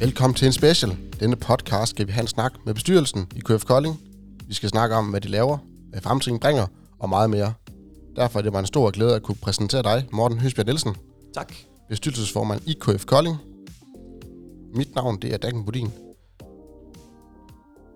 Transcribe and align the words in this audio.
Velkommen 0.00 0.34
til 0.34 0.46
en 0.46 0.52
special. 0.52 0.96
Denne 1.20 1.36
podcast 1.36 1.90
skal 1.90 2.06
vi 2.06 2.12
have 2.12 2.20
en 2.20 2.28
snak 2.28 2.52
med 2.66 2.74
bestyrelsen 2.74 3.28
i 3.36 3.40
KF 3.40 3.64
Kolding. 3.64 4.00
Vi 4.46 4.54
skal 4.54 4.68
snakke 4.68 4.96
om, 4.96 5.06
hvad 5.06 5.20
de 5.20 5.28
laver, 5.28 5.58
hvad 5.90 6.00
fremtiden 6.00 6.38
bringer 6.38 6.66
og 6.98 7.08
meget 7.08 7.30
mere. 7.30 7.52
Derfor 8.16 8.38
er 8.38 8.42
det 8.42 8.52
mig 8.52 8.60
en 8.60 8.66
stor 8.66 8.90
glæde 8.90 9.14
at 9.14 9.22
kunne 9.22 9.36
præsentere 9.42 9.82
dig, 9.82 10.06
Morten 10.12 10.38
Høsbjerg 10.38 10.66
Nielsen, 10.66 10.96
Tak. 11.34 11.54
bestyrelsesformand 11.88 12.60
i 12.66 12.72
KF 12.80 13.04
Kolding. 13.04 13.36
Mit 14.74 14.94
navn 14.94 15.22
det 15.22 15.34
er 15.34 15.36
Dagen 15.36 15.64
Budin. 15.64 15.92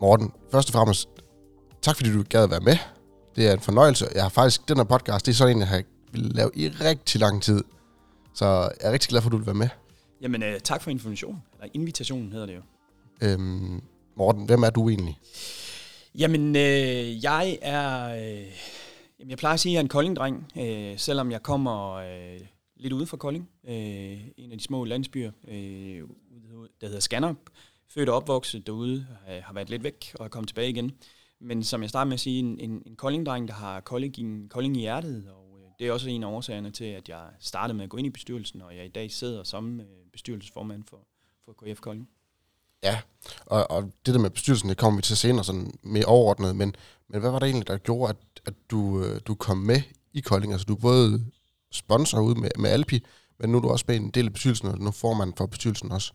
Morten, 0.01 0.33
først 0.53 0.69
og 0.69 0.73
fremmest, 0.73 1.09
tak 1.83 1.97
fordi 1.97 2.13
du 2.13 2.25
gad 2.29 2.43
at 2.43 2.51
være 2.51 2.61
med. 2.61 2.77
Det 3.37 3.49
er 3.49 3.53
en 3.53 3.61
fornøjelse. 3.61 4.07
Jeg 4.15 4.23
har 4.23 4.29
faktisk, 4.29 4.69
den 4.69 4.77
her 4.77 4.85
podcast, 4.85 5.27
det 5.27 5.33
er 5.33 5.37
sådan 5.37 5.57
en, 5.57 5.61
jeg 5.61 5.69
har 5.69 5.83
ville 6.13 6.29
lave 6.29 6.51
i 6.55 6.69
rigtig 6.69 7.21
lang 7.21 7.43
tid. 7.43 7.65
Så 8.35 8.47
jeg 8.47 8.71
er 8.81 8.93
rigtig 8.93 9.09
glad 9.09 9.21
for, 9.21 9.29
at 9.29 9.33
du 9.33 9.37
vil 9.37 9.47
være 9.47 9.55
med. 9.55 9.69
Jamen, 10.25 10.43
øh, 10.43 10.61
tak 10.61 10.83
for 10.83 10.91
information. 10.91 11.43
Eller 11.61 11.71
invitationen 11.75 12.33
hedder 12.33 12.47
det 12.47 12.55
jo. 12.55 12.61
Øhm, 13.23 13.83
Morten, 14.17 14.47
hvem 14.47 14.63
er 14.63 14.71
du 14.71 14.89
egentlig? 14.89 15.19
Jamen, 16.19 16.57
øh, 16.57 17.25
jeg 17.25 17.59
er... 17.63 18.09
Øh, 18.17 18.47
jamen, 19.19 19.31
jeg 19.31 19.39
plejer 19.39 19.55
at 19.55 19.61
sige, 19.61 19.71
at 19.71 19.75
jeg 19.75 19.79
er 19.79 19.83
en 19.85 19.89
Kolding-dreng, 19.89 20.53
øh, 20.61 20.99
selvom 20.99 21.31
jeg 21.31 21.43
kommer 21.43 21.93
øh, 21.93 22.41
lidt 22.77 22.93
ude 22.93 23.07
fra 23.07 23.17
Kolding. 23.17 23.49
Øh, 23.69 24.21
en 24.37 24.53
af 24.53 24.59
de 24.59 24.65
små 24.65 24.85
landsbyer, 24.85 25.31
øh, 25.49 26.03
der 26.81 26.87
hedder 26.87 27.01
Skanderup. 27.01 27.37
Født 27.95 28.09
og 28.09 28.17
opvokset 28.17 28.67
derude, 28.67 29.07
øh, 29.31 29.43
har 29.45 29.53
været 29.55 29.71
lidt 29.71 29.83
væk 29.85 30.13
og 30.15 30.25
er 30.25 30.29
kommet 30.29 30.49
tilbage 30.49 30.71
igen. 30.71 30.93
Men 31.41 31.63
som 31.65 31.83
jeg 31.83 31.91
startede 31.91 32.09
med 32.09 32.15
at 32.15 32.21
sige, 32.21 32.39
en, 32.39 32.59
en, 32.61 32.83
en 32.87 32.97
Kolding-dreng, 32.97 33.49
der 33.49 33.55
har 33.55 33.81
Kolding, 33.81 34.19
i- 34.19 34.49
Kolding 34.51 34.77
i 34.77 34.81
hjertet, 34.81 35.29
og 35.37 35.44
det 35.85 35.89
er 35.89 35.93
også 35.93 36.11
en 36.11 36.23
af 36.23 36.29
årsagerne 36.29 36.71
til, 36.71 36.85
at 36.85 37.09
jeg 37.09 37.23
startede 37.41 37.77
med 37.77 37.85
at 37.85 37.91
gå 37.91 37.97
ind 37.97 38.07
i 38.07 38.11
bestyrelsen, 38.11 38.63
og 38.63 38.77
jeg 38.77 38.85
i 38.85 38.89
dag 38.89 39.11
sidder 39.11 39.43
som 39.43 39.81
øh, 39.81 39.87
bestyrelsesformand 40.13 40.85
for, 40.91 41.01
for 41.45 41.53
KF 41.53 41.81
Kolding. 41.81 42.09
Ja, 42.83 43.01
og, 43.47 43.71
og 43.71 43.93
det 44.07 44.15
der 44.15 44.21
med 44.21 44.31
bestyrelsen, 44.31 44.69
det 44.69 44.77
kommer 44.77 44.99
vi 44.99 45.03
til 45.03 45.17
senere 45.17 45.45
sådan 45.45 45.75
mere 45.83 46.05
overordnet, 46.05 46.57
men, 46.57 46.75
men 47.09 47.21
hvad 47.21 47.31
var 47.31 47.39
det 47.39 47.47
egentlig, 47.47 47.67
der 47.67 47.77
gjorde, 47.77 48.11
at, 48.11 48.41
at 48.47 48.55
du, 48.71 49.05
øh, 49.05 49.21
du 49.27 49.35
kom 49.35 49.57
med 49.57 49.83
i 50.13 50.21
Kolding? 50.21 50.53
Altså 50.53 50.65
du 50.65 50.75
er 50.75 50.81
både 50.81 51.25
sponsor 51.73 52.21
ude 52.21 52.41
med, 52.41 52.51
med 52.59 52.71
Alpi, 52.71 53.05
men 53.39 53.51
nu 53.51 53.57
er 53.57 53.63
du 53.63 53.69
også 53.69 53.85
med 53.89 53.97
en 53.97 54.11
del 54.11 54.27
af 54.27 54.33
bestyrelsen, 54.33 54.69
og 54.69 54.79
nu 54.79 54.91
får 54.91 55.15
man 55.15 55.33
for 55.37 55.47
bestyrelsen 55.47 55.93
også. 55.93 56.13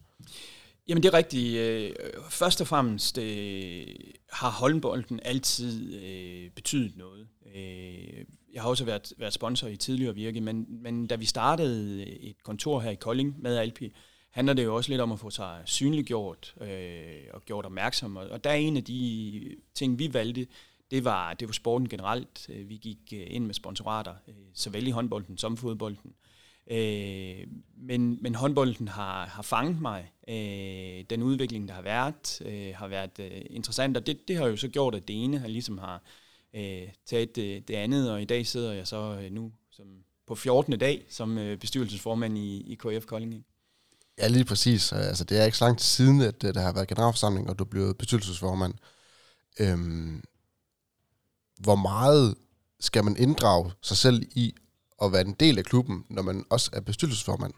Jamen 0.87 1.03
det 1.03 1.13
er 1.13 1.17
rigtigt. 1.17 1.57
Øh, 1.57 1.91
Først 2.29 2.61
og 2.61 2.67
fremmest 2.67 3.17
øh, 3.17 3.87
har 4.31 4.49
håndbolden 4.49 5.19
altid 5.23 5.95
øh, 5.95 6.49
betydet 6.49 6.97
noget. 6.97 7.27
Øh, 7.55 8.25
jeg 8.53 8.61
har 8.61 8.69
også 8.69 8.85
været, 8.85 9.13
været 9.17 9.33
sponsor 9.33 9.67
i 9.67 9.75
tidligere 9.75 10.15
virke, 10.15 10.41
men, 10.41 10.65
men 10.69 11.07
da 11.07 11.15
vi 11.15 11.25
startede 11.25 12.05
et 12.05 12.43
kontor 12.43 12.79
her 12.79 12.91
i 12.91 12.95
Kolding 12.95 13.41
med 13.41 13.57
Alpi, 13.57 13.93
handler 14.29 14.53
det 14.53 14.63
jo 14.63 14.75
også 14.75 14.89
lidt 14.89 15.01
om 15.01 15.11
at 15.11 15.19
få 15.19 15.29
sig 15.29 15.61
synliggjort 15.65 16.55
øh, 16.61 17.23
og 17.33 17.45
gjort 17.45 17.65
opmærksom. 17.65 18.17
Og, 18.17 18.27
og 18.29 18.43
der 18.43 18.49
er 18.49 18.55
en 18.55 18.77
af 18.77 18.83
de 18.83 19.55
ting, 19.73 19.99
vi 19.99 20.13
valgte, 20.13 20.47
det 20.91 21.05
var, 21.05 21.33
det 21.33 21.47
var 21.47 21.53
sporten 21.53 21.89
generelt. 21.89 22.49
Øh, 22.49 22.69
vi 22.69 22.77
gik 22.77 23.13
øh, 23.13 23.27
ind 23.27 23.45
med 23.45 23.53
sponsorater, 23.53 24.13
øh, 24.27 24.35
såvel 24.53 24.87
i 24.87 24.91
håndbolden 24.91 25.37
som 25.37 25.57
fodbolden. 25.57 26.13
Øh, 26.71 27.47
men, 27.77 28.17
men 28.21 28.35
håndbolden 28.35 28.87
har, 28.87 29.25
har 29.25 29.41
fanget 29.41 29.81
mig. 29.81 30.11
Øh, 30.27 31.05
den 31.09 31.23
udvikling, 31.23 31.67
der 31.67 31.73
har 31.73 31.81
været, 31.81 32.41
øh, 32.45 32.75
har 32.75 32.87
været 32.87 33.19
øh, 33.19 33.41
interessant, 33.49 33.97
og 33.97 34.07
det, 34.07 34.27
det 34.27 34.37
har 34.37 34.47
jo 34.47 34.57
så 34.57 34.67
gjort, 34.67 34.95
at 34.95 35.07
det 35.07 35.23
ene 35.23 35.39
har 35.39 35.47
ligesom 35.47 35.77
har 35.77 35.95
øh, 35.95 36.01
taget 37.05 37.35
det, 37.35 37.67
det 37.67 37.75
andet, 37.75 38.11
og 38.11 38.21
i 38.21 38.25
dag 38.25 38.47
sidder 38.47 38.73
jeg 38.73 38.87
så 38.87 39.19
øh, 39.23 39.31
nu 39.31 39.51
som 39.71 39.85
på 40.27 40.35
14. 40.35 40.79
dag 40.79 41.05
som 41.09 41.37
øh, 41.37 41.57
bestyrelsesformand 41.57 42.37
i, 42.37 42.61
i 42.61 42.75
KF 42.75 43.05
Kolding. 43.05 43.45
Ja, 44.17 44.27
lige 44.27 44.45
præcis. 44.45 44.91
Altså, 44.91 45.23
det 45.23 45.39
er 45.39 45.45
ikke 45.45 45.57
så 45.57 45.65
lang 45.65 45.77
tid 45.77 45.85
siden, 45.85 46.21
at 46.21 46.43
øh, 46.43 46.53
der 46.53 46.61
har 46.61 46.73
været 46.73 46.87
generalforsamling, 46.87 47.49
og 47.49 47.59
du 47.59 47.63
er 47.63 47.69
blevet 47.69 47.97
bestyrelsesformand. 47.97 48.73
Øhm, 49.59 50.23
hvor 51.59 51.75
meget 51.75 52.35
skal 52.79 53.03
man 53.03 53.17
inddrage 53.17 53.71
sig 53.81 53.97
selv 53.97 54.23
i 54.31 54.55
at 55.01 55.11
være 55.11 55.21
en 55.21 55.33
del 55.33 55.57
af 55.57 55.65
klubben, 55.65 56.05
når 56.09 56.21
man 56.21 56.45
også 56.49 56.69
er 56.73 56.81
bestyrelsesformand? 56.81 57.53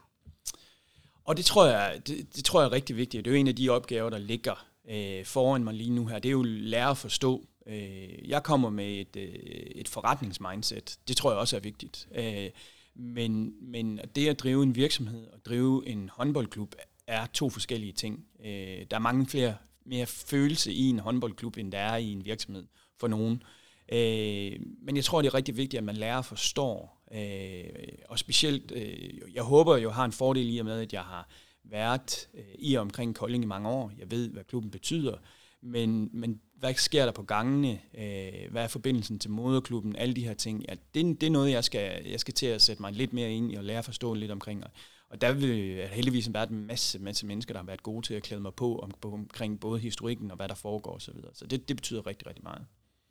Og 1.25 1.37
det 1.37 1.45
tror 1.45 1.65
jeg, 1.65 2.01
det, 2.07 2.35
det 2.35 2.45
tror 2.45 2.61
jeg 2.61 2.67
er 2.67 2.71
rigtig 2.71 2.95
vigtigt. 2.95 3.25
Det 3.25 3.31
er 3.31 3.35
jo 3.35 3.39
en 3.39 3.47
af 3.47 3.55
de 3.55 3.69
opgaver, 3.69 4.09
der 4.09 4.17
ligger 4.17 4.65
øh, 4.89 5.25
foran 5.25 5.63
mig 5.63 5.73
lige 5.73 5.89
nu 5.89 6.05
her. 6.05 6.19
Det 6.19 6.29
er 6.29 6.31
jo 6.31 6.41
at 6.41 6.47
lære 6.47 6.89
at 6.89 6.97
forstå. 6.97 7.45
Øh, 7.71 8.29
jeg 8.29 8.43
kommer 8.43 8.69
med 8.69 8.99
et, 8.99 9.15
øh, 9.15 9.33
et 9.75 9.87
forretningsmindset. 9.87 10.99
Det 11.07 11.17
tror 11.17 11.31
jeg 11.31 11.39
også 11.39 11.55
er 11.55 11.59
vigtigt. 11.59 12.07
Øh, 12.15 12.49
men, 12.95 13.53
men 13.61 13.99
det 14.15 14.27
at 14.27 14.39
drive 14.39 14.63
en 14.63 14.75
virksomhed 14.75 15.27
og 15.27 15.45
drive 15.45 15.87
en 15.87 16.09
håndboldklub 16.13 16.75
er 17.07 17.25
to 17.25 17.49
forskellige 17.49 17.93
ting. 17.93 18.25
Øh, 18.45 18.85
der 18.91 18.95
er 18.95 18.99
mange 18.99 19.27
flere 19.27 19.55
mere 19.85 20.05
følelse 20.05 20.73
i 20.73 20.89
en 20.89 20.99
håndboldklub, 20.99 21.57
end 21.57 21.71
der 21.71 21.77
er 21.77 21.97
i 21.97 22.11
en 22.11 22.25
virksomhed 22.25 22.65
for 22.99 23.07
nogen. 23.07 23.43
Øh, 23.91 24.59
men 24.81 24.95
jeg 24.95 25.03
tror, 25.03 25.21
det 25.21 25.27
er 25.27 25.33
rigtig 25.33 25.57
vigtigt, 25.57 25.77
at 25.77 25.83
man 25.83 25.95
lærer 25.95 26.17
at 26.17 26.25
forstå. 26.25 26.89
Øh, 27.13 27.63
og 28.09 28.19
specielt, 28.19 28.71
øh, 28.71 29.33
jeg 29.33 29.43
håber 29.43 29.77
jo 29.77 29.89
har 29.89 30.05
en 30.05 30.11
fordel 30.11 30.55
i 30.55 30.57
og 30.57 30.65
med, 30.65 30.81
at 30.81 30.93
jeg 30.93 31.01
har 31.01 31.29
været 31.63 32.29
øh, 32.33 32.43
i 32.59 32.75
og 32.75 32.81
omkring 32.81 33.15
Kolding 33.15 33.43
i 33.43 33.47
mange 33.47 33.69
år. 33.69 33.91
Jeg 33.99 34.11
ved, 34.11 34.29
hvad 34.29 34.43
klubben 34.43 34.71
betyder. 34.71 35.17
Men, 35.61 36.09
men 36.13 36.41
hvad 36.55 36.73
sker 36.73 37.05
der 37.05 37.11
på 37.11 37.23
gangene? 37.23 37.81
Øh, 37.97 38.51
hvad 38.51 38.63
er 38.63 38.67
forbindelsen 38.67 39.19
til 39.19 39.31
moderklubben? 39.31 39.95
Alle 39.95 40.15
de 40.15 40.23
her 40.23 40.33
ting. 40.33 40.65
Ja, 40.69 40.73
det, 40.93 41.21
det 41.21 41.27
er 41.27 41.31
noget, 41.31 41.51
jeg 41.51 41.63
skal, 41.63 42.05
jeg 42.05 42.19
skal 42.19 42.33
til 42.33 42.45
at 42.45 42.61
sætte 42.61 42.81
mig 42.81 42.93
lidt 42.93 43.13
mere 43.13 43.31
ind 43.31 43.51
i 43.51 43.55
og 43.55 43.63
lære 43.63 43.77
at 43.77 43.85
forstå 43.85 44.13
lidt 44.13 44.31
omkring. 44.31 44.63
Og, 44.63 44.71
og 45.09 45.21
der 45.21 45.31
vil 45.31 45.87
heldigvis 45.87 46.33
være 46.33 46.49
en 46.49 46.67
masse, 46.67 46.99
masse 46.99 47.25
mennesker, 47.25 47.53
der 47.53 47.59
har 47.59 47.65
været 47.65 47.83
gode 47.83 48.05
til 48.07 48.13
at 48.13 48.23
klæde 48.23 48.41
mig 48.41 48.53
på, 48.53 48.79
om, 48.79 48.91
på 49.01 49.13
omkring 49.13 49.59
både 49.59 49.79
historikken 49.79 50.31
og 50.31 50.37
hvad 50.37 50.47
der 50.47 50.55
foregår 50.55 50.95
osv. 50.95 51.05
Så, 51.05 51.11
videre. 51.11 51.31
så 51.33 51.47
det, 51.47 51.67
det 51.67 51.75
betyder 51.75 52.07
rigtig, 52.07 52.27
rigtig 52.27 52.43
meget. 52.43 52.65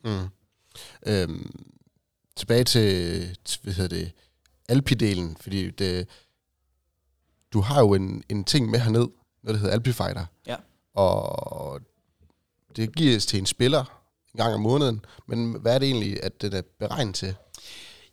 Mm. 0.05 0.29
Øhm, 1.07 1.71
tilbage 2.37 2.65
til, 2.65 3.39
hvad 3.63 3.75
hedder 3.75 3.97
det, 3.97 4.13
Alpi-delen, 4.69 5.37
fordi 5.41 5.71
det, 5.71 6.09
du 7.53 7.61
har 7.61 7.81
jo 7.81 7.95
en, 7.95 8.25
en 8.29 8.45
ting 8.45 8.71
med 8.71 8.79
herned, 8.79 9.09
noget 9.43 9.55
der 9.55 9.57
hedder 9.57 9.75
Alpi 9.75 9.93
Fighter. 9.93 10.27
Ja. 10.47 10.57
Og 10.95 11.81
det 12.77 12.97
gives 12.97 13.27
til 13.27 13.39
en 13.39 13.47
spiller 13.47 13.81
en 14.35 14.39
gang 14.39 14.55
om 14.55 14.61
måneden, 14.61 15.05
men 15.27 15.61
hvad 15.61 15.75
er 15.75 15.79
det 15.79 15.87
egentlig, 15.87 16.25
at 16.25 16.43
den 16.43 16.53
er 16.53 16.63
beregnet 16.79 17.15
til? 17.15 17.35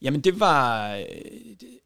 Jamen 0.01 0.21
det 0.21 0.39
var, 0.39 0.95
øh, 0.95 1.05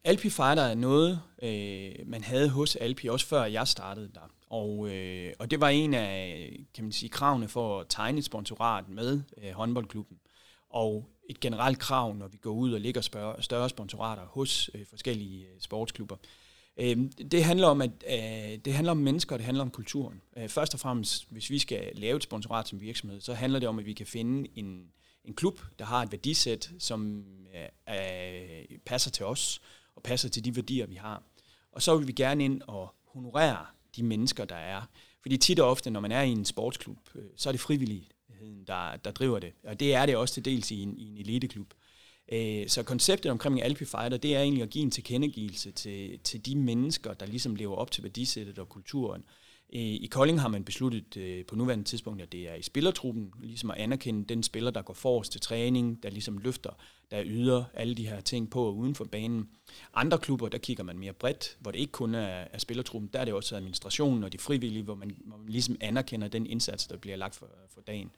Alpi 0.03 0.29
Fighter 0.29 0.63
er 0.63 0.75
noget, 0.75 1.21
øh, 1.43 1.91
man 2.05 2.23
havde 2.23 2.49
hos 2.49 2.75
Alpi, 2.75 3.07
også 3.07 3.25
før 3.25 3.43
jeg 3.43 3.67
startede 3.67 4.09
der. 4.13 4.31
Og, 4.49 4.89
øh, 4.89 5.33
og 5.39 5.51
det 5.51 5.61
var 5.61 5.69
en 5.69 5.93
af, 5.93 6.65
kan 6.73 6.83
man 6.83 6.91
sige, 6.91 7.09
kravene 7.09 7.47
for 7.47 7.79
at 7.79 7.85
tegne 7.89 8.17
et 8.17 8.25
sponsorat 8.25 8.89
med 8.89 9.21
øh, 9.43 9.51
håndboldklubben. 9.51 10.17
Og 10.69 11.09
et 11.29 11.39
generelt 11.39 11.79
krav, 11.79 12.13
når 12.13 12.27
vi 12.27 12.37
går 12.37 12.51
ud 12.51 12.73
og 12.73 12.81
lægger 12.81 13.01
spørge, 13.01 13.43
større 13.43 13.69
sponsorater 13.69 14.23
hos 14.25 14.69
øh, 14.73 14.85
forskellige 14.89 15.43
øh, 15.43 15.59
sportsklubber. 15.59 16.15
Øh, 16.15 16.40
Øhm, 16.77 17.11
det 17.11 17.43
handler 17.43 17.67
om 17.67 17.81
at 17.81 17.91
øh, 18.07 18.57
det 18.65 18.73
handler 18.73 18.91
om 18.91 18.97
mennesker, 18.97 19.35
og 19.35 19.39
det 19.39 19.45
handler 19.45 19.63
om 19.63 19.71
kulturen. 19.71 20.21
Øh, 20.37 20.49
først 20.49 20.73
og 20.73 20.79
fremmest, 20.79 21.27
hvis 21.29 21.49
vi 21.49 21.59
skal 21.59 21.91
lave 21.95 22.17
et 22.17 22.23
sponsorat 22.23 22.67
som 22.67 22.81
virksomhed, 22.81 23.21
så 23.21 23.33
handler 23.33 23.59
det 23.59 23.69
om, 23.69 23.79
at 23.79 23.85
vi 23.85 23.93
kan 23.93 24.05
finde 24.05 24.49
en, 24.55 24.91
en 25.25 25.33
klub, 25.33 25.61
der 25.79 25.85
har 25.85 26.03
et 26.03 26.11
værdisæt, 26.11 26.71
som 26.79 27.25
øh, 27.55 27.95
øh, 27.95 28.77
passer 28.85 29.11
til 29.11 29.25
os, 29.25 29.61
og 29.95 30.03
passer 30.03 30.29
til 30.29 30.45
de 30.45 30.55
værdier, 30.55 30.85
vi 30.85 30.95
har. 30.95 31.23
Og 31.71 31.81
så 31.81 31.97
vil 31.97 32.07
vi 32.07 32.13
gerne 32.13 32.45
ind 32.45 32.61
og 32.67 32.95
honorere 33.05 33.65
de 33.95 34.03
mennesker, 34.03 34.45
der 34.45 34.55
er. 34.55 34.81
Fordi 35.21 35.37
tit 35.37 35.59
og 35.59 35.69
ofte, 35.69 35.89
når 35.89 35.99
man 35.99 36.11
er 36.11 36.21
i 36.21 36.29
en 36.29 36.45
sportsklub, 36.45 37.09
så 37.35 37.49
er 37.49 37.53
det 37.53 37.61
frivilligheden, 37.61 38.63
der, 38.67 38.95
der 38.95 39.11
driver 39.11 39.39
det. 39.39 39.53
Og 39.63 39.79
det 39.79 39.93
er 39.93 40.05
det 40.05 40.15
også 40.15 40.33
til 40.33 40.45
dels 40.45 40.71
i 40.71 40.81
en, 40.81 40.97
i 40.97 41.07
en 41.07 41.17
eliteklub. 41.17 41.73
Øh, 42.31 42.67
Så 42.67 42.83
konceptet 42.83 43.31
omkring 43.31 43.63
Alpi 43.63 43.85
Fighter, 43.85 44.17
det 44.17 44.35
er 44.35 44.41
egentlig 44.41 44.63
at 44.63 44.69
give 44.69 44.81
en 44.81 44.91
tilkendegivelse 44.91 45.71
til, 45.71 46.19
til 46.19 46.45
de 46.45 46.55
mennesker, 46.55 47.13
der 47.13 47.25
ligesom 47.25 47.55
lever 47.55 47.75
op 47.75 47.91
til 47.91 48.03
værdisættet 48.03 48.59
og 48.59 48.69
kulturen. 48.69 49.23
Øh, 49.73 49.81
I 49.81 50.07
Kolding 50.11 50.41
har 50.41 50.47
man 50.47 50.63
besluttet 50.63 51.17
øh, 51.17 51.45
på 51.45 51.55
nuværende 51.55 51.83
tidspunkt, 51.83 52.21
at 52.21 52.31
det 52.31 52.49
er 52.49 52.55
i 52.55 52.61
spillertruppen, 52.61 53.33
ligesom 53.41 53.71
at 53.71 53.77
anerkende 53.77 54.25
den 54.25 54.43
spiller, 54.43 54.71
der 54.71 54.81
går 54.81 54.93
forrest 54.93 55.31
til 55.31 55.41
træning, 55.41 56.03
der 56.03 56.09
ligesom 56.09 56.37
løfter, 56.37 56.69
der 57.11 57.23
yder 57.25 57.63
alle 57.73 57.95
de 57.95 58.07
her 58.07 58.21
ting 58.21 58.49
på 58.49 58.65
og 58.65 58.77
uden 58.77 58.95
for 58.95 59.05
banen. 59.05 59.49
Andre 59.93 60.17
klubber, 60.17 60.49
der 60.49 60.57
kigger 60.57 60.83
man 60.83 60.99
mere 60.99 61.13
bredt, 61.13 61.57
hvor 61.59 61.71
det 61.71 61.79
ikke 61.79 61.91
kun 61.91 62.15
er, 62.15 62.47
er 62.53 62.57
spillertruppen, 62.57 63.09
der 63.13 63.19
er 63.19 63.25
det 63.25 63.33
også 63.33 63.55
administrationen 63.55 64.23
og 64.23 64.33
de 64.33 64.37
frivillige, 64.37 64.83
hvor 64.83 64.95
man, 64.95 65.17
hvor 65.25 65.37
man 65.37 65.49
ligesom 65.49 65.77
anerkender 65.81 66.27
den 66.27 66.45
indsats, 66.45 66.87
der 66.87 66.97
bliver 66.97 67.17
lagt 67.17 67.35
for, 67.35 67.49
for 67.73 67.81
dagen. 67.81 68.11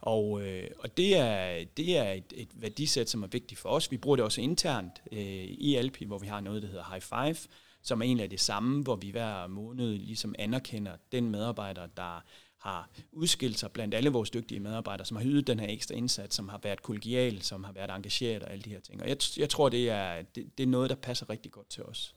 Og, 0.00 0.42
øh, 0.42 0.70
og 0.78 0.96
det 0.96 1.16
er, 1.16 1.64
det 1.76 1.98
er 1.98 2.12
et, 2.12 2.32
et 2.34 2.48
værdisæt, 2.54 3.10
som 3.10 3.22
er 3.22 3.26
vigtigt 3.26 3.60
for 3.60 3.68
os. 3.68 3.90
Vi 3.90 3.96
bruger 3.96 4.16
det 4.16 4.24
også 4.24 4.40
internt 4.40 5.02
øh, 5.12 5.44
i 5.44 5.74
Alpi, 5.74 6.04
hvor 6.04 6.18
vi 6.18 6.26
har 6.26 6.40
noget, 6.40 6.62
der 6.62 6.68
hedder 6.68 6.84
High 6.90 7.02
Five, 7.02 7.48
som 7.82 8.00
er 8.00 8.04
egentlig 8.04 8.24
er 8.24 8.28
det 8.28 8.40
samme, 8.40 8.82
hvor 8.82 8.96
vi 8.96 9.10
hver 9.10 9.46
måned 9.46 9.98
ligesom 9.98 10.34
anerkender 10.38 10.92
den 11.12 11.30
medarbejder, 11.30 11.86
der 11.86 12.24
har 12.58 12.90
udskilt 13.12 13.58
sig 13.58 13.70
blandt 13.72 13.94
alle 13.94 14.10
vores 14.10 14.30
dygtige 14.30 14.60
medarbejdere, 14.60 15.06
som 15.06 15.16
har 15.16 15.24
ydet 15.24 15.46
den 15.46 15.60
her 15.60 15.68
ekstra 15.68 15.94
indsats, 15.94 16.36
som 16.36 16.48
har 16.48 16.60
været 16.62 16.82
kollegial, 16.82 17.42
som 17.42 17.64
har 17.64 17.72
været 17.72 17.90
engageret 17.90 18.42
og 18.42 18.50
alle 18.52 18.62
de 18.62 18.70
her 18.70 18.80
ting. 18.80 19.02
Og 19.02 19.08
jeg, 19.08 19.16
jeg 19.36 19.48
tror, 19.50 19.68
det 19.68 19.90
er, 19.90 20.22
det, 20.34 20.58
det 20.58 20.62
er 20.62 20.66
noget, 20.66 20.90
der 20.90 20.96
passer 20.96 21.30
rigtig 21.30 21.52
godt 21.52 21.70
til 21.70 21.82
os. 21.82 22.14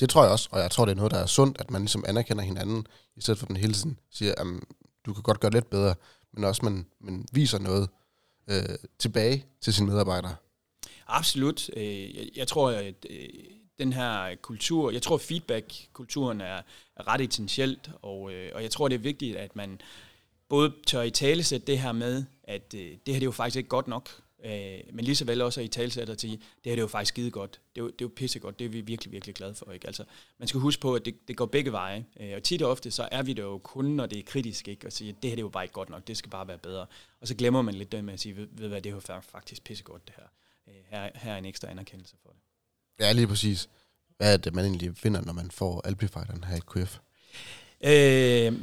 Det 0.00 0.10
tror 0.10 0.22
jeg 0.22 0.32
også, 0.32 0.48
og 0.52 0.60
jeg 0.60 0.70
tror, 0.70 0.84
det 0.84 0.92
er 0.92 0.96
noget, 0.96 1.12
der 1.12 1.18
er 1.18 1.26
sundt, 1.26 1.60
at 1.60 1.70
man 1.70 1.82
ligesom 1.82 2.04
anerkender 2.08 2.44
hinanden, 2.44 2.86
i 3.16 3.20
stedet 3.20 3.38
for 3.38 3.46
at 3.46 3.50
man 3.50 3.60
hele 3.60 3.72
tiden 3.72 3.98
siger, 4.10 4.34
at 4.36 4.46
du 5.06 5.12
kan 5.12 5.22
godt 5.22 5.40
gøre 5.40 5.50
lidt 5.50 5.70
bedre, 5.70 5.94
men 6.32 6.44
også 6.44 6.64
man, 6.64 6.86
man 7.00 7.26
viser 7.32 7.58
noget 7.58 7.88
øh, 8.50 8.78
tilbage 8.98 9.44
til 9.60 9.74
sine 9.74 9.86
medarbejdere. 9.86 10.36
Absolut. 11.06 11.70
Øh, 11.76 12.38
jeg, 12.38 12.48
tror, 12.48 12.70
at 12.70 13.06
øh, 13.10 13.28
den 13.78 13.92
her 13.92 14.34
kultur, 14.42 14.90
jeg 14.90 15.02
tror 15.02 15.18
feedback-kulturen 15.18 16.40
er, 16.40 16.62
ret 17.06 17.20
essentielt, 17.20 17.90
og, 18.02 18.32
øh, 18.32 18.52
og 18.54 18.62
jeg 18.62 18.70
tror, 18.70 18.88
det 18.88 18.94
er 18.94 18.98
vigtigt, 18.98 19.36
at 19.36 19.56
man 19.56 19.80
både 20.48 20.72
tør 20.86 21.02
i 21.02 21.10
talesætte 21.10 21.66
det 21.66 21.78
her 21.78 21.92
med, 21.92 22.24
at 22.44 22.72
det 22.72 22.80
her 22.82 22.96
det 23.04 23.16
er 23.16 23.24
jo 23.24 23.30
faktisk 23.30 23.56
ikke 23.56 23.68
godt 23.68 23.88
nok, 23.88 24.10
Øh, 24.44 24.80
men 24.92 25.04
lige 25.04 25.16
så 25.16 25.24
vel 25.24 25.42
også 25.42 25.60
i 25.60 25.68
talsætter 25.68 26.14
til, 26.14 26.30
det 26.30 26.40
her 26.64 26.72
det 26.72 26.78
er 26.78 26.80
jo 26.80 26.86
faktisk 26.86 27.14
skide 27.14 27.30
godt, 27.30 27.60
det 27.74 27.80
er 27.80 27.84
jo, 27.84 27.86
det 27.86 28.00
er 28.00 28.04
jo 28.04 28.10
pissegodt, 28.16 28.58
det 28.58 28.64
er 28.64 28.68
vi 28.68 28.80
virkelig, 28.80 29.12
virkelig 29.12 29.34
glade 29.34 29.54
for. 29.54 29.72
Ikke? 29.72 29.86
Altså, 29.86 30.04
man 30.38 30.48
skal 30.48 30.60
huske 30.60 30.80
på, 30.80 30.94
at 30.94 31.04
det, 31.04 31.28
det 31.28 31.36
går 31.36 31.46
begge 31.46 31.72
veje, 31.72 32.04
øh, 32.20 32.32
og 32.36 32.42
tit 32.42 32.62
og 32.62 32.70
ofte, 32.70 32.90
så 32.90 33.08
er 33.12 33.22
vi 33.22 33.32
det 33.32 33.42
jo 33.42 33.58
kun, 33.58 33.84
når 33.84 34.06
det 34.06 34.18
er 34.18 34.22
kritisk, 34.22 34.68
ikke? 34.68 34.86
og 34.86 34.92
sige, 34.92 35.12
det 35.22 35.30
her 35.30 35.36
det 35.36 35.38
er 35.38 35.44
jo 35.44 35.48
bare 35.48 35.64
ikke 35.64 35.72
godt 35.72 35.90
nok, 35.90 36.06
det 36.06 36.16
skal 36.16 36.30
bare 36.30 36.48
være 36.48 36.58
bedre. 36.58 36.86
Og 37.20 37.28
så 37.28 37.34
glemmer 37.34 37.62
man 37.62 37.74
lidt 37.74 37.92
det 37.92 38.04
med 38.04 38.14
at 38.14 38.20
sige, 38.20 38.36
ved, 38.36 38.48
ved 38.52 38.68
hvad, 38.68 38.82
det 38.82 38.90
er 38.90 38.94
jo 38.94 39.20
faktisk 39.20 39.64
pissegodt 39.64 40.06
det 40.06 40.14
her. 40.16 40.26
Øh, 40.68 40.74
her, 40.90 41.10
her 41.14 41.32
er 41.32 41.38
en 41.38 41.44
ekstra 41.44 41.70
anerkendelse 41.70 42.16
for 42.22 42.30
det. 42.30 42.40
Ja, 43.04 43.12
lige 43.12 43.26
præcis. 43.26 43.68
Hvad 44.16 44.32
er 44.32 44.36
det, 44.36 44.54
man 44.54 44.64
egentlig 44.64 44.96
finder, 44.96 45.20
når 45.20 45.32
man 45.32 45.50
får 45.50 45.80
Alpifighteren 45.86 46.44
her 46.44 46.56
i 46.56 46.60
KF? 46.66 46.98
Øh, 47.84 47.92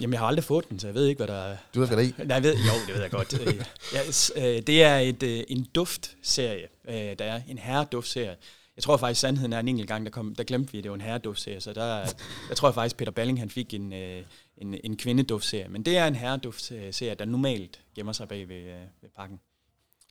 jamen, 0.01 0.11
jeg 0.11 0.19
har 0.19 0.27
aldrig 0.27 0.43
fået 0.43 0.69
den, 0.69 0.79
så 0.79 0.87
jeg 0.87 0.93
ved 0.93 1.05
ikke, 1.05 1.19
hvad 1.19 1.27
der 1.27 1.43
er. 1.43 1.57
Du 1.75 1.79
ved, 1.79 1.87
hvad 1.87 1.97
der 1.97 2.03
er 2.03 2.07
i? 2.07 2.13
Nej, 2.25 2.35
jeg 2.35 2.43
ved, 2.43 2.55
jo, 2.55 2.73
det 2.87 2.95
ved 2.95 3.01
jeg 3.01 3.11
godt. 3.11 3.33
Øh, 3.47 3.65
ja, 3.93 4.59
det 4.59 4.83
er 4.83 4.97
et, 4.97 5.23
øh, 5.23 5.43
en 5.47 5.67
duftserie. 5.75 6.67
Øh, 6.89 6.95
der 6.95 7.25
er 7.25 7.41
en 7.47 7.57
herreduftserie. 7.57 8.35
Jeg 8.75 8.83
tror 8.83 8.97
faktisk, 8.97 9.21
sandheden 9.21 9.53
er 9.53 9.59
en 9.59 9.67
enkelt 9.67 9.87
gang, 9.87 10.05
der, 10.05 10.11
kom, 10.11 10.35
der 10.35 10.43
glemte 10.43 10.71
vi, 10.71 10.77
at 10.77 10.83
det 10.83 10.91
var 10.91 10.95
en 10.95 11.01
herreduftserie. 11.01 11.61
Så 11.61 11.73
der, 11.73 12.05
der 12.49 12.55
tror 12.55 12.67
jeg 12.67 12.75
faktisk, 12.75 12.97
Peter 12.97 13.11
Balling 13.11 13.39
han 13.39 13.49
fik 13.49 13.73
en, 13.73 13.93
en, 13.93 14.75
en 14.83 14.97
kvindeduftserie. 14.97 15.67
Men 15.69 15.83
det 15.83 15.97
er 15.97 16.07
en 16.07 16.15
herreduftserie, 16.15 17.15
der 17.15 17.25
normalt 17.25 17.79
gemmer 17.95 18.13
sig 18.13 18.27
bag 18.27 18.49
ved, 18.49 18.63
ved 19.01 19.09
pakken 19.17 19.39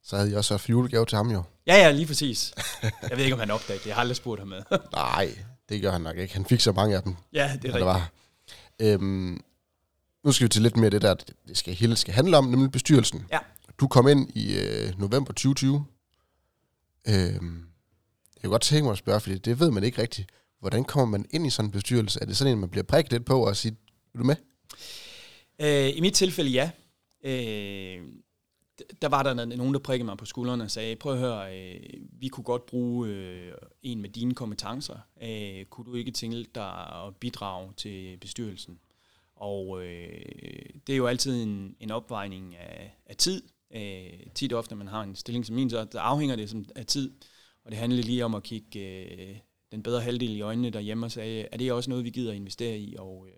så 0.06 0.16
havde 0.16 0.30
jeg 0.30 0.38
også 0.38 0.54
haft 0.54 0.70
julegave 0.70 1.06
til 1.06 1.16
ham 1.16 1.30
jo. 1.30 1.42
Ja, 1.66 1.74
ja, 1.76 1.90
lige 1.90 2.06
præcis. 2.06 2.54
Jeg 2.82 3.16
ved 3.16 3.24
ikke, 3.24 3.34
om 3.34 3.40
han 3.40 3.50
opdagede 3.50 3.78
det. 3.78 3.86
Jeg 3.86 3.94
har 3.94 4.00
aldrig 4.00 4.16
spurgt 4.16 4.40
ham 4.40 4.48
med. 4.48 4.62
Nej, 4.92 5.38
det 5.68 5.82
gør 5.82 5.92
han 5.92 6.00
nok 6.00 6.16
ikke. 6.16 6.34
Han 6.34 6.44
fik 6.44 6.60
så 6.60 6.72
mange 6.72 6.96
af 6.96 7.02
dem. 7.02 7.16
Ja, 7.32 7.52
det 7.62 7.68
er 7.68 7.74
rigtigt. 7.74 7.84
Var. 7.84 8.10
Øhm, 8.82 9.40
nu 10.24 10.32
skal 10.32 10.44
vi 10.44 10.48
til 10.48 10.62
lidt 10.62 10.76
mere 10.76 10.90
det 10.90 11.02
der, 11.02 11.14
det 11.14 11.56
skal, 11.56 11.74
hele 11.74 11.96
skal 11.96 12.14
handle 12.14 12.36
om, 12.36 12.44
nemlig 12.44 12.70
bestyrelsen. 12.70 13.26
Ja. 13.32 13.38
Du 13.80 13.88
kom 13.88 14.08
ind 14.08 14.36
i 14.36 14.58
øh, 14.58 15.00
november 15.00 15.32
2020. 15.32 15.84
Øhm, 17.08 17.66
jeg 18.34 18.40
kan 18.40 18.50
godt 18.50 18.62
tænke 18.62 18.84
mig 18.84 18.92
at 18.92 18.98
spørge, 18.98 19.20
fordi 19.20 19.38
det 19.38 19.60
ved 19.60 19.70
man 19.70 19.84
ikke 19.84 20.02
rigtigt. 20.02 20.30
Hvordan 20.60 20.84
kommer 20.84 21.18
man 21.18 21.26
ind 21.30 21.46
i 21.46 21.50
sådan 21.50 21.68
en 21.68 21.72
bestyrelse? 21.72 22.20
Er 22.22 22.24
det 22.24 22.36
sådan 22.36 22.52
en, 22.52 22.58
man 22.58 22.68
bliver 22.68 22.84
prikket 22.84 23.12
lidt 23.12 23.24
på 23.24 23.46
og 23.46 23.56
siger, 23.56 23.74
er 24.14 24.18
du 24.18 24.24
med? 24.24 24.36
Øh, 25.60 25.96
I 25.96 26.00
mit 26.00 26.14
tilfælde 26.14 26.50
ja. 26.50 26.70
Øh, 27.24 28.02
der 29.02 29.08
var 29.08 29.22
der 29.22 29.44
nogen, 29.44 29.74
der 29.74 29.80
prikkede 29.80 30.06
mig 30.06 30.18
på 30.18 30.24
skuldrene 30.24 30.64
og 30.64 30.70
sagde, 30.70 30.96
prøv 30.96 31.12
at 31.12 31.18
høre, 31.18 31.58
øh, 31.58 31.80
vi 32.12 32.28
kunne 32.28 32.44
godt 32.44 32.66
bruge 32.66 33.08
øh, 33.08 33.52
en 33.82 34.02
med 34.02 34.10
dine 34.10 34.34
kompetencer. 34.34 34.96
Øh, 35.22 35.64
kunne 35.64 35.84
du 35.84 35.94
ikke 35.94 36.10
tænke 36.10 36.46
dig 36.54 37.04
at 37.06 37.16
bidrage 37.16 37.72
til 37.76 38.16
bestyrelsen? 38.16 38.78
Og 39.36 39.84
øh, 39.84 40.24
det 40.86 40.92
er 40.92 40.96
jo 40.96 41.06
altid 41.06 41.42
en, 41.42 41.76
en 41.80 41.90
opvejning 41.90 42.56
af, 42.56 42.96
af 43.06 43.16
tid. 43.16 43.42
Øh, 43.74 44.26
tit 44.34 44.52
ofte, 44.52 44.74
når 44.74 44.78
man 44.78 44.88
har 44.88 45.02
en 45.02 45.16
stilling 45.16 45.46
som 45.46 45.56
min, 45.56 45.70
så 45.70 45.86
afhænger 45.94 46.36
det 46.36 46.50
som, 46.50 46.64
af 46.76 46.86
tid. 46.86 47.12
Og 47.64 47.70
det 47.70 47.78
handler 47.78 48.02
lige 48.02 48.24
om 48.24 48.34
at 48.34 48.42
kigge 48.42 48.80
øh, 48.80 49.36
den 49.72 49.82
bedre 49.82 50.00
halvdel 50.00 50.36
i 50.36 50.40
øjnene 50.40 50.70
derhjemme 50.70 51.06
og 51.06 51.12
sige, 51.12 51.48
er 51.52 51.56
det 51.56 51.72
også 51.72 51.90
noget, 51.90 52.04
vi 52.04 52.10
gider 52.10 52.32
investere 52.32 52.78
i? 52.78 52.96
Og, 52.98 53.26
øh, 53.28 53.34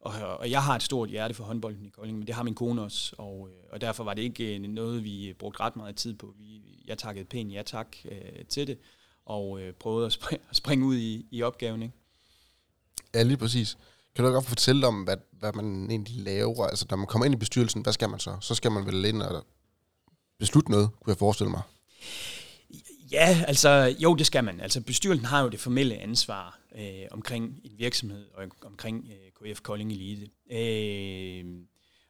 og, 0.00 0.12
og 0.38 0.50
jeg 0.50 0.62
har 0.62 0.76
et 0.76 0.82
stort 0.82 1.08
hjerte 1.08 1.34
for 1.34 1.44
håndbolden 1.44 1.86
i 1.86 1.88
Kolding, 1.88 2.18
men 2.18 2.26
det 2.26 2.34
har 2.34 2.42
min 2.42 2.54
kone 2.54 2.82
også, 2.82 3.14
og, 3.18 3.48
øh, 3.50 3.56
og 3.72 3.80
derfor 3.80 4.04
var 4.04 4.14
det 4.14 4.22
ikke 4.22 4.54
øh, 4.54 4.60
noget, 4.60 5.04
vi 5.04 5.28
øh, 5.28 5.34
brugte 5.34 5.60
ret 5.60 5.76
meget 5.76 5.96
tid 5.96 6.14
på. 6.14 6.34
Vi, 6.38 6.62
jeg 6.86 6.98
takkede 6.98 7.24
pænt 7.24 7.52
ja 7.52 7.62
tak 7.62 7.96
øh, 8.04 8.44
til 8.48 8.66
det, 8.66 8.78
og 9.26 9.60
øh, 9.60 9.72
prøvede 9.72 10.06
at 10.06 10.12
springe, 10.12 10.44
at 10.50 10.56
springe 10.56 10.86
ud 10.86 10.96
i, 10.96 11.26
i 11.30 11.42
opgaven. 11.42 11.82
Ikke? 11.82 11.94
Ja, 13.14 13.22
lige 13.22 13.36
præcis. 13.36 13.78
Kan 14.14 14.24
du 14.24 14.30
godt 14.30 14.46
fortælle 14.46 14.86
om, 14.86 15.02
hvad, 15.02 15.16
hvad 15.30 15.52
man 15.52 15.90
egentlig 15.90 16.22
laver? 16.22 16.66
Altså, 16.66 16.86
når 16.90 16.96
man 16.96 17.06
kommer 17.06 17.26
ind 17.26 17.34
i 17.34 17.38
bestyrelsen, 17.38 17.82
hvad 17.82 17.92
skal 17.92 18.08
man 18.08 18.20
så? 18.20 18.36
Så 18.40 18.54
skal 18.54 18.72
man 18.72 18.86
vel 18.86 19.04
ind 19.04 19.22
og 19.22 19.46
beslutte 20.38 20.70
noget, 20.70 20.90
kunne 21.00 21.10
jeg 21.10 21.18
forestille 21.18 21.50
mig. 21.50 21.62
Ja, 23.12 23.44
altså 23.46 23.96
jo, 23.98 24.14
det 24.14 24.26
skal 24.26 24.44
man. 24.44 24.60
Altså 24.60 24.80
bestyrelsen 24.80 25.26
har 25.26 25.42
jo 25.42 25.48
det 25.48 25.60
formelle 25.60 25.96
ansvar 25.96 26.60
øh, 26.78 27.06
omkring 27.10 27.60
en 27.64 27.78
virksomhed 27.78 28.26
og 28.34 28.44
omkring 28.62 29.10
øh, 29.10 29.52
KF 29.52 29.60
Kolding 29.60 29.92
Elite. 29.92 30.30
Øh, 30.50 31.44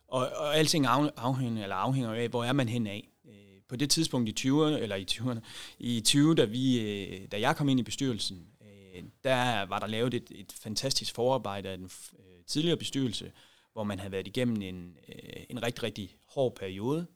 og, 0.09 0.29
og 0.37 0.57
alting 0.57 0.87
afhænger, 0.87 1.63
eller 1.63 1.77
afhænger 1.77 2.13
af, 2.13 2.29
hvor 2.29 2.45
er 2.45 2.53
man 2.53 2.69
hen 2.69 2.87
af. 2.87 3.09
Øh, 3.29 3.63
på 3.69 3.77
det 3.77 3.91
tidspunkt 3.91 4.29
i 4.29 4.49
20'erne, 4.49 4.79
eller 4.83 4.97
i 4.97 5.07
20'erne, 5.11 5.41
i 5.79 6.01
20, 6.01 6.35
da, 6.35 6.45
vi, 6.45 6.81
øh, 6.81 7.29
da 7.33 7.41
jeg 7.41 7.57
kom 7.57 7.69
ind 7.69 7.81
i 7.81 7.83
bestyrelsen, 7.83 8.47
øh, 8.63 9.03
der 9.25 9.67
var 9.67 9.79
der 9.79 9.87
lavet 9.87 10.15
et, 10.15 10.27
et 10.31 10.53
fantastisk 10.63 11.15
forarbejde 11.15 11.69
af 11.69 11.79
den 11.79 11.91
øh, 12.19 12.45
tidligere 12.47 12.77
bestyrelse, 12.77 13.33
hvor 13.73 13.85
man 13.85 13.99
havde 13.99 14.13
været 14.13 14.27
igennem 14.27 14.63
en, 14.63 14.97
øh, 15.09 15.43
en 15.51 15.63
rigtig, 15.63 15.83
rigtig 15.83 16.17
hård 16.35 16.57
periode. 16.57 17.07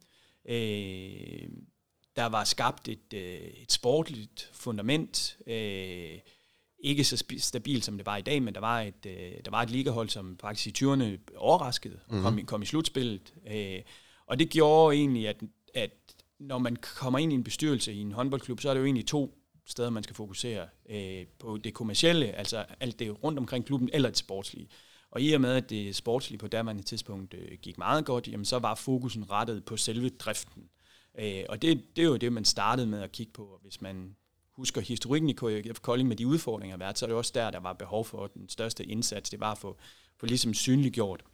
Øh, 0.49 1.49
der 2.17 2.27
var 2.27 2.45
skabt 2.45 2.89
et, 2.89 3.15
øh, 3.15 3.41
et 3.63 3.73
sportligt 3.73 4.51
fundament, 4.53 5.39
øh, 5.47 6.19
ikke 6.79 7.05
så 7.05 7.25
stabilt 7.39 7.85
som 7.85 7.97
det 7.97 8.07
var 8.07 8.17
i 8.17 8.23
dag, 8.23 8.43
men 8.43 8.55
der 8.55 8.61
var 8.61 8.81
et, 8.81 9.07
øh, 9.07 9.33
der 9.45 9.51
var 9.51 9.63
et 9.63 9.71
ligahold, 9.71 10.09
som 10.09 10.39
faktisk 10.41 10.67
i 10.83 10.85
20'erne 10.85 11.37
overraskede 11.37 12.01
og 12.07 12.15
mm-hmm. 12.15 12.25
kom, 12.25 12.47
kom 12.47 12.63
i 12.63 12.67
slutspillet. 12.67 13.35
Øh, 13.51 13.83
og 14.27 14.39
det 14.39 14.51
gjorde 14.51 14.97
egentlig, 14.97 15.29
at, 15.29 15.43
at 15.75 15.91
når 16.39 16.59
man 16.59 16.77
kommer 16.77 17.19
ind 17.19 17.33
i 17.33 17.35
en 17.35 17.45
bestyrelse 17.45 17.93
i 17.93 17.99
en 17.99 18.13
håndboldklub, 18.13 18.61
så 18.61 18.71
er 18.71 18.75
det 18.75 18.81
jo 18.81 18.85
egentlig 18.85 19.07
to 19.07 19.39
steder, 19.67 19.91
man 19.91 20.03
skal 20.03 20.17
fokusere 20.17 20.67
øh, 20.91 21.27
på 21.39 21.59
det 21.65 21.75
kommercielle, 21.75 22.27
altså 22.27 22.65
alt 22.81 22.99
det 22.99 23.25
rundt 23.25 23.39
omkring 23.39 23.67
klubben, 23.67 23.91
eller 23.93 24.09
det 24.09 24.19
sportslige. 24.19 24.69
Og 25.11 25.23
i 25.23 25.33
og 25.33 25.41
med, 25.41 25.57
at 25.57 25.71
det 25.71 25.97
sportslige 25.97 26.39
på 26.39 26.49
daværende 26.49 26.83
tidspunkt 26.83 27.35
øh, 27.35 27.59
gik 27.63 27.79
meget 27.79 28.05
godt, 28.05 28.29
jamen 28.29 28.45
så 28.45 28.59
var 28.59 28.75
fokusen 28.75 29.31
rettet 29.31 29.65
på 29.65 29.77
selve 29.77 30.09
driften. 30.09 30.63
Øh, 31.19 31.45
og 31.49 31.63
det, 31.63 31.83
det 31.97 32.03
er 32.03 32.07
jo 32.07 32.17
det, 32.17 32.33
man 32.33 32.45
startede 32.45 32.87
med 32.87 33.03
at 33.03 33.13
kigge 33.13 33.33
på. 33.33 33.43
Og 33.43 33.59
hvis 33.63 33.81
man 33.81 34.17
husker 34.57 34.81
historikken 34.81 35.31
i 35.31 35.33
KF 35.33 35.81
Kolding 35.81 36.09
med 36.09 36.17
de 36.17 36.27
udfordringer, 36.27 36.77
der 36.77 36.85
har 36.85 36.89
været, 36.89 36.99
så 36.99 37.05
er 37.05 37.07
det 37.07 37.17
også 37.17 37.33
der, 37.35 37.51
der 37.51 37.61
var 37.61 37.73
behov 37.73 38.05
for 38.05 38.27
den 38.27 38.49
største 38.49 38.85
indsats. 38.85 39.31
Det 39.31 39.41
var 39.41 39.53
at 39.53 39.59
få, 39.59 39.77
få 40.17 40.27
ligesom 40.27 40.55
synliggjort, 40.55 41.25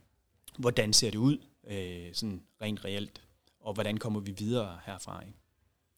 hvordan 0.59 0.93
ser 0.93 1.11
det 1.11 1.19
ud, 1.19 1.39
øh, 1.71 2.15
sådan 2.15 2.43
rent 2.63 2.85
reelt, 2.85 3.23
og 3.61 3.75
hvordan 3.75 3.97
kommer 3.97 4.21
vi 4.21 4.31
videre 4.31 4.79
herfra. 4.87 5.21
Ikke? 5.21 5.39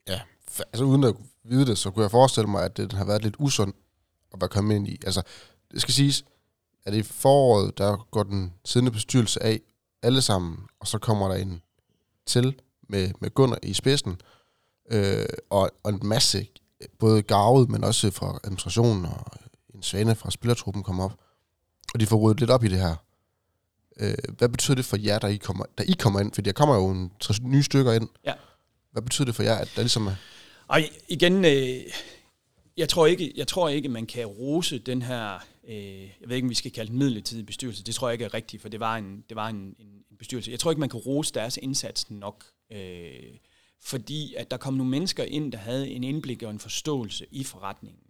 Ja, 0.09 0.21
altså 0.59 0.85
uden 0.85 1.05
at 1.05 1.15
vide 1.45 1.67
det, 1.67 1.79
så 1.79 1.91
kunne 1.91 2.03
jeg 2.03 2.11
forestille 2.11 2.51
mig, 2.51 2.65
at 2.65 2.77
det 2.77 2.93
har 2.93 3.05
været 3.05 3.23
lidt 3.23 3.37
usund 3.39 3.73
at 4.33 4.41
være 4.41 4.49
kommet 4.49 4.77
ind 4.77 4.89
i. 4.89 4.99
Altså, 5.05 5.23
det 5.73 5.83
skal 5.83 5.95
siges, 5.95 6.25
at 6.85 6.95
i 6.95 7.03
foråret, 7.03 7.79
der 7.79 8.07
går 8.11 8.23
den 8.23 8.55
siddende 8.65 8.91
bestyrelse 8.91 9.43
af 9.43 9.61
alle 10.03 10.23
sammen, 10.23 10.59
og 10.81 10.87
så 10.87 10.99
kommer 10.99 11.29
der 11.29 11.35
en 11.35 11.63
til 12.27 12.61
med, 12.91 13.11
med 13.21 13.31
Gunnar 13.31 13.59
i 13.63 13.75
spidsen, 13.75 14.21
øh, 14.91 15.25
og, 15.51 15.71
og 15.83 15.91
en 15.91 16.01
masse, 16.03 16.47
både 16.99 17.23
gavet, 17.23 17.71
men 17.71 17.85
også 17.85 18.11
fra 18.11 18.39
administrationen, 18.45 19.05
og 19.05 19.25
en 19.75 19.83
svane 19.83 20.15
fra 20.15 20.31
spillertruppen 20.31 20.83
kom 20.83 21.01
op, 21.01 21.13
og 21.95 22.01
de 22.01 22.07
får 22.07 22.17
ryddet 22.17 22.41
lidt 22.41 22.51
op 22.51 22.65
i 22.65 22.69
det 22.69 22.79
her. 22.79 22.97
Øh, 24.01 24.15
hvad 24.39 24.49
betyder 24.49 24.75
det 24.75 24.85
for 24.85 24.97
jer, 24.97 25.19
da 25.19 25.27
I 25.27 25.37
kommer, 25.37 25.65
da 25.79 25.83
I 25.83 25.93
kommer 25.99 26.21
ind? 26.21 26.33
Fordi 26.33 26.47
der 26.47 26.53
kommer 26.53 26.75
jo 26.75 26.91
en, 26.91 27.13
tre 27.21 27.35
nye 27.43 27.63
stykker 27.63 27.93
ind. 27.93 28.09
Ja. 28.25 28.35
Hvad 28.93 29.03
betyder 29.03 29.27
det 29.27 29.35
for 29.35 29.43
jer, 29.43 29.55
at 29.55 29.73
der 29.77 29.83
ligesom 29.83 30.07
er... 30.07 30.15
Og 30.67 30.81
igen, 31.09 31.45
øh, 31.45 31.81
jeg, 32.77 32.89
tror 32.89 33.07
ikke, 33.07 33.33
jeg 33.37 33.49
tror 33.49 33.69
ikke, 33.69 33.89
man 33.89 34.07
kan 34.07 34.27
rose 34.27 34.79
den 34.79 35.03
her, 35.03 35.35
øh, 35.69 36.01
jeg 36.01 36.29
ved 36.29 36.37
ikke, 36.37 36.47
om 36.47 36.51
vi 36.51 36.55
skal 36.55 36.71
kalde 36.71 36.91
den 36.91 36.99
midlertidig 36.99 37.47
bestyrelse, 37.47 37.85
det 37.85 37.95
tror 37.95 38.09
jeg 38.09 38.13
ikke 38.13 38.25
er 38.25 38.35
rigtigt, 38.35 38.63
for 38.63 38.69
det 38.69 38.81
var 38.81 38.97
en, 38.97 39.25
det 39.29 39.37
var 39.37 39.49
en, 39.49 39.57
en, 39.57 39.87
en 40.11 40.17
bestyrelse. 40.19 40.51
Jeg 40.51 40.61
tror 40.61 40.71
ikke, 40.71 40.81
man 40.81 40.89
kan 40.89 41.01
rose 41.01 41.35
deres 41.35 41.59
indsats 41.63 42.11
nok. 42.11 42.45
Øh, 42.71 43.37
fordi 43.81 44.35
at 44.35 44.51
der 44.51 44.57
kom 44.57 44.75
nogle 44.75 44.91
mennesker 44.91 45.25
ind, 45.25 45.53
der 45.53 45.59
havde 45.59 45.91
en 45.91 46.05
indblik 46.05 46.43
og 46.43 46.51
en 46.51 46.59
forståelse 46.59 47.27
i 47.31 47.45
forretningen. 47.45 48.03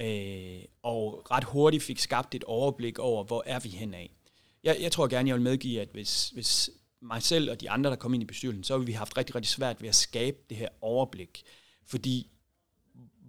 Øh, 0.00 0.64
og 0.82 1.30
ret 1.30 1.44
hurtigt 1.44 1.82
fik 1.82 1.98
skabt 1.98 2.34
et 2.34 2.44
overblik 2.44 2.98
over, 2.98 3.24
hvor 3.24 3.42
er 3.46 3.60
vi 3.60 3.68
henad. 3.68 4.06
Jeg, 4.64 4.76
jeg 4.80 4.92
tror 4.92 5.06
gerne, 5.06 5.28
jeg 5.28 5.34
vil 5.36 5.42
medgive, 5.42 5.80
at 5.80 5.88
hvis, 5.92 6.28
hvis 6.28 6.70
mig 7.00 7.22
selv 7.22 7.50
og 7.50 7.60
de 7.60 7.70
andre, 7.70 7.90
der 7.90 7.96
kom 7.96 8.14
ind 8.14 8.22
i 8.22 8.26
bestyrelsen, 8.26 8.64
så 8.64 8.78
har 8.78 8.84
vi 8.84 8.92
haft 8.92 9.16
rigtig, 9.16 9.34
rigtig 9.34 9.50
svært 9.50 9.82
ved 9.82 9.88
at 9.88 9.94
skabe 9.94 10.36
det 10.48 10.56
her 10.56 10.68
overblik. 10.80 11.42
Fordi 11.86 12.30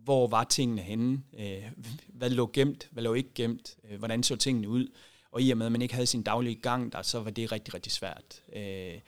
hvor 0.04 0.28
var 0.28 0.44
tingene 0.44 0.82
henne? 0.82 1.24
Øh, 1.40 1.64
hvad 2.08 2.30
lå 2.30 2.50
gemt? 2.54 2.88
Hvad 2.92 3.04
lå 3.04 3.14
ikke 3.14 3.34
gemt? 3.36 3.78
Øh, 3.90 3.98
hvordan 3.98 4.24
så 4.24 4.36
tingene 4.36 4.70
ud? 4.70 4.88
Og 5.32 5.42
i 5.42 5.52
og 5.52 5.58
med, 5.58 5.66
at 5.66 5.72
man 5.72 5.82
ikke 5.82 5.94
havde 5.94 6.08
sin 6.08 6.24
daglige 6.24 6.56
gang 6.56 6.94
der, 6.94 7.02
så 7.02 7.20
var 7.20 7.32
det 7.32 7.52
rigtig, 7.52 7.74
rigtig 7.74 7.92
svært. 7.92 8.44
Øh, 8.56 9.00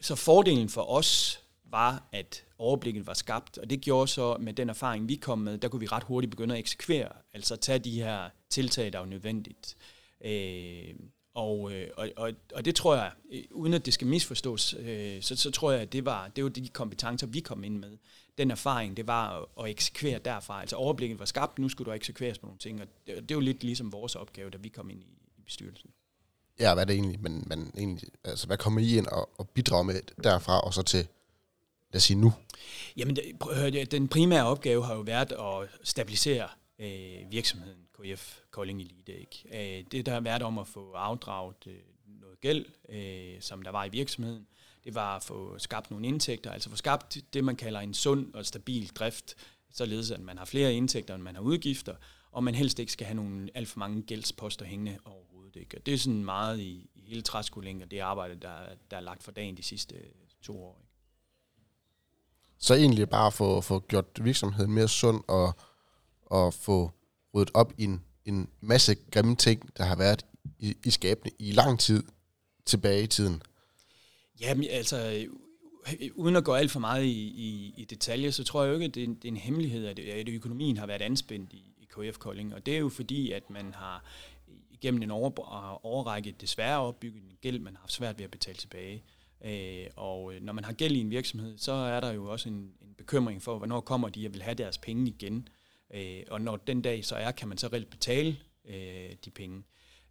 så 0.00 0.14
fordelen 0.14 0.68
for 0.68 0.90
os 0.90 1.40
var, 1.64 2.08
at 2.12 2.44
overblikket 2.58 3.06
var 3.06 3.14
skabt, 3.14 3.58
og 3.58 3.70
det 3.70 3.80
gjorde 3.80 4.08
så 4.08 4.36
med 4.40 4.52
den 4.52 4.70
erfaring, 4.70 5.08
vi 5.08 5.14
kom 5.14 5.38
med, 5.38 5.58
der 5.58 5.68
kunne 5.68 5.80
vi 5.80 5.86
ret 5.86 6.02
hurtigt 6.02 6.30
begynde 6.30 6.54
at 6.54 6.58
eksekvere, 6.58 7.08
altså 7.34 7.56
tage 7.56 7.78
de 7.78 8.02
her 8.02 8.30
tiltag, 8.50 8.92
der 8.92 8.98
var 8.98 9.06
nødvendigt. 9.06 9.76
Øh, 10.24 10.94
og, 11.34 11.72
øh, 11.72 11.88
og, 11.96 12.08
og, 12.16 12.32
og 12.54 12.64
det 12.64 12.74
tror 12.74 12.94
jeg, 12.94 13.12
øh, 13.32 13.44
uden 13.50 13.74
at 13.74 13.86
det 13.86 13.94
skal 13.94 14.06
misforstås, 14.06 14.74
øh, 14.78 15.22
så, 15.22 15.36
så 15.36 15.50
tror 15.50 15.70
jeg, 15.70 15.80
at 15.80 15.92
det 15.92 16.04
var, 16.04 16.28
det 16.28 16.44
var 16.44 16.50
de 16.50 16.68
kompetencer, 16.68 17.26
vi 17.26 17.40
kom 17.40 17.64
ind 17.64 17.78
med. 17.78 17.98
Den 18.38 18.50
erfaring, 18.50 18.96
det 18.96 19.06
var 19.06 19.40
at, 19.40 19.64
at 19.64 19.70
eksekvere 19.70 20.18
derfra. 20.18 20.60
Altså 20.60 20.76
overblikket 20.76 21.18
var 21.18 21.24
skabt, 21.24 21.58
nu 21.58 21.68
skulle 21.68 21.90
du 21.90 21.94
eksekveres 21.94 22.38
på 22.38 22.46
nogle 22.46 22.58
ting, 22.58 22.82
og 22.82 22.88
det, 23.06 23.28
det 23.28 23.34
er 23.34 23.40
lidt 23.40 23.64
ligesom 23.64 23.92
vores 23.92 24.16
opgave, 24.16 24.50
da 24.50 24.58
vi 24.58 24.68
kom 24.68 24.90
ind 24.90 25.02
i, 25.02 25.18
i 25.38 25.42
bestyrelsen. 25.44 25.90
Ja, 26.60 26.74
hvad 26.74 26.82
er 26.82 26.86
det 26.86 26.94
egentlig? 26.94 27.20
Men, 27.20 27.44
men 27.46 27.72
egentlig, 27.78 28.08
altså, 28.24 28.46
hvad 28.46 28.56
kommer 28.56 28.80
I 28.80 28.96
ind 28.96 29.06
og, 29.06 29.30
og 29.38 29.48
bidrager 29.48 29.82
med 29.82 30.00
derfra, 30.24 30.60
og 30.60 30.74
så 30.74 30.82
til, 30.82 31.06
lad 31.92 31.96
os 31.96 32.02
sige 32.02 32.20
nu? 32.20 32.32
Jamen, 32.96 33.16
det, 33.16 33.90
den 33.90 34.08
primære 34.08 34.46
opgave 34.46 34.84
har 34.84 34.94
jo 34.94 35.00
været 35.00 35.32
at 35.32 35.68
stabilisere 35.82 36.48
øh, 36.78 37.30
virksomheden 37.30 37.78
KF 37.98 38.38
Kolding 38.50 38.80
Elite. 38.80 39.20
Ikke? 39.20 39.78
Øh, 39.78 39.84
det, 39.92 40.06
der 40.06 40.12
har 40.12 40.20
været 40.20 40.42
om 40.42 40.58
at 40.58 40.66
få 40.66 40.92
afdraget 40.92 41.66
øh, 41.66 41.74
noget 42.20 42.40
gæld, 42.40 42.66
øh, 42.88 43.40
som 43.40 43.62
der 43.62 43.70
var 43.70 43.84
i 43.84 43.88
virksomheden, 43.88 44.46
det 44.84 44.94
var 44.94 45.16
at 45.16 45.22
få 45.22 45.58
skabt 45.58 45.90
nogle 45.90 46.06
indtægter, 46.06 46.50
altså 46.50 46.70
få 46.70 46.76
skabt 46.76 47.18
det, 47.34 47.44
man 47.44 47.56
kalder 47.56 47.80
en 47.80 47.94
sund 47.94 48.34
og 48.34 48.46
stabil 48.46 48.88
drift, 48.88 49.34
således 49.72 50.10
at 50.10 50.20
man 50.20 50.38
har 50.38 50.44
flere 50.44 50.74
indtægter, 50.74 51.14
end 51.14 51.22
man 51.22 51.34
har 51.34 51.42
udgifter, 51.42 51.94
og 52.32 52.44
man 52.44 52.54
helst 52.54 52.78
ikke 52.78 52.92
skal 52.92 53.06
have 53.06 53.16
nogle 53.16 53.50
alt 53.54 53.68
for 53.68 53.78
mange 53.78 54.02
gældsposter 54.02 54.64
hængende 54.64 54.98
over 55.04 55.29
ikke? 55.60 55.76
Og 55.78 55.86
det 55.86 55.94
er 55.94 55.98
sådan 55.98 56.24
meget 56.24 56.58
i, 56.58 56.90
i 56.94 57.00
hele 57.06 57.22
træskoling 57.22 57.82
og 57.82 57.90
det 57.90 57.98
arbejde, 57.98 58.34
der, 58.34 58.56
der 58.90 58.96
er 58.96 59.00
lagt 59.00 59.22
for 59.22 59.32
dagen 59.32 59.56
de 59.56 59.62
sidste 59.62 59.94
to 60.42 60.64
år. 60.64 60.78
Ikke? 60.80 60.90
Så 62.58 62.74
egentlig 62.74 63.08
bare 63.08 63.32
få, 63.32 63.60
få 63.60 63.80
gjort 63.80 64.24
virksomheden 64.24 64.72
mere 64.72 64.88
sund 64.88 65.24
og, 65.28 65.52
og 66.26 66.54
få 66.54 66.90
ryddet 67.34 67.50
op 67.54 67.72
i 67.78 67.84
en, 67.84 68.04
en 68.24 68.48
masse 68.60 68.94
grimme 68.94 69.36
ting, 69.36 69.76
der 69.76 69.84
har 69.84 69.96
været 69.96 70.26
i, 70.58 70.76
i 70.84 70.90
skabene 70.90 71.30
i 71.38 71.52
lang 71.52 71.80
tid 71.80 72.02
tilbage 72.66 73.02
i 73.02 73.06
tiden. 73.06 73.42
Jamen 74.40 74.66
altså, 74.70 75.26
uden 76.14 76.36
at 76.36 76.44
gå 76.44 76.54
alt 76.54 76.70
for 76.70 76.80
meget 76.80 77.04
i, 77.04 77.28
i, 77.28 77.74
i 77.76 77.84
detaljer, 77.84 78.30
så 78.30 78.44
tror 78.44 78.62
jeg 78.62 78.68
jo 78.68 78.74
ikke, 78.74 78.86
at 78.86 78.94
det, 78.94 79.08
det 79.08 79.24
er 79.24 79.32
en 79.32 79.36
hemmelighed, 79.36 79.86
at, 79.86 79.98
at 79.98 80.28
økonomien 80.28 80.76
har 80.76 80.86
været 80.86 81.02
anspændt 81.02 81.52
i, 81.52 81.64
i 81.78 81.88
KF 81.90 82.18
Kolding. 82.18 82.54
Og 82.54 82.66
det 82.66 82.74
er 82.74 82.78
jo 82.78 82.88
fordi, 82.88 83.32
at 83.32 83.50
man 83.50 83.74
har 83.74 84.04
igennem 84.82 85.02
en 85.02 85.10
over, 85.10 85.86
overrække 85.86 86.34
desværre 86.40 86.80
opbygget 86.80 87.22
en 87.22 87.36
gæld, 87.40 87.58
man 87.58 87.74
har 87.74 87.80
haft 87.80 87.92
svært 87.92 88.18
ved 88.18 88.24
at 88.24 88.30
betale 88.30 88.56
tilbage. 88.56 89.04
Øh, 89.44 89.86
og 89.96 90.34
øh, 90.34 90.42
når 90.42 90.52
man 90.52 90.64
har 90.64 90.72
gæld 90.72 90.96
i 90.96 91.00
en 91.00 91.10
virksomhed, 91.10 91.58
så 91.58 91.72
er 91.72 92.00
der 92.00 92.12
jo 92.12 92.30
også 92.30 92.48
en, 92.48 92.72
en 92.82 92.94
bekymring 92.98 93.42
for, 93.42 93.58
hvornår 93.58 93.80
kommer 93.80 94.08
de 94.08 94.26
og 94.26 94.34
vil 94.34 94.42
have 94.42 94.54
deres 94.54 94.78
penge 94.78 95.08
igen. 95.08 95.48
Øh, 95.94 96.22
og 96.30 96.40
når 96.40 96.56
den 96.56 96.82
dag 96.82 97.04
så 97.04 97.16
er, 97.16 97.30
kan 97.30 97.48
man 97.48 97.58
så 97.58 97.66
reelt 97.66 97.90
betale 97.90 98.36
øh, 98.64 99.10
de 99.24 99.30
penge. 99.30 99.62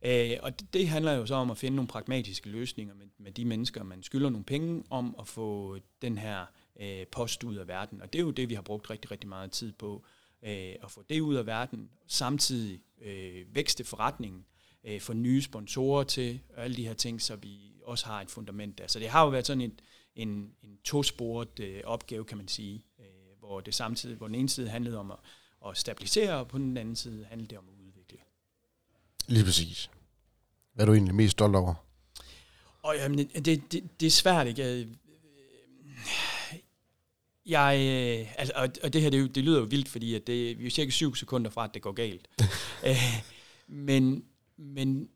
Øh, 0.02 0.38
og 0.42 0.60
det, 0.60 0.74
det 0.74 0.88
handler 0.88 1.12
jo 1.12 1.26
så 1.26 1.36
om 1.36 1.52
at 1.52 1.58
finde 1.58 1.76
nogle 1.76 1.88
pragmatiske 1.88 2.50
løsninger 2.50 2.96
med, 2.96 3.06
med 3.18 3.32
de 3.32 3.46
mennesker, 3.46 3.84
man 3.84 4.04
skylder 4.04 4.30
nogle 4.30 4.46
penge 4.46 4.84
om 4.90 5.16
at 5.20 5.28
få 5.28 5.78
den 6.02 6.18
her 6.18 6.46
øh, 6.80 7.08
post 7.12 7.44
ud 7.44 7.56
af 7.56 7.68
verden. 7.68 8.02
Og 8.02 8.14
det 8.14 8.20
er 8.20 8.24
jo 8.24 8.32
det, 8.32 8.50
vi 8.50 8.54
har 8.54 8.62
brugt 8.62 8.90
rigtig, 8.90 9.12
rigtig 9.12 9.30
meget 9.30 9.52
tid 9.52 9.72
på, 9.72 10.06
øh, 10.44 10.76
at 10.84 10.92
få 10.92 11.04
det 11.10 11.20
ud 11.20 11.36
af 11.36 11.46
verden, 11.46 11.90
samtidig 12.08 12.82
øh, 13.02 13.56
vækste 13.56 13.84
forretningen, 13.84 14.46
øh, 14.90 15.02
få 15.02 15.14
nye 15.14 15.42
sponsorer 15.42 16.04
til, 16.04 16.40
og 16.58 16.64
alle 16.64 16.76
de 16.78 16.88
her 16.88 16.94
ting, 16.94 17.22
så 17.22 17.36
vi 17.36 17.60
også 17.84 18.06
har 18.06 18.22
et 18.22 18.30
fundament 18.30 18.78
der. 18.78 18.88
Så 18.88 19.00
det 19.00 19.10
har 19.10 19.24
jo 19.24 19.30
været 19.30 19.48
sådan 19.48 19.62
et, 19.62 19.82
en, 20.16 20.30
en 20.64 20.78
tosporet 20.84 21.60
øh, 21.60 21.82
opgave, 21.84 22.26
kan 22.26 22.38
man 22.38 22.48
sige, 22.48 22.86
øh, 23.00 23.06
hvor 23.40 23.60
det 23.60 23.76
samtidig, 23.76 24.18
hvor 24.18 24.28
den 24.28 24.36
ene 24.36 24.50
side 24.50 24.70
handlede 24.70 24.98
om 24.98 25.12
at 25.12 25.18
at 25.68 25.78
stabilisere, 25.78 26.34
og 26.34 26.48
på 26.48 26.58
den 26.58 26.78
anden 26.78 26.96
side 26.96 27.26
handler 27.30 27.48
det 27.48 27.58
om 27.58 27.64
at 27.70 27.86
udvikle. 27.86 28.18
Lige 29.28 29.46
præcis. 29.46 29.90
Hvad 30.74 30.84
er 30.84 30.86
du 30.86 30.94
egentlig 30.94 31.16
mest 31.16 31.32
stolt 31.32 31.56
over? 31.56 31.74
Og 32.84 32.96
jamen, 32.96 33.18
det, 33.18 33.46
det, 33.46 34.00
det 34.00 34.06
er 34.06 34.12
svært, 34.12 34.48
ikke? 34.48 34.88
Jeg, 37.46 37.76
altså, 38.38 38.72
og 38.84 38.94
det 38.94 39.02
her, 39.02 39.10
det, 39.10 39.36
det 39.36 39.44
lyder 39.44 39.60
jo 39.60 39.66
vildt, 39.66 39.90
fordi 39.90 40.16
at 40.16 40.28
det, 40.28 40.60
vi 40.60 40.66
er 40.66 40.70
cirka 40.70 40.92
syv 40.92 41.16
sekunder 41.16 41.52
fra, 41.52 41.64
at 41.64 41.74
det 41.74 41.82
går 41.82 41.92
galt. 41.92 42.28
Øh, 42.86 43.24
men 43.68 44.24
men 44.60 45.10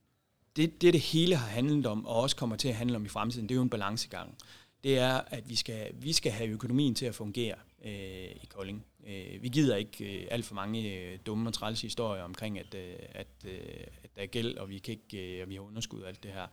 det, 0.56 0.82
det, 0.82 0.94
det 0.94 1.02
hele 1.02 1.36
har 1.36 1.48
handlet 1.48 1.86
om, 1.86 2.06
og 2.06 2.16
også 2.16 2.36
kommer 2.36 2.56
til 2.56 2.68
at 2.68 2.76
handle 2.76 2.96
om 2.96 3.06
i 3.06 3.10
fremtiden, 3.10 3.50
det 3.50 3.56
er 3.56 3.56
jo 3.56 3.62
en 3.62 3.70
balancegang. 3.70 4.38
Det 4.84 5.00
er, 5.00 5.22
at 5.28 5.50
vi 5.50 5.56
skal, 5.56 5.92
vi 5.94 6.14
skal 6.14 6.32
have 6.32 6.50
økonomien 6.50 6.96
til 6.96 7.06
at 7.06 7.16
fungere 7.16 7.56
øh, 7.86 8.30
i 8.44 8.48
Kolding. 8.50 8.86
Øh, 9.08 9.44
vi 9.44 9.48
gider 9.48 9.76
ikke 9.76 10.22
øh, 10.22 10.28
alt 10.32 10.46
for 10.46 10.56
mange 10.56 10.94
øh, 10.94 11.20
dumme 11.26 11.50
og 11.50 11.54
trælse 11.54 11.84
historier 11.84 12.24
omkring, 12.24 12.60
at, 12.60 12.76
øh, 12.76 12.96
at, 13.12 13.28
øh, 13.46 13.60
at 14.04 14.16
der 14.16 14.22
er 14.22 14.26
gæld, 14.26 14.58
og 14.58 14.70
vi, 14.70 14.78
kan 14.78 14.92
ikke, 14.92 15.38
øh, 15.38 15.44
og 15.44 15.50
vi 15.50 15.56
har 15.56 15.62
underskud 15.62 16.02
og 16.02 16.08
alt 16.08 16.24
det 16.24 16.32
her. 16.32 16.48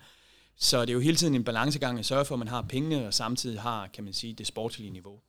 Så 0.57 0.81
det 0.81 0.91
er 0.91 0.95
jo 0.95 1.01
hele 1.01 1.17
tiden 1.17 1.35
en 1.35 1.45
balancegang 1.45 1.99
at 1.99 2.07
sørge 2.07 2.25
for, 2.25 2.35
at 2.35 2.39
man 2.39 2.49
har 2.49 2.63
pengene, 2.63 3.07
og 3.07 3.15
samtidig 3.15 3.61
har, 3.61 3.87
kan 3.87 4.05
man 4.05 4.13
sige, 4.13 4.35
det 4.35 4.47
sportslige 4.47 4.91
niveau. 4.91 5.21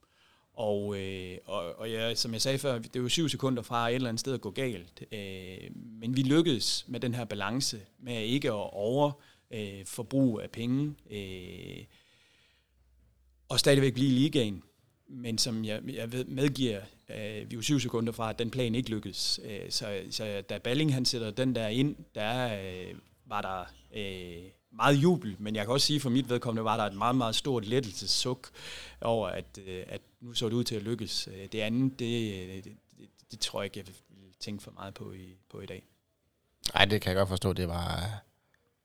Og, 0.61 0.99
øh, 0.99 1.37
og, 1.45 1.79
og 1.79 1.91
ja, 1.91 2.15
som 2.15 2.33
jeg 2.33 2.41
sagde 2.41 2.57
før, 2.57 2.79
det 2.79 2.95
er 2.95 2.99
jo 2.99 3.09
syv 3.09 3.29
sekunder 3.29 3.61
fra 3.61 3.89
et 3.89 3.95
eller 3.95 4.09
andet 4.09 4.19
sted 4.19 4.33
at 4.33 4.41
gå 4.41 4.51
galt. 4.51 5.03
Øh, 5.11 5.75
men 5.75 6.15
vi 6.15 6.21
lykkedes 6.21 6.85
med 6.87 6.99
den 6.99 7.13
her 7.13 7.25
balance, 7.25 7.79
med 7.99 8.21
ikke 8.21 8.47
at 8.47 8.69
over 8.73 9.11
øh, 9.51 9.85
af 10.43 10.49
penge, 10.51 10.95
øh, 11.11 11.85
og 13.49 13.59
stadigvæk 13.59 13.93
blive 13.93 14.07
i 14.07 14.11
ligaen 14.11 14.63
men 15.13 15.37
som 15.37 15.65
jeg, 15.65 15.81
jeg 15.93 16.11
ved, 16.11 16.25
medgiver, 16.25 16.81
øh, 17.09 17.17
vi 17.17 17.39
er 17.41 17.45
jo 17.53 17.61
syv 17.61 17.79
sekunder 17.79 18.13
fra, 18.13 18.29
at 18.29 18.39
den 18.39 18.51
plan 18.51 18.75
ikke 18.75 18.89
lykkedes. 18.89 19.39
Øh, 19.43 19.69
så, 19.71 20.01
så 20.09 20.43
da 20.49 20.57
Balling 20.57 20.93
han 20.93 21.05
sætter 21.05 21.31
den 21.31 21.55
der 21.55 21.67
ind, 21.67 21.95
der 22.15 22.59
øh, 22.63 22.95
var 23.25 23.41
der 23.41 23.65
øh, 23.95 24.43
meget 24.71 24.95
jubel, 24.95 25.35
men 25.39 25.55
jeg 25.55 25.65
kan 25.65 25.73
også 25.73 25.87
sige, 25.87 25.99
for 25.99 26.09
mit 26.09 26.29
vedkommende 26.29 26.63
var 26.63 26.77
der 26.77 26.83
et 26.83 26.93
meget, 26.93 27.15
meget 27.15 27.35
stort 27.35 27.65
lettelsessuk 27.65 28.49
over, 29.01 29.27
at, 29.27 29.59
øh, 29.67 29.83
at 29.87 30.01
nu 30.21 30.33
så 30.33 30.49
det 30.49 30.53
ud 30.53 30.63
til 30.63 30.75
at 30.75 30.83
lykkes. 30.83 31.27
Øh, 31.27 31.47
det 31.51 31.59
andet, 31.59 31.99
det, 31.99 32.63
det, 32.65 32.73
det, 32.97 33.07
det 33.31 33.39
tror 33.39 33.61
jeg 33.61 33.65
ikke, 33.65 33.79
jeg 33.79 33.87
vil 33.87 33.95
tænke 34.39 34.63
for 34.63 34.71
meget 34.71 34.93
på 34.93 35.11
i, 35.13 35.35
på 35.49 35.59
i 35.61 35.65
dag. 35.65 35.83
Nej, 36.73 36.85
det 36.85 37.01
kan 37.01 37.09
jeg 37.09 37.17
godt 37.17 37.29
forstå. 37.29 37.53
Det 37.53 37.67
var, 37.67 38.21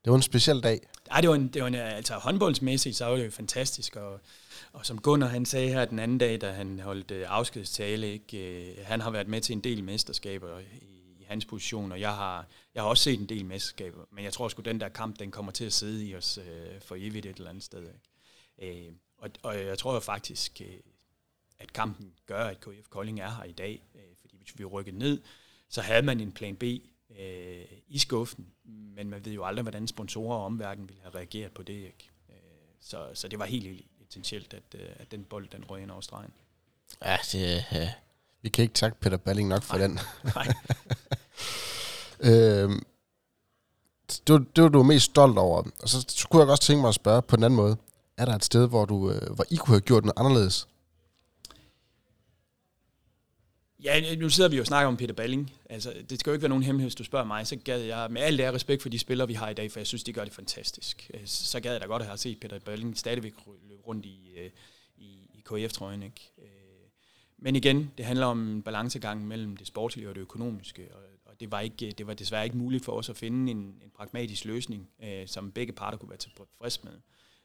det 0.05 0.11
var 0.11 0.17
en 0.17 0.23
speciel 0.23 0.63
dag. 0.63 0.81
Nej, 1.09 1.21
det 1.21 1.31
var 1.31 1.37
en, 1.37 1.49
det 1.49 1.63
var 1.63 1.69
en, 1.69 1.75
altså 1.75 2.15
håndboldsmæssigt, 2.15 2.97
så 2.97 3.05
var 3.05 3.17
det 3.17 3.25
jo 3.25 3.31
fantastisk, 3.31 3.97
og 3.97 4.21
og 4.77 4.87
som 4.87 5.01
Gunnar 5.01 5.27
han 5.27 5.47
sagde 5.47 5.69
her 5.69 5.85
den 5.85 5.99
anden 5.99 6.19
dag, 6.19 6.41
da 6.41 6.53
han 6.53 6.81
holdt 6.81 7.11
øh, 7.11 7.25
afskedstale, 7.29 8.13
ikke, 8.13 8.39
øh, 8.39 8.87
han 8.87 9.01
har 9.01 9.11
været 9.11 9.29
med 9.29 9.41
til 9.41 9.53
en 9.53 9.61
del 9.61 9.85
mesterskaber 9.85 10.59
i 10.83 11.06
hans 11.27 11.45
position, 11.45 11.93
og 11.93 12.01
jeg 12.01 12.15
har, 12.15 12.47
jeg 12.75 12.83
har 12.83 12.91
også 12.91 13.03
set 13.03 13.21
en 13.21 13.29
del 13.29 13.45
mesterskaber, 13.47 14.05
men 14.11 14.25
jeg 14.25 14.33
tror 14.33 14.49
sgu, 14.49 14.63
den 14.63 14.81
der 14.81 14.89
kamp, 14.89 15.19
den 15.19 15.31
kommer 15.31 15.53
til 15.53 15.65
at 15.65 15.73
sidde 15.73 16.07
i 16.07 16.17
os 16.17 16.39
øh, 16.39 16.81
for 16.81 16.95
evigt 16.99 17.27
et 17.27 17.37
eller 17.37 17.51
andet 17.51 17.65
sted. 17.65 17.89
Ikke? 18.59 18.87
Øh, 18.89 18.93
og, 19.19 19.31
og 19.43 19.59
jeg 19.59 19.79
tror 19.79 20.01
faktisk, 20.01 20.61
øh, 20.61 20.77
at 21.59 21.73
kampen 21.73 22.13
gør, 22.27 22.45
at 22.45 22.61
KF 22.61 22.89
Kolding 22.89 23.21
er 23.21 23.31
her 23.31 23.45
i 23.45 23.53
dag, 23.53 23.83
øh, 23.95 24.01
fordi 24.21 24.37
hvis 24.37 24.59
vi 24.59 24.65
rykker 24.65 24.93
ned, 24.93 25.23
så 25.69 25.81
havde 25.81 26.03
man 26.03 26.21
en 26.21 26.33
plan 26.33 26.57
B 26.57 26.63
øh, 26.63 27.65
i 27.89 27.99
skuffen, 27.99 28.47
men 28.65 29.11
man 29.11 29.25
ved 29.25 29.33
jo 29.33 29.45
aldrig, 29.45 29.63
hvordan 29.63 29.89
sponsorer 29.89 30.37
og 30.37 30.45
omverden 30.45 30.89
ville 30.89 31.03
have 31.03 31.15
reageret 31.15 31.53
på 31.53 31.63
det. 31.63 31.75
Ikke? 31.75 32.11
Øh, 32.29 32.37
så, 32.81 33.11
så 33.15 33.29
det 33.29 33.39
var 33.39 33.45
helt 33.45 33.87
essentielt, 34.09 34.55
at, 34.55 34.75
øh, 34.75 34.89
at 34.97 35.11
den 35.11 35.25
bold, 35.25 35.49
den 35.49 35.65
røg 35.65 35.83
ind 35.83 35.91
over 35.91 36.01
stregen. 36.01 36.33
Ja, 37.03 37.17
det, 37.33 37.65
øh, 37.73 38.06
vi 38.47 38.51
kan 38.51 38.63
ikke 38.63 38.75
takke 38.75 39.01
Peter 39.01 39.17
Balling 39.17 39.49
nok 39.49 39.63
for 39.63 39.77
Nej. 39.77 39.87
den. 39.87 40.01
Nej. 40.35 40.55
øhm, 42.63 42.83
det, 44.09 44.57
det 44.57 44.65
var 44.65 44.69
du 44.69 44.83
mest 44.83 45.05
stolt 45.05 45.39
over. 45.39 45.63
Og 45.83 45.89
så, 45.89 46.05
så 46.09 46.29
kunne 46.29 46.43
jeg 46.43 46.51
også 46.51 46.63
tænke 46.63 46.81
mig 46.81 46.89
at 46.89 46.95
spørge 46.95 47.23
på 47.23 47.37
den 47.37 47.45
anden 47.45 47.57
måde. 47.57 47.77
Er 48.17 48.25
der 48.25 48.35
et 48.35 48.45
sted, 48.45 48.69
hvor, 48.69 48.85
du, 48.85 49.11
øh, 49.11 49.35
hvor 49.35 49.45
I 49.51 49.57
kunne 49.57 49.75
have 49.75 49.81
gjort 49.81 50.05
noget 50.05 50.19
anderledes? 50.19 50.69
Ja, 53.85 54.15
nu 54.17 54.29
sidder 54.29 54.51
vi 54.51 54.57
jo 54.57 54.63
og 54.63 54.67
snakker 54.67 54.89
om 54.89 54.97
Peter 54.97 55.15
Balling. 55.15 55.53
Altså, 55.71 55.95
det 56.11 56.21
skal 56.21 56.31
jo 56.31 56.35
ikke 56.35 56.43
være 56.43 56.49
nogen 56.49 56.65
hemmelighed, 56.65 56.91
hvis 56.91 56.95
du 56.95 57.05
spørger 57.05 57.27
mig. 57.27 57.47
Så 57.47 57.57
gad 57.57 57.81
jeg, 57.81 58.07
med 58.11 58.23
al 58.23 58.39
det 58.39 58.55
respekt 58.55 58.83
for 58.83 58.89
de 58.89 58.99
spillere, 58.99 59.29
vi 59.29 59.35
har 59.35 59.49
i 59.49 59.55
dag, 59.55 59.73
for 59.73 59.81
jeg 59.81 59.87
synes, 59.87 60.05
de 60.05 60.13
gør 60.13 60.25
det 60.25 60.33
fantastisk. 60.33 61.11
Øh, 61.15 61.21
så 61.25 61.61
gad 61.61 61.73
jeg 61.73 61.81
da 61.81 61.87
godt 61.87 62.03
at 62.03 62.09
have 62.09 62.19
set 62.19 62.41
Peter 62.41 62.59
Balling 62.59 62.99
stadigvæk 62.99 63.35
løbe 63.69 63.83
rundt 63.87 64.07
i, 64.07 64.35
øh, 64.39 64.51
i, 64.97 65.31
i 65.35 65.45
KF-trøjen. 65.45 66.03
Ikke? 66.03 66.33
Men 67.47 67.57
igen, 67.57 67.91
det 67.99 68.05
handler 68.07 68.27
om 68.27 68.49
en 68.49 68.63
balancegang 68.63 69.27
mellem 69.27 69.57
det 69.57 69.67
sportslige 69.67 70.09
og 70.09 70.15
det 70.15 70.21
økonomiske, 70.21 70.89
og, 70.95 71.01
og 71.27 71.41
det, 71.41 71.51
var 71.51 71.61
ikke, 71.61 71.91
det 71.99 72.07
var 72.07 72.15
desværre 72.15 72.45
ikke 72.45 72.57
muligt 72.57 72.85
for 72.85 72.93
os 72.93 73.09
at 73.09 73.17
finde 73.17 73.51
en, 73.51 73.59
en 73.59 73.91
pragmatisk 73.97 74.45
løsning, 74.45 74.89
øh, 75.03 75.27
som 75.27 75.53
begge 75.53 75.73
parter 75.73 75.99
kunne 75.99 76.09
være 76.09 76.19
tilfreds 76.19 76.85
med. 76.85 76.93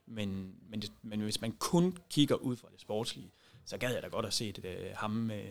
Men, 0.08 0.54
men, 0.70 0.82
det, 0.82 0.92
men 1.02 1.20
hvis 1.20 1.42
man 1.42 1.52
kun 1.52 1.98
kigger 2.10 2.36
ud 2.36 2.56
fra 2.56 2.68
det 2.72 2.82
sportslige, 2.82 3.32
så 3.66 3.78
gad 3.78 3.94
jeg 3.94 4.04
da 4.04 4.08
godt 4.08 4.26
at 4.26 4.34
se 4.34 4.52
det, 4.52 4.66
øh, 4.66 4.86
ham 4.96 5.32
øh, 5.32 5.46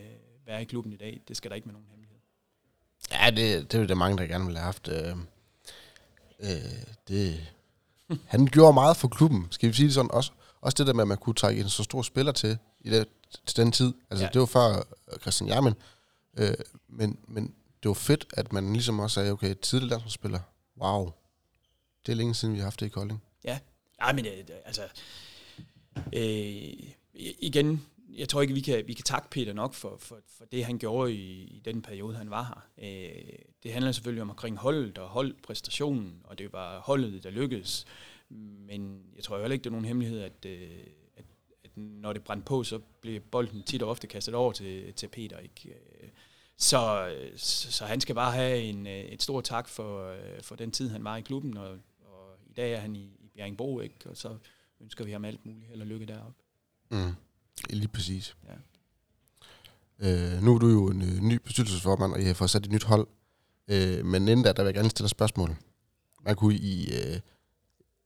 være 0.45 0.61
i 0.61 0.65
klubben 0.65 0.93
i 0.93 0.97
dag. 0.97 1.21
Det 1.27 1.37
skal 1.37 1.49
der 1.49 1.55
ikke 1.55 1.65
med 1.65 1.73
nogen 1.73 1.87
hemmelighed. 1.89 2.17
Ja, 3.11 3.29
det, 3.29 3.71
det 3.71 3.77
er 3.77 3.81
jo 3.81 3.87
det 3.87 3.97
mange, 3.97 4.17
der 4.17 4.27
gerne 4.27 4.45
vil 4.45 4.55
have 4.55 4.65
haft. 4.65 4.87
Øh, 4.87 5.15
øh, 6.39 6.47
det, 7.07 7.53
han 8.27 8.45
gjorde 8.45 8.73
meget 8.73 8.97
for 8.97 9.07
klubben, 9.07 9.47
skal 9.51 9.69
vi 9.69 9.73
sige 9.73 9.85
det 9.85 9.93
sådan. 9.93 10.11
Også, 10.11 10.31
også 10.61 10.75
det 10.77 10.87
der 10.87 10.93
med, 10.93 11.01
at 11.01 11.07
man 11.07 11.17
kunne 11.17 11.35
trække 11.35 11.61
en 11.61 11.69
så 11.69 11.83
stor 11.83 12.01
spiller 12.01 12.31
til 12.31 12.57
i 12.81 12.89
det, 12.89 13.07
til 13.45 13.57
den 13.57 13.71
tid. 13.71 13.93
Altså, 14.09 14.25
Ja. 14.25 14.29
det 14.33 14.39
var 14.39 14.45
før 14.45 14.87
øh, 15.13 15.19
Christian 15.19 15.49
Jermen. 15.49 15.73
Øh, 16.37 16.53
men, 16.87 17.19
men 17.27 17.55
det 17.83 17.89
var 17.89 17.93
fedt, 17.93 18.25
at 18.33 18.53
man 18.53 18.73
ligesom 18.73 18.99
også 18.99 19.13
sagde, 19.13 19.31
okay, 19.31 19.55
tidligere 19.61 19.89
landsholdsspiller, 19.89 20.39
wow, 20.81 21.11
det 22.05 22.11
er 22.11 22.15
længe 22.15 22.35
siden, 22.35 22.53
vi 22.53 22.59
har 22.59 22.65
haft 22.65 22.79
det 22.79 22.85
i 22.85 22.89
Kolding. 22.89 23.23
Ja, 23.43 23.59
Nej, 23.99 24.13
men 24.13 24.25
øh, 24.25 24.33
altså, 24.65 24.81
øh, 26.13 26.73
igen, 27.39 27.85
jeg 28.09 28.29
tror 28.29 28.41
ikke, 28.41 28.53
vi 28.53 28.61
kan, 28.61 28.87
vi 28.87 28.93
kan 28.93 29.03
takke 29.05 29.29
Peter 29.29 29.53
nok 29.53 29.73
for, 29.73 29.97
for, 29.99 30.17
for 30.37 30.45
det, 30.45 30.65
han 30.65 30.77
gjorde 30.77 31.13
i, 31.13 31.43
i 31.43 31.61
den 31.65 31.81
periode, 31.81 32.15
han 32.15 32.29
var 32.29 32.43
her. 32.77 32.87
Øh, 32.89 33.33
det 33.63 33.73
handler 33.73 33.91
selvfølgelig 33.91 34.21
om 34.21 34.29
omkring 34.29 34.57
holdet 34.57 34.97
og 34.97 35.09
holdpræstationen, 35.09 36.21
og 36.23 36.37
det 36.39 36.53
var 36.53 36.79
holdet, 36.79 37.23
der 37.23 37.29
lykkedes. 37.29 37.85
Men 38.67 39.01
jeg 39.15 39.23
tror 39.23 39.39
heller 39.39 39.53
ikke, 39.53 39.63
det 39.63 39.69
er 39.69 39.71
nogen 39.71 39.85
hemmelighed, 39.85 40.19
at, 40.21 40.45
øh, 40.45 40.69
når 41.75 42.13
det 42.13 42.23
brændte 42.23 42.45
på, 42.45 42.63
så 42.63 42.79
blev 43.01 43.19
bolden 43.19 43.63
tit 43.63 43.81
og 43.83 43.89
ofte 43.89 44.07
kastet 44.07 44.35
over 44.35 44.51
til, 44.51 44.93
til 44.93 45.07
Peter. 45.07 45.37
Ikke? 45.37 45.69
Øh, 45.69 46.09
Så, 46.57 47.09
så, 47.37 47.85
han 47.85 48.01
skal 48.01 48.15
bare 48.15 48.31
have 48.31 48.61
en, 48.61 48.87
øh, 48.87 48.93
et 48.93 49.23
stort 49.23 49.43
tak 49.43 49.67
for, 49.69 50.11
øh, 50.11 50.41
for 50.41 50.55
den 50.55 50.71
tid, 50.71 50.89
han 50.89 51.03
var 51.03 51.17
i 51.17 51.21
klubben, 51.21 51.57
og, 51.57 51.69
og 52.05 52.35
i 52.49 52.53
dag 52.53 52.73
er 52.73 52.79
han 52.79 52.95
i, 52.95 53.03
i 53.19 53.29
Bjerringbro, 53.35 53.79
ikke? 53.79 53.95
og 54.09 54.17
så 54.17 54.37
ønsker 54.81 55.05
vi 55.05 55.11
ham 55.11 55.25
alt 55.25 55.45
muligt 55.45 55.67
held 55.67 55.81
og 55.81 55.87
lykke 55.87 56.05
deroppe. 56.05 56.33
Mm. 56.91 57.13
Lige 57.69 57.87
præcis. 57.87 58.35
Ja. 58.47 58.53
Øh, 59.99 60.43
nu 60.43 60.55
er 60.55 60.59
du 60.59 60.67
jo 60.67 60.87
en 60.87 61.01
øh, 61.01 61.19
ny 61.21 61.39
bestyrelsesformand, 61.45 62.13
og 62.13 62.21
I 62.21 62.23
har 62.23 62.33
fået 62.33 62.49
sat 62.49 62.65
et 62.65 62.71
nyt 62.71 62.83
hold. 62.83 63.07
Øh, 63.67 64.05
men 64.05 64.27
inden 64.27 64.43
da, 64.43 64.51
der 64.53 64.63
vil 64.63 64.67
jeg 64.67 64.73
gerne 64.73 64.89
stille 64.89 65.03
dig 65.03 65.07
et 65.07 65.11
spørgsmål. 65.11 65.55
Man 66.21 66.35
kunne 66.35 66.55
i, 66.55 66.89
øh, 66.93 67.19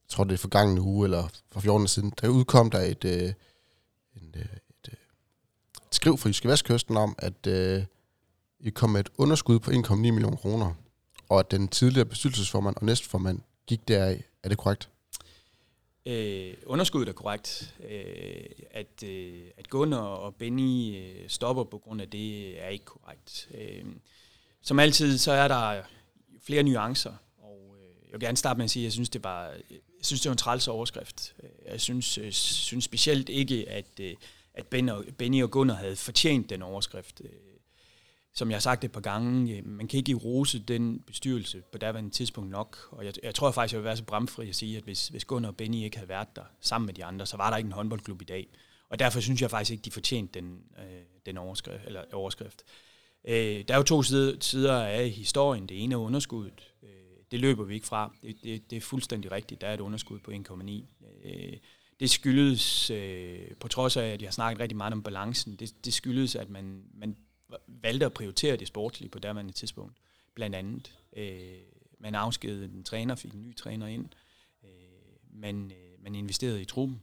tror 0.10 0.24
det 0.24 0.34
er 0.34 0.38
forgangne 0.38 0.82
uge, 0.82 1.06
eller 1.06 1.28
for 1.52 1.60
14 1.60 1.84
år 1.84 1.88
siden, 1.88 2.14
der 2.22 2.28
udkom 2.28 2.70
der 2.72 2.80
et, 2.80 3.06
øh, 3.06 3.34
en, 4.22 4.34
øh, 4.36 4.42
et, 4.42 4.90
øh, 4.90 4.98
et 5.88 5.96
skriv 5.96 6.18
fra 6.18 6.30
Jyske 6.30 6.48
Vestkysten 6.48 6.98
om, 6.98 7.16
at 7.18 7.48
øh, 7.48 7.84
I 8.60 8.70
kom 8.70 8.90
med 8.90 9.00
et 9.00 9.10
underskud 9.18 9.60
på 9.60 9.72
1,9 9.72 9.96
millioner 9.96 10.38
kroner, 10.38 10.74
og 11.30 11.40
at 11.40 11.52
den 11.52 11.68
tidligere 11.68 12.06
bestyrelsesformand 12.06 12.76
og 12.76 12.86
næstformand 12.86 13.40
gik 13.68 13.88
deraf. 13.88 14.24
Er 14.44 14.50
det 14.50 14.58
korrekt? 14.58 14.90
Øh, 16.06 16.54
underskuddet 16.66 17.10
er 17.10 17.14
korrekt. 17.14 17.76
Øh, 17.90 18.46
at, 18.72 19.04
øh, 19.04 19.42
at 19.58 19.70
Gunnar 19.70 19.98
og 19.98 20.36
Benny 20.36 20.96
øh, 20.96 21.30
stopper 21.30 21.64
på 21.64 21.78
grund 21.78 22.02
af 22.02 22.10
det, 22.10 22.62
er 22.64 22.68
ikke 22.68 22.86
korrekt. 22.86 23.50
Øh, 23.54 23.86
som 24.62 24.80
altid, 24.80 25.18
så 25.18 25.32
er 25.32 25.48
der 25.48 25.82
flere 26.44 26.64
nuancer, 26.64 27.14
vil 28.22 28.28
gerne 28.28 28.38
starte 28.38 28.58
med 28.58 28.64
at 28.64 28.72
sige, 28.72 28.84
at 28.84 28.86
jeg 28.86 28.92
synes, 28.92 29.10
det 29.10 29.24
var, 29.24 29.44
jeg 29.70 29.80
synes, 30.02 30.22
det 30.22 30.30
var 30.30 30.34
en 30.34 30.38
træls 30.38 30.68
overskrift. 30.68 31.36
Jeg 31.70 31.82
synes, 31.82 32.18
øh, 32.18 32.32
synes 32.32 32.84
specielt 32.84 33.30
ikke, 33.30 33.70
at, 33.70 34.00
øh, 34.00 34.16
at 34.54 34.68
ben 34.68 34.90
og, 34.90 35.06
Benny 35.18 35.44
og 35.44 35.52
Gunnar 35.52 35.76
havde 35.76 35.96
fortjent 35.96 36.50
den 36.50 36.62
overskrift. 36.62 37.22
Øh, 37.24 37.30
som 38.34 38.50
jeg 38.50 38.56
har 38.56 38.62
sagt 38.62 38.84
et 38.84 38.92
par 38.92 39.02
gange, 39.02 39.62
man 39.62 39.88
kan 39.88 39.98
ikke 39.98 40.14
rose 40.14 40.60
den 40.60 41.00
bestyrelse 41.00 41.64
på 41.72 41.78
daværende 41.78 42.10
tidspunkt 42.10 42.50
nok. 42.50 42.78
Og 42.92 43.06
jeg, 43.06 43.14
jeg 43.24 43.36
tror 43.36 43.52
faktisk, 43.52 43.74
jeg 43.74 43.80
vil 43.80 43.86
være 43.86 43.98
så 43.98 44.04
bramfri 44.04 44.50
at 44.50 44.56
sige, 44.56 44.78
at 44.78 44.84
hvis, 44.84 45.08
hvis 45.08 45.26
Gunnar 45.26 45.50
og 45.50 45.58
Benny 45.58 45.76
ikke 45.76 45.98
havde 45.98 46.10
været 46.10 46.36
der 46.36 46.44
sammen 46.62 46.86
med 46.86 46.94
de 46.94 47.06
andre, 47.06 47.26
så 47.26 47.38
var 47.38 47.50
der 47.50 47.58
ikke 47.58 47.68
en 47.68 47.74
håndboldklub 47.74 48.22
i 48.22 48.26
dag. 48.26 48.48
Og 48.90 49.00
derfor 49.00 49.20
synes 49.20 49.42
jeg 49.42 49.50
faktisk 49.50 49.72
ikke, 49.72 49.82
de 49.82 49.92
fortjente 49.92 50.40
den, 50.40 50.60
øh, 50.78 51.02
den 51.26 51.38
overskrift. 51.38 51.86
Eller 51.86 52.04
overskrift. 52.14 52.64
Øh, 53.28 53.64
der 53.68 53.74
er 53.74 53.78
jo 53.78 53.84
to 53.84 54.04
sider, 54.04 54.36
sider 54.40 54.84
af 54.86 55.10
historien. 55.10 55.70
Det 55.70 55.84
ene 55.84 55.96
er 55.96 56.00
underskuddet. 56.00 56.74
Øh, 56.84 56.90
det 57.32 57.40
løber 57.40 57.64
vi 57.64 57.74
ikke 57.74 57.88
fra. 57.88 58.16
Det, 58.22 58.36
det, 58.44 58.70
det 58.70 58.78
er 58.78 58.82
fuldstændig 58.82 59.32
rigtigt. 59.32 59.62
Der 59.62 59.68
er 59.68 59.74
et 59.74 59.80
underskud 59.80 60.20
på 60.20 60.32
1,9. 60.32 60.84
Øh, 61.24 61.58
det 62.00 62.10
skyldes, 62.10 62.90
øh, 62.90 63.52
på 63.60 63.68
trods 63.68 63.98
af, 63.98 64.06
at 64.08 64.22
jeg 64.22 64.28
har 64.28 64.32
snakket 64.32 64.60
rigtig 64.60 64.78
meget 64.78 64.94
om 64.94 65.04
balancen, 65.04 65.56
det, 65.56 65.86
det 65.86 65.94
skyldes, 65.94 66.36
at 66.36 66.50
man, 66.50 66.84
man 66.94 67.16
valgte 67.68 68.06
at 68.06 68.14
prioritere 68.14 68.56
det 68.56 68.68
sportslige 68.68 69.10
på 69.10 69.20
derværende 69.20 69.54
tidspunkt. 69.54 69.98
Blandt 70.34 70.56
andet. 70.56 70.96
Øh, 71.18 71.60
man 72.00 72.16
afskedede 72.16 72.66
en 72.66 72.84
træner, 72.84 73.16
fik 73.16 73.34
en 73.34 73.44
ny 73.44 73.56
træner 73.56 73.88
ind. 73.88 74.06
Øh, 74.64 74.70
man, 75.42 75.72
øh, 75.72 76.04
man 76.04 76.16
investerede 76.16 76.62
i 76.62 76.66
truppen. 76.66 77.02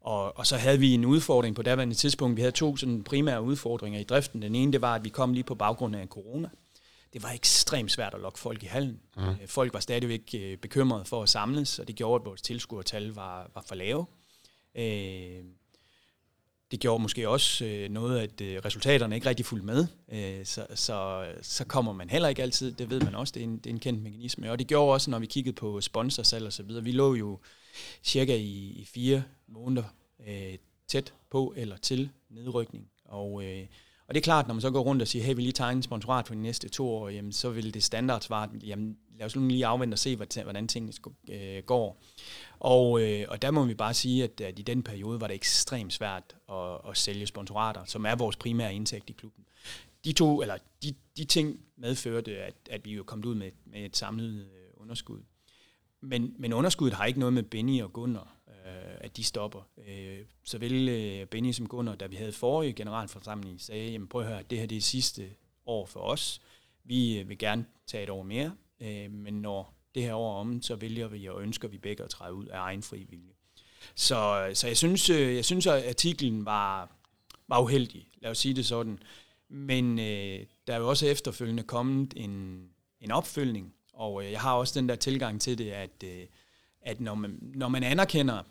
Og, 0.00 0.38
og 0.38 0.46
så 0.46 0.56
havde 0.56 0.78
vi 0.78 0.94
en 0.94 1.04
udfordring 1.04 1.56
på 1.56 1.62
daværende 1.62 1.94
tidspunkt. 1.94 2.36
Vi 2.36 2.40
havde 2.40 2.52
to 2.52 2.76
sådan 2.76 3.04
primære 3.04 3.42
udfordringer 3.42 4.00
i 4.00 4.04
driften. 4.04 4.42
Den 4.42 4.54
ene, 4.54 4.72
det 4.72 4.80
var, 4.80 4.94
at 4.94 5.04
vi 5.04 5.08
kom 5.08 5.32
lige 5.32 5.44
på 5.44 5.54
baggrund 5.54 5.96
af 5.96 6.06
corona. 6.06 6.48
Det 7.12 7.22
var 7.22 7.30
ekstremt 7.30 7.92
svært 7.92 8.14
at 8.14 8.20
lokke 8.20 8.38
folk 8.38 8.62
i 8.62 8.66
hallen. 8.66 9.00
Mm. 9.16 9.22
Folk 9.46 9.74
var 9.74 9.80
stadigvæk 9.80 10.34
øh, 10.34 10.56
bekymrede 10.56 11.04
for 11.04 11.22
at 11.22 11.28
samles, 11.28 11.78
og 11.78 11.88
det 11.88 11.96
gjorde, 11.96 12.22
at 12.22 12.26
vores 12.26 12.42
tilskuertal 12.42 13.08
var, 13.08 13.50
var 13.54 13.64
for 13.68 13.74
lave. 13.74 14.06
Øh, 14.74 15.44
det 16.70 16.80
gjorde 16.80 17.02
måske 17.02 17.28
også 17.28 17.64
øh, 17.64 17.88
noget, 17.88 18.20
at 18.20 18.40
øh, 18.40 18.60
resultaterne 18.64 19.14
ikke 19.14 19.28
rigtig 19.28 19.46
fulgte 19.46 19.66
med. 19.66 19.86
Øh, 20.12 20.46
så, 20.46 20.66
så, 20.74 21.26
så 21.42 21.64
kommer 21.64 21.92
man 21.92 22.10
heller 22.10 22.28
ikke 22.28 22.42
altid, 22.42 22.72
det 22.72 22.90
ved 22.90 23.00
man 23.00 23.14
også, 23.14 23.32
det 23.32 23.40
er 23.40 23.44
en, 23.44 23.58
det 23.58 23.66
er 23.66 23.70
en 23.70 23.80
kendt 23.80 24.02
mekanisme. 24.02 24.50
Og 24.50 24.58
det 24.58 24.66
gjorde 24.66 24.92
også, 24.92 25.10
når 25.10 25.18
vi 25.18 25.26
kiggede 25.26 25.54
på 25.54 25.80
sponsorsalg 25.80 26.46
og 26.46 26.52
så 26.52 26.62
videre. 26.62 26.84
Vi 26.84 26.92
lå 26.92 27.14
jo 27.14 27.38
cirka 28.02 28.36
i, 28.36 28.68
i 28.68 28.84
fire 28.84 29.22
måneder 29.46 29.84
øh, 30.28 30.58
tæt 30.88 31.14
på 31.30 31.54
eller 31.56 31.76
til 31.76 32.10
nedrykning. 32.30 32.90
Og, 33.04 33.44
øh, 33.44 33.66
og 34.08 34.14
det 34.14 34.20
er 34.20 34.24
klart, 34.24 34.46
når 34.46 34.54
man 34.54 34.60
så 34.60 34.70
går 34.70 34.80
rundt 34.80 35.02
og 35.02 35.08
siger, 35.08 35.24
hey, 35.24 35.34
vi 35.34 35.40
lige 35.40 35.52
tegne 35.52 35.76
en 35.76 35.82
sponsorat 35.82 36.26
for 36.26 36.34
de 36.34 36.42
næste 36.42 36.68
to 36.68 36.88
år, 36.88 37.08
jamen, 37.08 37.32
så 37.32 37.50
vil 37.50 37.74
det 37.74 37.84
standardsvar, 37.84 38.50
jamen 38.62 38.96
lad 39.18 39.26
os 39.26 39.36
nu 39.36 39.48
lige 39.48 39.66
afvente 39.66 39.94
og 39.94 39.98
se, 39.98 40.16
hvordan 40.16 40.68
tingene 40.68 40.92
øh, 41.28 41.62
går. 41.62 42.02
Og, 42.58 43.02
øh, 43.02 43.26
og 43.28 43.42
der 43.42 43.50
må 43.50 43.64
vi 43.64 43.74
bare 43.74 43.94
sige, 43.94 44.24
at, 44.24 44.40
at 44.40 44.58
i 44.58 44.62
den 44.62 44.82
periode 44.82 45.20
var 45.20 45.26
det 45.26 45.34
ekstremt 45.34 45.92
svært 45.92 46.36
at, 46.48 46.90
at 46.90 46.96
sælge 46.96 47.26
sponsorater, 47.26 47.84
som 47.84 48.06
er 48.06 48.14
vores 48.14 48.36
primære 48.36 48.74
indtægt 48.74 49.10
i 49.10 49.12
klubben. 49.12 49.44
De 50.04 50.12
to, 50.12 50.42
eller 50.42 50.56
de, 50.82 50.94
de 51.16 51.24
ting 51.24 51.60
medførte, 51.76 52.38
at, 52.38 52.54
at 52.70 52.84
vi 52.84 52.94
jo 52.94 53.02
kom 53.02 53.24
ud 53.26 53.34
med, 53.34 53.50
med 53.64 53.84
et 53.84 53.96
samlet 53.96 54.40
øh, 54.40 54.46
underskud. 54.76 55.20
Men, 56.00 56.34
men 56.38 56.52
underskuddet 56.52 56.96
har 56.96 57.04
ikke 57.04 57.20
noget 57.20 57.32
med 57.32 57.42
Benny 57.42 57.82
og 57.82 57.92
Gunnar, 57.92 58.35
Øh, 58.66 58.96
at 59.00 59.16
de 59.16 59.24
stopper. 59.24 59.68
Øh, 59.88 60.18
såvel 60.44 60.88
øh, 60.88 61.26
Benny 61.26 61.52
som 61.52 61.68
Gunnar, 61.68 61.94
da 61.94 62.06
vi 62.06 62.16
havde 62.16 62.32
forrige 62.32 62.72
generalforsamling, 62.72 63.60
sagde, 63.60 63.90
jamen 63.90 64.08
prøv 64.08 64.20
at 64.20 64.28
høre, 64.28 64.42
det 64.50 64.58
her 64.58 64.66
det 64.66 64.76
er 64.76 64.80
sidste 64.80 65.30
år 65.66 65.86
for 65.86 66.00
os. 66.00 66.40
Vi 66.84 67.18
øh, 67.18 67.28
vil 67.28 67.38
gerne 67.38 67.66
tage 67.86 68.04
et 68.04 68.10
år 68.10 68.22
mere, 68.22 68.52
øh, 68.80 69.10
men 69.10 69.34
når 69.34 69.74
det 69.94 70.02
her 70.02 70.14
år 70.14 70.40
om, 70.40 70.62
så 70.62 70.76
vælger 70.76 71.08
vi 71.08 71.26
og 71.26 71.42
ønsker 71.42 71.68
vi 71.68 71.78
begge 71.78 72.04
at 72.04 72.10
træde 72.10 72.34
ud 72.34 72.46
af 72.46 72.58
egen 72.58 72.82
fri 72.82 73.06
vilje. 73.10 73.32
Så, 73.94 74.50
så 74.54 74.66
jeg 74.66 74.76
synes, 74.76 75.10
øh, 75.10 75.34
jeg 75.34 75.44
synes, 75.44 75.66
at 75.66 75.88
artiklen 75.88 76.44
var, 76.44 76.96
var 77.48 77.60
uheldig, 77.60 78.08
lad 78.18 78.30
os 78.30 78.38
sige 78.38 78.54
det 78.54 78.66
sådan. 78.66 78.98
Men 79.48 79.98
øh, 79.98 80.46
der 80.66 80.74
er 80.74 80.78
jo 80.78 80.88
også 80.88 81.06
efterfølgende 81.06 81.62
kommet 81.62 82.14
en, 82.16 82.64
en 83.00 83.10
opfølgning, 83.10 83.74
og 83.92 84.24
øh, 84.24 84.32
jeg 84.32 84.40
har 84.40 84.52
også 84.54 84.80
den 84.80 84.88
der 84.88 84.96
tilgang 84.96 85.40
til 85.40 85.58
det, 85.58 85.70
at, 85.70 86.04
øh, 86.04 86.26
at 86.80 87.00
når, 87.00 87.14
man, 87.14 87.38
når 87.54 87.68
man 87.68 87.82
anerkender, 87.82 88.42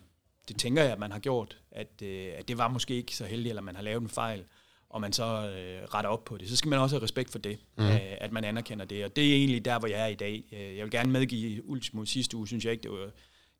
det 0.48 0.60
tænker 0.60 0.84
jeg, 0.84 0.92
at 0.92 1.00
man 1.00 1.12
har 1.12 1.20
gjort, 1.20 1.58
at, 1.72 2.02
øh, 2.04 2.34
at 2.38 2.48
det 2.48 2.58
var 2.58 2.68
måske 2.68 2.96
ikke 2.96 3.16
så 3.16 3.26
heldigt, 3.26 3.50
eller 3.50 3.62
man 3.62 3.76
har 3.76 3.84
lavet 3.84 4.02
en 4.02 4.10
fejl, 4.10 4.44
og 4.90 5.02
man 5.02 5.14
så 5.14 5.24
øh, 5.24 5.84
retter 5.94 6.10
op 6.10 6.26
på 6.26 6.38
det, 6.38 6.50
så 6.50 6.56
skal 6.56 6.70
man 6.70 6.80
også 6.80 6.96
have 6.96 7.04
respekt 7.04 7.32
for 7.32 7.40
det, 7.40 7.60
mm. 7.78 7.84
øh, 7.84 8.00
at 8.02 8.32
man 8.32 8.44
anerkender 8.44 8.86
det. 8.86 9.06
Og 9.06 9.16
det 9.16 9.32
er 9.32 9.36
egentlig 9.36 9.66
der, 9.66 9.80
hvor 9.80 9.88
jeg 9.88 10.02
er 10.02 10.08
i 10.08 10.16
dag. 10.16 10.44
Jeg 10.52 10.84
vil 10.84 10.92
gerne 10.92 11.12
medgive 11.12 11.66
Ultimo 11.66 12.06
sidste 12.06 12.38
uge, 12.38 12.48
synes 12.48 12.66
jeg 12.66 12.72
ikke, 12.72 12.84
det 12.84 12.92
var, 12.92 13.12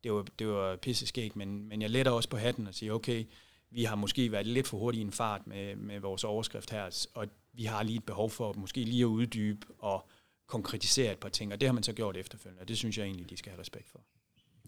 det 0.04 0.12
var, 0.12 0.24
det 0.38 0.48
var 0.48 0.76
pisseskægt, 0.76 1.36
men, 1.36 1.68
men 1.68 1.82
jeg 1.82 1.90
letter 1.90 2.12
også 2.12 2.28
på 2.28 2.36
hatten 2.36 2.66
og 2.66 2.74
siger, 2.74 2.92
okay, 2.92 3.24
vi 3.70 3.84
har 3.84 3.96
måske 3.96 4.32
været 4.32 4.46
lidt 4.46 4.68
for 4.68 4.78
hurtigt 4.78 5.00
i 5.00 5.04
en 5.04 5.12
fart 5.12 5.46
med, 5.46 5.76
med 5.76 6.00
vores 6.00 6.24
overskrift 6.24 6.70
her, 6.70 7.06
og 7.14 7.26
vi 7.52 7.64
har 7.64 7.82
lige 7.82 7.96
et 7.96 8.04
behov 8.04 8.30
for 8.30 8.52
måske 8.52 8.84
lige 8.84 9.02
at 9.02 9.06
uddybe 9.06 9.66
og 9.78 10.08
konkretisere 10.46 11.12
et 11.12 11.18
par 11.18 11.28
ting, 11.28 11.52
og 11.52 11.60
det 11.60 11.68
har 11.68 11.72
man 11.74 11.82
så 11.82 11.92
gjort 11.92 12.16
efterfølgende, 12.16 12.60
og 12.60 12.68
det 12.68 12.78
synes 12.78 12.98
jeg 12.98 13.04
egentlig, 13.04 13.30
de 13.30 13.36
skal 13.36 13.50
have 13.50 13.60
respekt 13.60 13.88
for. 13.90 14.00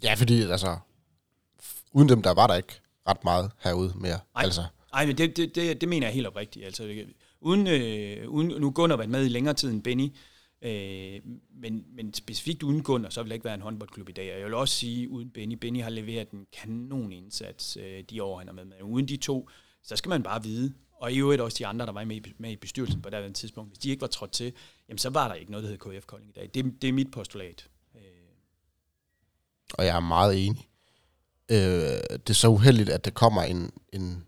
Ja, 0.02 0.14
fordi 0.14 0.42
altså, 0.42 0.78
uden 1.92 2.08
dem, 2.08 2.22
der 2.22 2.34
var 2.34 2.46
der 2.46 2.54
ikke 2.54 2.80
ret 3.08 3.24
meget 3.24 3.50
herude 3.62 3.92
mere. 3.96 4.18
Ej. 4.36 4.44
Altså. 4.44 4.64
Nej, 4.92 5.06
men 5.06 5.18
det, 5.18 5.36
det, 5.36 5.54
det, 5.54 5.80
det 5.80 5.88
mener 5.88 6.06
jeg 6.06 6.14
helt 6.14 6.26
oprigtigt. 6.26 6.64
Altså, 6.64 7.04
uden, 7.40 7.66
øh, 7.66 8.28
uden, 8.28 8.60
nu 8.60 8.70
Gunnar 8.70 8.96
været 8.96 9.10
med 9.10 9.24
i 9.24 9.28
længere 9.28 9.54
tid 9.54 9.70
end 9.70 9.82
Benny, 9.82 10.08
øh, 10.62 11.20
men, 11.60 11.84
men 11.96 12.14
specifikt 12.14 12.62
uden 12.62 12.82
Gunnar, 12.82 13.10
så 13.10 13.22
vil 13.22 13.30
der 13.30 13.34
ikke 13.34 13.44
være 13.44 13.54
en 13.54 13.60
håndboldklub 13.60 14.08
i 14.08 14.12
dag. 14.12 14.32
Og 14.32 14.38
jeg 14.38 14.46
vil 14.46 14.54
også 14.54 14.74
sige, 14.74 15.10
uden 15.10 15.30
Benny, 15.30 15.54
Benny 15.54 15.82
har 15.82 15.90
leveret 15.90 16.30
en 16.30 16.46
kanon 16.52 17.12
indsats 17.12 17.76
øh, 17.76 18.04
de 18.10 18.22
år, 18.22 18.38
han 18.38 18.48
har 18.48 18.54
med 18.54 18.64
med. 18.64 18.76
Uden 18.82 19.08
de 19.08 19.16
to, 19.16 19.48
så 19.82 19.96
skal 19.96 20.08
man 20.08 20.22
bare 20.22 20.42
vide, 20.42 20.74
og 20.92 21.12
i 21.12 21.18
øvrigt 21.18 21.42
også 21.42 21.56
de 21.58 21.66
andre, 21.66 21.86
der 21.86 21.92
var 21.92 22.04
med 22.04 22.16
i, 22.16 22.34
med 22.38 22.50
i 22.50 22.56
bestyrelsen 22.56 23.02
på 23.02 23.10
det 23.10 23.34
tidspunkt, 23.34 23.70
hvis 23.70 23.78
de 23.78 23.90
ikke 23.90 24.00
var 24.00 24.06
trådt 24.06 24.32
til, 24.32 24.52
jamen 24.88 24.98
så 24.98 25.10
var 25.10 25.28
der 25.28 25.34
ikke 25.34 25.50
noget, 25.50 25.64
der 25.64 25.70
hed 25.70 26.00
KF 26.00 26.06
Kolding 26.06 26.30
i 26.30 26.40
dag. 26.40 26.50
Det, 26.54 26.82
det 26.82 26.88
er 26.88 26.92
mit 26.92 27.10
postulat. 27.10 27.68
Øh. 27.94 28.02
Og 29.74 29.84
jeg 29.84 29.96
er 29.96 30.00
meget 30.00 30.46
enig. 30.46 30.67
Øh, 31.50 31.58
det 32.10 32.30
er 32.30 32.34
så 32.34 32.48
uheldigt, 32.48 32.88
at 32.88 33.04
der 33.04 33.10
kommer 33.10 33.42
en, 33.42 33.70
en, 33.92 34.24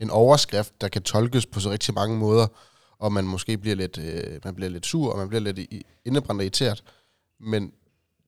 en 0.00 0.10
overskrift, 0.10 0.80
der 0.80 0.88
kan 0.88 1.02
tolkes 1.02 1.46
på 1.46 1.60
så 1.60 1.70
rigtig 1.70 1.94
mange 1.94 2.18
måder, 2.18 2.46
og 2.98 3.12
man 3.12 3.24
måske 3.24 3.58
bliver 3.58 3.76
lidt, 3.76 3.98
øh, 3.98 4.40
man 4.44 4.54
bliver 4.54 4.68
lidt 4.68 4.86
sur, 4.86 5.12
og 5.12 5.18
man 5.18 5.28
bliver 5.28 5.40
lidt 5.40 5.58
indebrændt 6.04 6.40
og 6.40 6.44
irriteret. 6.44 6.84
Men 7.40 7.72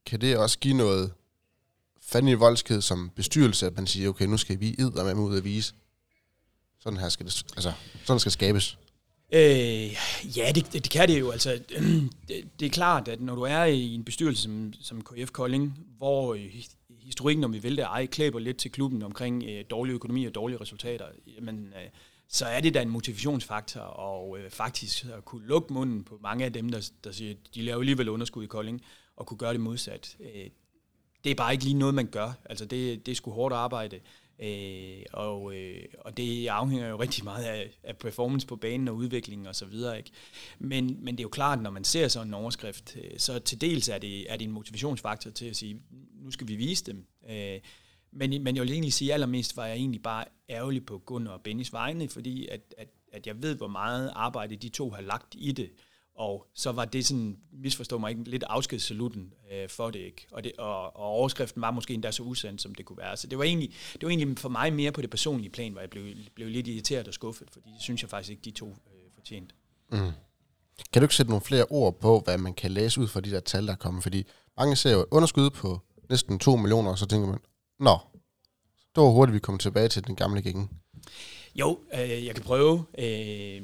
kan 0.07 0.21
det 0.21 0.37
også 0.37 0.59
give 0.59 0.77
noget 0.77 1.13
fandme 2.03 2.35
voldsked 2.35 2.81
som 2.81 3.11
bestyrelse, 3.17 3.67
at 3.67 3.77
man 3.77 3.87
siger, 3.87 4.09
okay, 4.09 4.27
nu 4.27 4.37
skal 4.37 4.61
vi 4.61 4.75
med 4.79 5.15
ud 5.15 5.37
at 5.37 5.45
vise? 5.45 5.75
sådan 6.87 6.99
her 6.99 7.09
skal 7.09 7.27
det, 7.27 7.45
altså, 7.57 7.73
sådan 8.05 8.21
skal 8.21 8.33
skabes? 8.33 8.79
Øh, 9.33 9.97
ja, 10.37 10.53
det, 10.55 10.73
det, 10.73 10.73
det 10.73 10.91
kan 10.91 11.09
det 11.09 11.21
jo. 11.21 11.31
Altså, 11.31 11.51
det, 12.29 12.45
det 12.61 12.67
er 12.67 12.71
klart, 12.71 13.09
at 13.09 13.21
når 13.21 13.35
du 13.35 13.43
er 13.43 13.65
i 13.65 13.95
en 13.95 14.05
bestyrelse 14.05 14.43
som, 14.43 14.73
som 14.81 15.03
KF 15.03 15.31
Kolding, 15.31 15.79
hvor 15.97 16.35
øh, 16.35 16.41
historikken, 17.07 17.45
om 17.45 17.53
vi 17.53 17.59
vil 17.59 17.77
det 17.77 17.83
ej, 17.83 18.07
klæber 18.07 18.39
lidt 18.39 18.57
til 18.57 18.73
klubben 18.73 19.03
omkring 19.03 19.45
øh, 19.45 19.65
dårlig 19.71 19.93
økonomi 19.93 20.25
og 20.25 20.35
dårlige 20.35 20.61
resultater, 20.61 21.07
jamen, 21.37 21.67
øh, 21.67 21.91
så 22.29 22.47
er 22.47 22.61
det 22.61 22.75
da 22.75 22.83
en 22.83 22.89
motivationsfaktor, 22.89 23.81
og 23.81 24.39
øh, 24.39 24.51
faktisk 24.51 25.05
at 25.05 25.25
kunne 25.25 25.47
lukke 25.47 25.73
munden 25.73 26.05
på 26.05 26.19
mange 26.23 26.45
af 26.45 26.53
dem, 26.53 26.69
der, 26.69 26.91
der 27.05 27.13
siger, 27.13 27.35
de 27.55 27.63
laver 27.63 27.81
alligevel 27.81 28.09
underskud 28.09 28.45
i 28.45 28.47
Kolding, 28.47 28.83
og 29.17 29.27
kunne 29.27 29.39
gøre 29.39 29.53
det 29.53 29.61
modsat. 29.61 30.17
Øh, 30.21 30.51
det 31.25 31.31
er 31.31 31.35
bare 31.35 31.53
ikke 31.53 31.65
lige 31.65 31.79
noget, 31.79 31.95
man 31.95 32.07
gør. 32.07 32.33
Altså, 32.45 32.65
det, 32.65 33.07
det 33.07 33.13
er 33.13 33.17
sgu 33.17 33.31
hårdt 33.31 33.55
arbejde. 33.55 34.01
Øh, 34.39 35.03
og, 35.13 35.55
øh, 35.55 35.85
og 36.01 36.17
det 36.17 36.47
afhænger 36.47 36.89
jo 36.89 37.01
rigtig 37.01 37.25
meget 37.25 37.45
af, 37.45 37.79
af 37.83 37.97
performance 37.97 38.47
på 38.47 38.57
banen 38.57 38.89
og 38.89 38.97
udvikling 38.97 39.49
og 39.49 39.57
så 39.57 39.67
videre. 39.67 39.99
Ikke? 39.99 40.11
Men, 40.59 41.05
men 41.05 41.15
det 41.15 41.21
er 41.21 41.25
jo 41.25 41.29
klart, 41.29 41.63
når 41.63 41.71
man 41.71 41.85
ser 41.85 42.09
sådan 42.09 42.29
en 42.29 42.35
overskrift, 42.35 42.97
øh, 42.97 43.19
så 43.19 43.39
til 43.39 43.61
dels 43.61 43.89
er 43.89 43.99
det, 43.99 44.33
er 44.33 44.37
det 44.37 44.45
en 44.45 44.53
motivationsfaktor 44.53 45.31
til 45.31 45.47
at 45.47 45.57
sige, 45.57 45.81
nu 46.27 46.33
skal 46.33 46.49
vi 46.49 46.57
vise 46.57 46.85
dem. 46.85 47.07
Øh, 47.31 47.61
men, 48.13 48.43
men 48.43 48.57
jeg 48.57 48.63
vil 48.63 48.73
egentlig 48.73 48.93
sige, 48.93 49.11
at 49.11 49.15
allermest 49.15 49.57
var 49.57 49.67
jeg 49.67 49.77
egentlig 49.77 50.03
bare 50.03 50.25
ærgerlig 50.51 50.87
på 50.87 50.99
Gunnar 50.99 51.33
og 51.33 51.41
Bennys 51.41 51.73
vegne, 51.73 52.09
fordi 52.09 52.49
at, 52.49 52.61
at, 52.79 52.89
at 53.13 53.27
jeg 53.27 53.43
ved, 53.43 53.55
hvor 53.55 53.69
meget 53.69 54.13
arbejde 54.15 54.57
de 54.57 54.69
to 54.69 54.91
har 54.91 55.01
lagt 55.01 55.35
i 55.39 55.53
det. 55.53 55.71
Og 56.15 56.47
så 56.55 56.73
var 56.73 56.85
det 56.85 57.07
sådan, 57.07 57.39
misforstå 57.53 57.99
mig 57.99 58.11
ikke, 58.11 58.31
lidt 58.31 58.45
afskedssaluten 58.47 59.33
øh, 59.53 59.69
for 59.69 59.91
det 59.91 59.99
ikke. 59.99 60.27
Og, 60.31 60.45
det, 60.45 60.53
og, 60.59 60.97
og 60.97 61.05
overskriften 61.05 61.63
var 61.63 61.71
måske 61.71 61.95
endda 61.95 62.11
så 62.11 62.23
usandt, 62.23 62.63
som 62.63 62.75
det 62.75 62.87
kunne 62.87 62.99
være. 62.99 63.17
Så 63.17 63.27
det 63.27 63.39
var, 63.39 63.45
egentlig, 63.45 63.71
det 63.93 64.03
var 64.03 64.09
egentlig 64.09 64.39
for 64.39 64.49
mig 64.49 64.73
mere 64.73 64.93
på 64.93 65.03
det 65.03 65.11
personlige 65.11 65.51
plan, 65.51 65.73
hvor 65.73 65.81
jeg 65.81 65.91
blev, 65.91 66.15
blev 66.35 66.49
lidt 66.49 66.69
irriteret 66.69 67.09
og 67.09 67.15
skuffet, 67.15 67.49
fordi 67.53 67.71
det 67.71 67.83
synes 67.83 68.03
jeg 68.03 68.11
faktisk 68.11 68.31
ikke, 68.31 68.43
de 68.43 68.51
to 68.51 68.67
øh, 68.69 69.11
fortjente. 69.15 69.55
Mm. 69.93 69.99
Kan 70.93 71.03
du 71.03 71.05
ikke 71.05 71.15
sætte 71.15 71.31
nogle 71.31 71.45
flere 71.45 71.65
ord 71.71 72.01
på, 72.01 72.21
hvad 72.25 72.39
man 72.39 72.55
kan 72.55 72.71
læse 72.71 73.01
ud 73.01 73.09
fra 73.09 73.21
de 73.21 73.31
der 73.31 73.41
tal, 73.41 73.67
der 73.67 73.73
er 73.73 73.77
kommet? 73.77 74.03
Fordi 74.03 74.27
mange 74.59 74.77
ser 74.77 74.93
jo 74.93 75.01
et 75.01 75.07
underskud 75.11 75.51
på 75.51 75.81
næsten 76.11 76.39
2 76.39 76.57
millioner, 76.57 76.91
og 76.91 76.99
så 76.99 77.07
tænker 77.07 77.29
man, 77.29 77.39
nå, 77.81 77.99
det 78.95 79.03
var 79.03 79.11
hurtigt, 79.11 79.35
vi 79.35 79.39
kom 79.39 79.59
tilbage 79.59 79.89
til 79.89 80.07
den 80.07 80.17
gamle 80.17 80.43
gænge. 80.43 80.69
Jo, 81.55 81.79
øh, 81.95 82.27
jeg 82.27 82.35
kan 82.35 82.45
prøve. 82.45 82.85
Øh, 82.99 83.63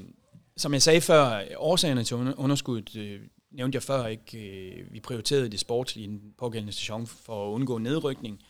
som 0.57 0.73
jeg 0.73 0.83
sagde 0.83 1.01
før, 1.01 1.45
årsagerne 1.57 2.05
til 2.05 2.17
underskuddet 2.17 2.97
øh, 2.97 3.21
nævnte 3.51 3.77
jeg 3.77 3.83
før 3.83 4.07
ikke. 4.07 4.39
Øh, 4.39 4.93
vi 4.93 5.01
prioriterede 5.01 5.49
det 5.49 5.61
sportslige 5.61 6.05
i 6.05 6.11
den 6.11 6.35
pågældende 6.39 6.73
station 6.73 7.07
for 7.07 7.47
at 7.49 7.53
undgå 7.53 7.79
nedrykning, 7.79 8.41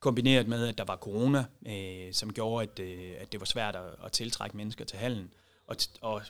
kombineret 0.00 0.48
med, 0.48 0.68
at 0.68 0.78
der 0.78 0.84
var 0.84 0.96
corona, 0.96 1.44
øh, 1.66 2.12
som 2.12 2.32
gjorde, 2.32 2.62
at, 2.62 2.78
øh, 2.78 3.12
at 3.18 3.32
det 3.32 3.40
var 3.40 3.46
svært 3.46 3.76
at, 3.76 3.82
at 4.04 4.12
tiltrække 4.12 4.56
mennesker 4.56 4.84
til 4.84 4.98
hallen. 4.98 5.32
Og, 5.66 5.76
og 6.00 6.22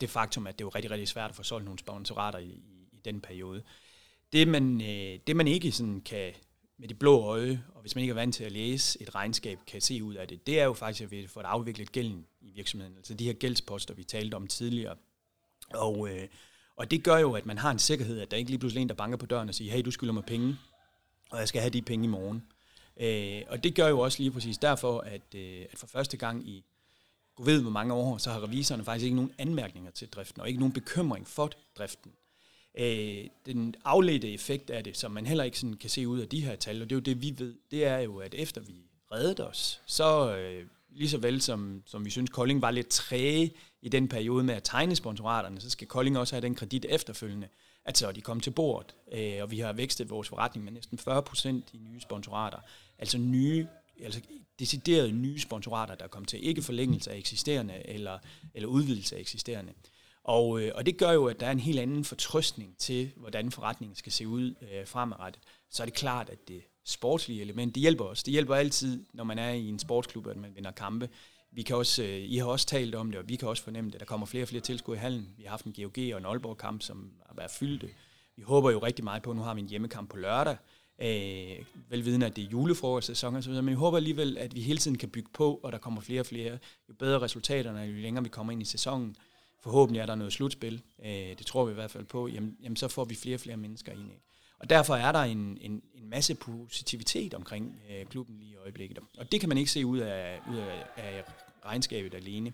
det 0.00 0.10
faktum, 0.10 0.46
at 0.46 0.58
det 0.58 0.64
var 0.64 0.74
rigtig, 0.74 0.90
rigtig 0.90 1.08
svært 1.08 1.30
at 1.30 1.36
få 1.36 1.42
solgt 1.42 1.64
nogle 1.64 1.78
sponsorater 1.78 2.38
i, 2.38 2.44
i, 2.44 2.88
i 2.92 3.00
den 3.04 3.20
periode. 3.20 3.62
Det 4.32 4.48
man, 4.48 4.80
øh, 4.80 5.18
det 5.26 5.36
man 5.36 5.48
ikke 5.48 5.72
sådan 5.72 6.00
kan 6.00 6.32
med 6.78 6.88
det 6.88 6.98
blå 6.98 7.20
øje, 7.20 7.64
og 7.74 7.80
hvis 7.80 7.94
man 7.94 8.02
ikke 8.02 8.12
er 8.12 8.14
vant 8.14 8.34
til 8.34 8.44
at 8.44 8.52
læse 8.52 9.02
et 9.02 9.14
regnskab, 9.14 9.58
kan 9.66 9.80
se 9.80 10.04
ud 10.04 10.14
af 10.14 10.28
det, 10.28 10.46
det 10.46 10.60
er 10.60 10.64
jo 10.64 10.72
faktisk, 10.72 11.02
at 11.02 11.10
vi 11.10 11.26
får 11.26 11.42
afviklet 11.42 11.92
gælden 11.92 12.26
i 12.40 12.50
virksomheden. 12.50 12.96
Altså 12.96 13.14
de 13.14 13.24
her 13.24 13.32
gældsposter, 13.32 13.94
vi 13.94 14.04
talte 14.04 14.34
om 14.34 14.46
tidligere. 14.46 14.96
Og, 15.74 16.08
øh, 16.10 16.28
og 16.76 16.90
det 16.90 17.04
gør 17.04 17.18
jo, 17.18 17.32
at 17.32 17.46
man 17.46 17.58
har 17.58 17.70
en 17.70 17.78
sikkerhed, 17.78 18.20
at 18.20 18.30
der 18.30 18.36
ikke 18.36 18.50
lige 18.50 18.58
pludselig 18.58 18.82
en, 18.82 18.88
der 18.88 18.94
banker 18.94 19.18
på 19.18 19.26
døren 19.26 19.48
og 19.48 19.54
siger, 19.54 19.72
hey, 19.72 19.82
du 19.84 19.90
skylder 19.90 20.12
mig 20.12 20.24
penge, 20.24 20.56
og 21.30 21.38
jeg 21.38 21.48
skal 21.48 21.60
have 21.60 21.70
de 21.70 21.82
penge 21.82 22.04
i 22.04 22.08
morgen. 22.08 22.42
Øh, 23.00 23.42
og 23.48 23.64
det 23.64 23.74
gør 23.74 23.88
jo 23.88 24.00
også 24.00 24.18
lige 24.18 24.30
præcis 24.30 24.58
derfor, 24.58 25.00
at, 25.00 25.34
øh, 25.34 25.66
at 25.72 25.78
for 25.78 25.86
første 25.86 26.16
gang 26.16 26.48
i 26.48 26.64
du 27.38 27.42
ved 27.42 27.62
hvor 27.62 27.70
mange 27.70 27.94
år, 27.94 28.18
så 28.18 28.30
har 28.30 28.42
revisorerne 28.42 28.84
faktisk 28.84 29.04
ikke 29.04 29.16
nogen 29.16 29.32
anmærkninger 29.38 29.90
til 29.90 30.08
driften, 30.08 30.40
og 30.40 30.48
ikke 30.48 30.60
nogen 30.60 30.72
bekymring 30.72 31.26
for 31.26 31.50
driften. 31.78 32.12
Øh, 32.78 33.24
den 33.46 33.74
afledte 33.84 34.32
effekt 34.32 34.70
af 34.70 34.84
det, 34.84 34.96
som 34.96 35.10
man 35.10 35.26
heller 35.26 35.44
ikke 35.44 35.58
sådan 35.58 35.76
kan 35.76 35.90
se 35.90 36.08
ud 36.08 36.20
af 36.20 36.28
de 36.28 36.44
her 36.44 36.56
tal, 36.56 36.82
og 36.82 36.90
det 36.90 36.94
er 36.94 36.96
jo 36.96 37.00
det, 37.00 37.22
vi 37.22 37.34
ved, 37.38 37.54
det 37.70 37.84
er 37.84 37.98
jo, 37.98 38.18
at 38.18 38.34
efter 38.34 38.60
vi 38.60 38.74
reddede 39.12 39.48
os, 39.48 39.80
så 39.86 40.36
øh, 40.36 40.66
lige 40.90 41.08
så 41.08 41.18
vel 41.18 41.40
som, 41.40 41.82
som 41.86 42.04
vi 42.04 42.10
synes, 42.10 42.30
Kolding 42.30 42.62
var 42.62 42.70
lidt 42.70 42.88
træge 42.88 43.52
i 43.82 43.88
den 43.88 44.08
periode 44.08 44.44
med 44.44 44.54
at 44.54 44.62
tegne 44.64 44.96
sponsoraterne, 44.96 45.60
så 45.60 45.70
skal 45.70 45.86
Kolding 45.86 46.18
også 46.18 46.34
have 46.34 46.42
den 46.42 46.54
kredit 46.54 46.86
efterfølgende, 46.88 47.48
at 47.84 47.98
så 47.98 48.12
de 48.12 48.20
kom 48.20 48.40
til 48.40 48.50
bordet, 48.50 48.94
øh, 49.12 49.42
og 49.42 49.50
vi 49.50 49.58
har 49.58 49.72
vækstet 49.72 50.10
vores 50.10 50.28
forretning 50.28 50.64
med 50.64 50.72
næsten 50.72 50.98
40 50.98 51.22
procent 51.22 51.64
i 51.72 51.78
nye 51.78 52.00
sponsorater. 52.00 52.58
Altså 52.98 53.18
nye 53.18 53.66
altså 54.02 54.20
deciderede 54.58 55.12
nye 55.12 55.40
sponsorater, 55.40 55.94
der 55.94 56.06
kom 56.06 56.24
til. 56.24 56.46
Ikke 56.46 56.62
forlængelse 56.62 57.10
af 57.10 57.16
eksisterende 57.16 57.82
eller, 57.84 58.18
eller 58.54 58.68
udvidelse 58.68 59.16
af 59.16 59.20
eksisterende. 59.20 59.72
Og, 60.28 60.62
øh, 60.62 60.72
og 60.74 60.86
det 60.86 60.96
gør 60.96 61.12
jo, 61.12 61.26
at 61.26 61.40
der 61.40 61.46
er 61.46 61.50
en 61.50 61.60
helt 61.60 61.78
anden 61.78 62.04
fortrøstning 62.04 62.78
til, 62.78 63.10
hvordan 63.16 63.50
forretningen 63.50 63.96
skal 63.96 64.12
se 64.12 64.28
ud 64.28 64.54
øh, 64.62 64.86
fremadrettet. 64.86 65.42
Så 65.70 65.82
er 65.82 65.84
det 65.84 65.94
klart, 65.94 66.28
at 66.28 66.48
det 66.48 66.62
sportslige 66.84 67.40
element, 67.40 67.74
det 67.74 67.80
hjælper 67.80 68.04
os. 68.04 68.22
Det 68.22 68.32
hjælper 68.32 68.54
altid, 68.54 69.04
når 69.12 69.24
man 69.24 69.38
er 69.38 69.50
i 69.50 69.68
en 69.68 69.78
sportsklub, 69.78 70.26
at 70.26 70.36
man 70.36 70.54
vinder 70.54 70.70
kampe. 70.70 71.08
Vi 71.52 71.62
kan 71.62 71.76
også, 71.76 72.02
øh, 72.02 72.18
I 72.18 72.36
har 72.36 72.46
også 72.46 72.66
talt 72.66 72.94
om 72.94 73.10
det, 73.10 73.20
og 73.20 73.28
vi 73.28 73.36
kan 73.36 73.48
også 73.48 73.62
fornemme 73.62 73.90
det. 73.90 74.00
Der 74.00 74.06
kommer 74.06 74.26
flere 74.26 74.44
og 74.44 74.48
flere 74.48 74.62
tilskud 74.62 74.94
i 74.94 74.98
hallen. 74.98 75.34
Vi 75.36 75.42
har 75.42 75.50
haft 75.50 75.64
en 75.64 75.72
GOG 75.72 76.14
og 76.14 76.18
en 76.18 76.26
Aalborg-kamp, 76.26 76.82
som 76.82 77.12
har 77.26 77.34
været 77.34 77.50
fyldte. 77.50 77.88
Vi 78.36 78.42
håber 78.42 78.70
jo 78.70 78.78
rigtig 78.78 79.04
meget 79.04 79.22
på, 79.22 79.30
at 79.30 79.36
nu 79.36 79.42
har 79.42 79.54
vi 79.54 79.60
en 79.60 79.68
hjemmekamp 79.68 80.10
på 80.10 80.16
lørdag. 80.16 80.56
Øh, 81.02 81.64
velvidende, 81.88 82.26
at 82.26 82.36
det 82.36 82.44
er 82.44 82.48
julefrokostsæson 82.48 83.36
og 83.36 83.42
så 83.42 83.48
videre, 83.50 83.62
men 83.62 83.70
jeg 83.70 83.78
håber 83.78 83.96
alligevel, 83.96 84.38
at 84.38 84.54
vi 84.54 84.60
hele 84.60 84.78
tiden 84.78 84.98
kan 84.98 85.08
bygge 85.08 85.28
på, 85.32 85.60
og 85.62 85.72
der 85.72 85.78
kommer 85.78 86.00
flere 86.00 86.20
og 86.20 86.26
flere. 86.26 86.58
Jo 86.88 86.94
bedre 86.98 87.20
resultaterne, 87.20 87.80
jo 87.80 87.92
længere 87.92 88.24
vi 88.24 88.28
kommer 88.28 88.52
ind 88.52 88.62
i 88.62 88.64
sæsonen, 88.64 89.16
forhåbentlig 89.68 90.00
er 90.00 90.06
der 90.06 90.14
noget 90.14 90.32
slutspil, 90.32 90.82
øh, 91.04 91.10
det 91.10 91.46
tror 91.46 91.64
vi 91.64 91.70
i 91.70 91.74
hvert 91.74 91.90
fald 91.90 92.04
på, 92.04 92.28
jamen, 92.28 92.56
jamen 92.62 92.76
så 92.76 92.88
får 92.88 93.04
vi 93.04 93.14
flere 93.14 93.36
og 93.36 93.40
flere 93.40 93.56
mennesker 93.56 93.92
ind. 93.92 94.10
Ikke? 94.10 94.22
Og 94.58 94.70
derfor 94.70 94.96
er 94.96 95.12
der 95.12 95.18
en, 95.18 95.58
en, 95.60 95.82
en 95.94 96.10
masse 96.10 96.34
positivitet 96.34 97.34
omkring 97.34 97.80
øh, 97.90 98.06
klubben 98.06 98.38
lige 98.38 98.52
i 98.52 98.56
øjeblikket. 98.56 98.98
Og 99.18 99.32
det 99.32 99.40
kan 99.40 99.48
man 99.48 99.58
ikke 99.58 99.70
se 99.70 99.86
ud 99.86 99.98
af, 99.98 100.40
ud 100.50 100.56
af, 100.56 100.86
af 100.96 101.24
regnskabet 101.64 102.14
alene. 102.14 102.52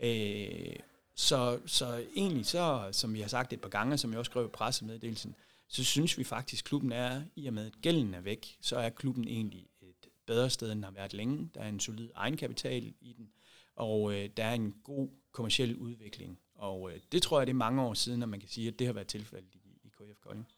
Øh, 0.00 0.76
så, 1.14 1.58
så 1.66 2.04
egentlig 2.16 2.46
så, 2.46 2.88
som 2.92 3.14
vi 3.14 3.20
har 3.20 3.28
sagt 3.28 3.52
et 3.52 3.60
par 3.60 3.68
gange, 3.68 3.98
som 3.98 4.10
jeg 4.10 4.18
også 4.18 4.30
skrev 4.30 4.44
i 4.44 4.48
pressemeddelelsen, 4.48 5.34
så 5.68 5.84
synes 5.84 6.18
vi 6.18 6.24
faktisk, 6.24 6.64
at 6.64 6.68
klubben 6.68 6.92
er, 6.92 7.22
i 7.36 7.46
og 7.46 7.52
med 7.52 7.66
at 7.66 7.72
gælden 7.82 8.14
er 8.14 8.20
væk, 8.20 8.56
så 8.60 8.76
er 8.76 8.88
klubben 8.88 9.28
egentlig 9.28 9.66
et 9.82 10.08
bedre 10.26 10.50
sted, 10.50 10.72
end 10.72 10.76
den 10.76 10.84
har 10.84 10.90
været 10.90 11.14
længe. 11.14 11.50
Der 11.54 11.60
er 11.60 11.68
en 11.68 11.80
solid 11.80 12.10
egenkapital 12.14 12.92
i 13.00 13.12
den, 13.12 13.28
og 13.76 14.14
øh, 14.14 14.30
der 14.36 14.44
er 14.44 14.54
en 14.54 14.74
god 14.84 15.08
kommersiel 15.32 15.76
udvikling. 15.76 16.38
Og 16.60 16.90
øh, 16.90 17.00
det 17.12 17.22
tror 17.22 17.40
jeg, 17.40 17.46
det 17.46 17.52
er 17.52 17.56
mange 17.56 17.82
år 17.82 17.94
siden, 17.94 18.22
at 18.22 18.28
man 18.28 18.40
kan 18.40 18.48
sige, 18.48 18.68
at 18.68 18.78
det 18.78 18.86
har 18.86 18.94
været 18.94 19.06
tilfældet 19.06 19.54
i, 19.54 19.58
i 19.84 19.88
KF 19.88 20.18
Kolding. 20.26 20.48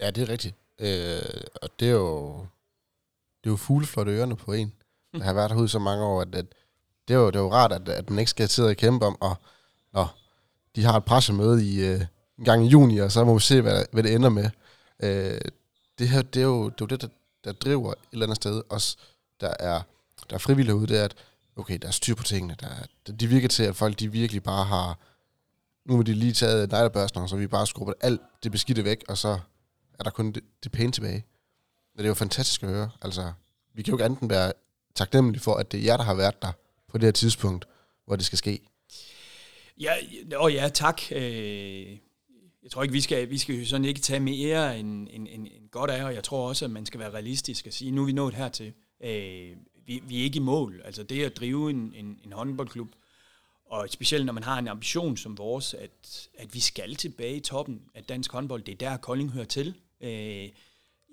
Ja, 0.00 0.10
det 0.10 0.22
er 0.22 0.28
rigtigt. 0.28 0.54
Øh, 0.78 1.40
og 1.62 1.80
det 1.80 1.88
er 1.88 1.92
jo, 1.92 2.38
det 3.44 3.50
er 3.50 3.50
jo 3.50 3.56
fugleflot 3.56 4.08
ørerne 4.08 4.36
på 4.36 4.52
en. 4.52 4.72
Jeg 5.12 5.24
har 5.24 5.32
været 5.32 5.50
herude 5.52 5.68
så 5.68 5.78
mange 5.78 6.04
år, 6.04 6.20
at, 6.20 6.34
at 6.34 6.46
det, 7.08 7.14
er 7.14 7.18
jo, 7.18 7.26
det 7.26 7.36
er 7.36 7.40
jo 7.40 7.52
rart, 7.52 7.72
at, 7.72 7.88
at 7.88 8.10
man 8.10 8.18
ikke 8.18 8.30
skal 8.30 8.48
sidde 8.48 8.68
og 8.68 8.76
kæmpe 8.76 9.06
om, 9.06 9.16
og 9.20 9.36
når 9.92 10.18
de 10.76 10.84
har 10.84 10.96
et 10.96 11.04
pressemøde 11.04 11.66
i 11.66 11.86
øh, 11.86 12.00
en 12.38 12.44
gang 12.44 12.64
i 12.66 12.68
juni, 12.68 12.98
og 12.98 13.12
så 13.12 13.24
må 13.24 13.34
vi 13.34 13.40
se, 13.40 13.60
hvad, 13.60 13.84
hvad 13.92 14.02
det 14.02 14.14
ender 14.14 14.28
med. 14.28 14.50
Øh, 15.02 15.40
det 15.98 16.08
her, 16.08 16.22
det 16.22 16.40
er 16.42 16.46
jo 16.46 16.68
det, 16.68 16.80
er 16.80 16.84
jo 16.84 16.86
det 16.86 17.02
der, 17.02 17.08
der 17.44 17.52
driver 17.52 17.90
et 17.92 17.98
eller 18.12 18.26
andet 18.26 18.36
sted, 18.36 18.62
os 18.68 18.96
der 19.40 19.54
er, 19.60 19.82
der 20.30 20.34
er 20.34 20.38
frivillige 20.38 20.74
ude, 20.74 20.86
det 20.86 20.98
er, 20.98 21.04
at 21.04 21.14
okay, 21.56 21.78
der 21.82 21.88
er 21.88 21.92
styr 21.92 22.14
på 22.14 22.22
tingene. 22.22 22.56
Der, 22.60 23.12
de 23.12 23.26
virker 23.26 23.48
til, 23.48 23.62
at 23.62 23.76
folk 23.76 24.00
de 24.00 24.12
virkelig 24.12 24.42
bare 24.42 24.64
har, 24.64 24.98
nu 25.88 25.96
har 25.96 26.02
de 26.02 26.14
lige 26.14 26.32
taget 26.32 26.70
neglebørsten, 26.72 27.28
så 27.28 27.36
vi 27.36 27.46
bare 27.46 27.66
skrubber 27.66 27.92
alt 28.00 28.20
det 28.42 28.52
beskidte 28.52 28.84
væk, 28.84 29.04
og 29.08 29.18
så 29.18 29.38
er 29.98 30.02
der 30.02 30.10
kun 30.10 30.32
det, 30.32 30.42
det 30.64 30.72
pæne 30.72 30.92
tilbage. 30.92 31.24
Men 31.94 31.98
det 31.98 32.04
er 32.04 32.08
jo 32.08 32.14
fantastisk 32.14 32.62
at 32.62 32.68
høre. 32.68 32.90
Altså, 33.02 33.32
vi 33.74 33.82
kan 33.82 33.90
jo 33.90 33.96
ikke 33.96 34.04
andet 34.04 34.30
være 34.30 34.52
taknemmelige 34.94 35.42
for, 35.42 35.54
at 35.54 35.72
det 35.72 35.80
er 35.80 35.84
jer, 35.84 35.96
der 35.96 36.04
har 36.04 36.14
været 36.14 36.42
der 36.42 36.52
på 36.88 36.98
det 36.98 37.04
her 37.04 37.12
tidspunkt, 37.12 37.64
hvor 38.06 38.16
det 38.16 38.24
skal 38.24 38.38
ske. 38.38 38.60
Ja, 39.80 39.92
og 40.36 40.52
ja, 40.52 40.68
tak. 40.74 41.02
Øh, 41.12 41.98
jeg 42.62 42.70
tror 42.70 42.82
ikke, 42.82 42.92
vi 42.92 43.00
skal, 43.00 43.30
vi 43.30 43.38
skal 43.38 43.66
sådan 43.66 43.84
ikke 43.84 44.00
tage 44.00 44.20
mere 44.20 44.78
end, 44.78 45.08
end, 45.10 45.28
end, 45.30 45.46
end 45.46 45.70
godt 45.70 45.90
af, 45.90 46.04
og 46.04 46.14
jeg 46.14 46.24
tror 46.24 46.48
også, 46.48 46.64
at 46.64 46.70
man 46.70 46.86
skal 46.86 47.00
være 47.00 47.10
realistisk 47.10 47.66
og 47.66 47.72
sige, 47.72 47.90
nu 47.90 48.02
er 48.02 48.06
vi 48.06 48.12
nået 48.12 48.34
hertil. 48.34 48.72
Øh, 49.04 49.56
vi, 49.86 50.02
vi 50.04 50.20
er 50.20 50.22
ikke 50.24 50.36
i 50.36 50.40
mål. 50.40 50.82
Altså 50.84 51.02
det 51.02 51.24
at 51.24 51.36
drive 51.36 51.70
en, 51.70 51.92
en, 51.94 52.20
en 52.24 52.32
håndboldklub, 52.32 52.88
og 53.70 53.88
specielt 53.90 54.26
når 54.26 54.32
man 54.32 54.42
har 54.42 54.58
en 54.58 54.68
ambition 54.68 55.16
som 55.16 55.38
vores, 55.38 55.74
at, 55.74 56.28
at 56.38 56.54
vi 56.54 56.60
skal 56.60 56.94
tilbage 56.96 57.36
i 57.36 57.40
toppen 57.40 57.82
af 57.94 58.04
dansk 58.04 58.32
håndbold, 58.32 58.62
det 58.62 58.72
er 58.72 58.90
der 58.90 58.96
Kolding 58.96 59.30
hører 59.30 59.44
til, 59.44 59.74
øh, 60.00 60.48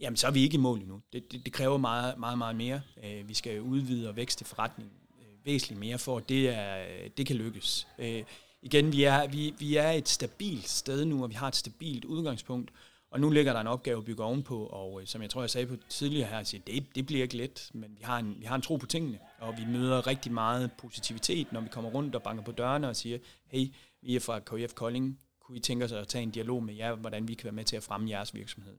jamen 0.02 0.18
så 0.18 0.28
er 0.28 0.32
vi 0.32 0.42
ikke 0.42 0.56
i 0.56 0.60
mål 0.60 0.80
endnu. 0.80 1.02
Det, 1.14 1.32
det, 1.32 1.46
det 1.46 1.54
kræver 1.54 1.78
meget, 1.78 2.18
meget, 2.20 2.38
meget 2.38 2.56
mere. 2.56 2.82
Øh, 3.04 3.30
vi 3.30 3.34
skal 3.34 3.62
udvide 3.62 4.10
og 4.10 4.16
vækste 4.16 4.46
forretningen 4.46 4.94
øh, 5.20 5.46
væsentligt 5.46 5.80
mere, 5.80 5.98
for 5.98 6.18
at 6.18 6.30
det, 6.30 6.50
er, 6.50 6.86
det 7.18 7.26
kan 7.26 7.36
lykkes. 7.36 7.88
Øh, 8.00 8.24
igen, 8.62 8.92
vi 8.92 9.04
er, 9.04 9.28
vi, 9.28 9.54
vi 9.60 9.76
er 9.76 9.92
et 9.92 10.10
stabilt 10.10 10.70
sted 10.70 11.06
nu, 11.06 11.24
og 11.24 11.30
vi 11.30 11.36
har 11.36 11.48
et 11.48 11.56
stabilt 11.56 12.06
udgangspunkt, 12.06 12.72
og 13.16 13.22
nu 13.22 13.30
ligger 13.30 13.54
der 13.54 13.62
en 13.62 13.68
opgave 13.68 13.98
at 13.98 14.06
bygge 14.06 14.24
ovenpå, 14.24 14.66
og 14.66 15.02
øh, 15.02 15.08
som 15.08 15.22
jeg 15.22 15.30
tror, 15.30 15.42
jeg 15.42 15.50
sagde 15.50 15.68
på 15.68 15.76
tidligere 15.90 16.28
her, 16.28 16.44
siger, 16.44 16.62
det, 16.68 16.96
det 16.96 17.06
bliver 17.06 17.24
ikke 17.24 17.38
let, 17.38 17.70
men 17.74 17.96
vi 17.98 18.04
har, 18.04 18.20
en, 18.20 18.36
vi 18.40 18.46
har 18.46 18.56
en 18.56 18.62
tro 18.62 18.76
på 18.76 18.86
tingene, 18.86 19.20
og 19.40 19.58
vi 19.58 19.66
møder 19.66 20.08
rigtig 20.08 20.32
meget 20.32 20.72
positivitet, 20.78 21.52
når 21.52 21.62
vi 21.62 21.70
kommer 21.70 21.90
rundt 21.90 22.16
og 22.16 22.24
banker 22.24 22.44
på 22.44 22.52
dørene 22.52 22.90
og 22.90 22.96
siger, 22.96 23.18
hey, 23.48 23.68
vi 24.02 24.16
er 24.16 24.20
fra 24.20 24.40
KF 24.40 24.74
Kolding, 24.74 25.20
kunne 25.40 25.58
I 25.58 25.62
tænke 25.62 25.86
os 25.86 25.92
at 25.92 26.08
tage 26.08 26.24
en 26.24 26.32
dialog 26.32 26.64
med 26.64 26.74
jer, 26.74 26.96
hvordan 26.96 27.28
vi 27.28 27.34
kan 27.34 27.44
være 27.44 27.54
med 27.54 27.64
til 27.64 27.76
at 27.76 27.84
fremme 27.84 28.10
jeres 28.10 28.34
virksomhed. 28.34 28.78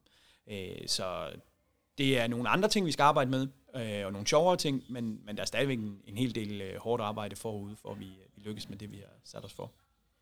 Øh, 0.50 0.88
så 0.88 1.30
det 1.98 2.18
er 2.18 2.26
nogle 2.26 2.48
andre 2.48 2.68
ting, 2.68 2.86
vi 2.86 2.92
skal 2.92 3.02
arbejde 3.02 3.30
med, 3.30 3.48
øh, 3.76 4.06
og 4.06 4.12
nogle 4.12 4.26
sjovere 4.26 4.56
ting, 4.56 4.84
men, 4.88 5.20
men 5.24 5.36
der 5.36 5.42
er 5.42 5.46
stadigvæk 5.46 5.78
en, 5.78 6.00
en 6.06 6.16
hel 6.16 6.34
del 6.34 6.60
øh, 6.60 6.80
hårdt 6.80 7.02
arbejde 7.02 7.36
forude, 7.36 7.76
for 7.76 7.90
at 7.90 8.00
vi, 8.00 8.18
vi 8.34 8.42
lykkes 8.42 8.68
med 8.68 8.78
det, 8.78 8.92
vi 8.92 8.96
har 8.96 9.14
sat 9.24 9.44
os 9.44 9.52
for. 9.52 9.72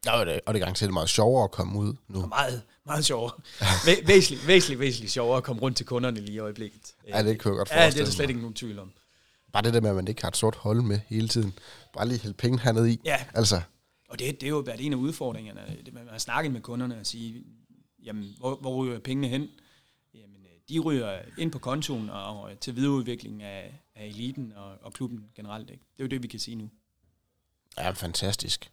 Ja, 0.07 0.19
og 0.21 0.27
det, 0.27 0.41
og 0.47 0.55
det 0.55 0.61
er 0.61 0.65
garanteret 0.65 0.93
meget 0.93 1.09
sjovere 1.09 1.45
at 1.45 1.51
komme 1.51 1.79
ud 1.79 1.95
nu. 2.09 2.23
Og 2.23 2.29
meget, 2.29 2.63
meget 2.87 3.05
sjovere. 3.05 3.33
Væ- 3.61 4.07
væsentligt, 4.07 4.47
væsentligt, 4.47 4.81
væsentligt 4.81 5.13
sjovere 5.13 5.37
at 5.37 5.43
komme 5.45 5.63
rundt 5.63 5.77
til 5.77 5.87
kunderne 5.87 6.21
lige 6.21 6.35
i 6.35 6.39
øjeblikket. 6.39 6.95
Ja, 7.09 7.23
det 7.23 7.41
kan 7.41 7.53
jeg 7.53 7.57
godt 7.59 7.71
Ja, 7.71 7.75
det 7.75 7.81
er 7.81 7.85
forestille 7.85 8.07
der 8.07 8.13
slet 8.13 8.29
ikke 8.29 8.41
nogen 8.41 8.55
tvivl 8.55 8.79
om. 8.79 8.93
Bare 9.53 9.63
det 9.63 9.75
der 9.75 9.81
med, 9.81 9.91
at 9.91 9.97
man 9.97 10.09
ikke 10.09 10.23
har 10.23 10.29
et 10.29 10.37
sort 10.37 10.55
hold 10.57 10.83
med 10.83 11.01
hele 11.09 11.29
tiden. 11.29 11.55
Bare 11.93 12.09
lige 12.09 12.21
hælde 12.21 12.35
penge 12.37 12.59
hernede 12.61 12.93
i. 12.93 13.01
Ja, 13.05 13.25
Altså, 13.35 13.61
og 14.09 14.19
det, 14.19 14.41
det 14.41 14.47
er 14.47 14.51
jo 14.51 14.59
været 14.59 14.81
en 14.87 14.93
af 14.93 14.97
udfordringerne. 14.97 15.61
Det, 15.87 15.95
man 15.95 16.09
har 16.11 16.19
snakket 16.19 16.53
med 16.53 16.61
kunderne 16.61 17.01
og 17.01 17.07
sige, 17.07 17.45
jamen, 18.05 18.35
hvor, 18.39 18.57
hvor 18.57 18.75
ryger 18.77 18.99
pengene 18.99 19.29
hen? 19.29 19.49
Jamen, 20.15 20.37
øh, 20.37 20.59
de 20.69 20.79
ryger 20.79 21.19
ind 21.39 21.53
på 21.53 21.59
kontoen 21.59 22.11
og, 22.11 22.43
og 22.43 22.61
til 22.61 22.77
videreudvikling 22.77 23.43
af, 23.43 23.81
af 23.97 24.07
eliten 24.07 24.53
og, 24.57 24.73
og 24.83 24.93
klubben 24.93 25.25
generelt. 25.37 25.71
Ikke? 25.71 25.83
Det 25.97 26.01
er 26.01 26.05
jo 26.05 26.09
det, 26.09 26.23
vi 26.23 26.29
kan 26.29 26.41
sige 26.41 26.55
nu. 26.55 26.71
ja, 27.79 27.91
fantastisk. 27.91 28.71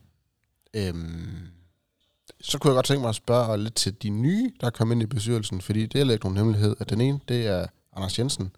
Øhm, 0.73 1.47
så 2.41 2.59
kunne 2.59 2.71
jeg 2.71 2.75
godt 2.75 2.85
tænke 2.85 3.01
mig 3.01 3.09
at 3.09 3.15
spørge 3.15 3.57
lidt 3.57 3.75
til 3.75 4.01
de 4.01 4.09
nye, 4.09 4.51
der 4.61 4.67
er 4.67 4.71
kommet 4.71 4.95
ind 4.95 5.03
i 5.03 5.05
bestyrelsen, 5.05 5.61
fordi 5.61 5.85
det 5.85 6.01
er 6.01 6.11
ikke 6.13 6.25
nogen 6.25 6.37
hemmelighed, 6.37 6.75
at 6.79 6.89
den 6.89 7.01
ene, 7.01 7.19
det 7.27 7.47
er 7.47 7.67
Anders 7.95 8.19
Jensen, 8.19 8.51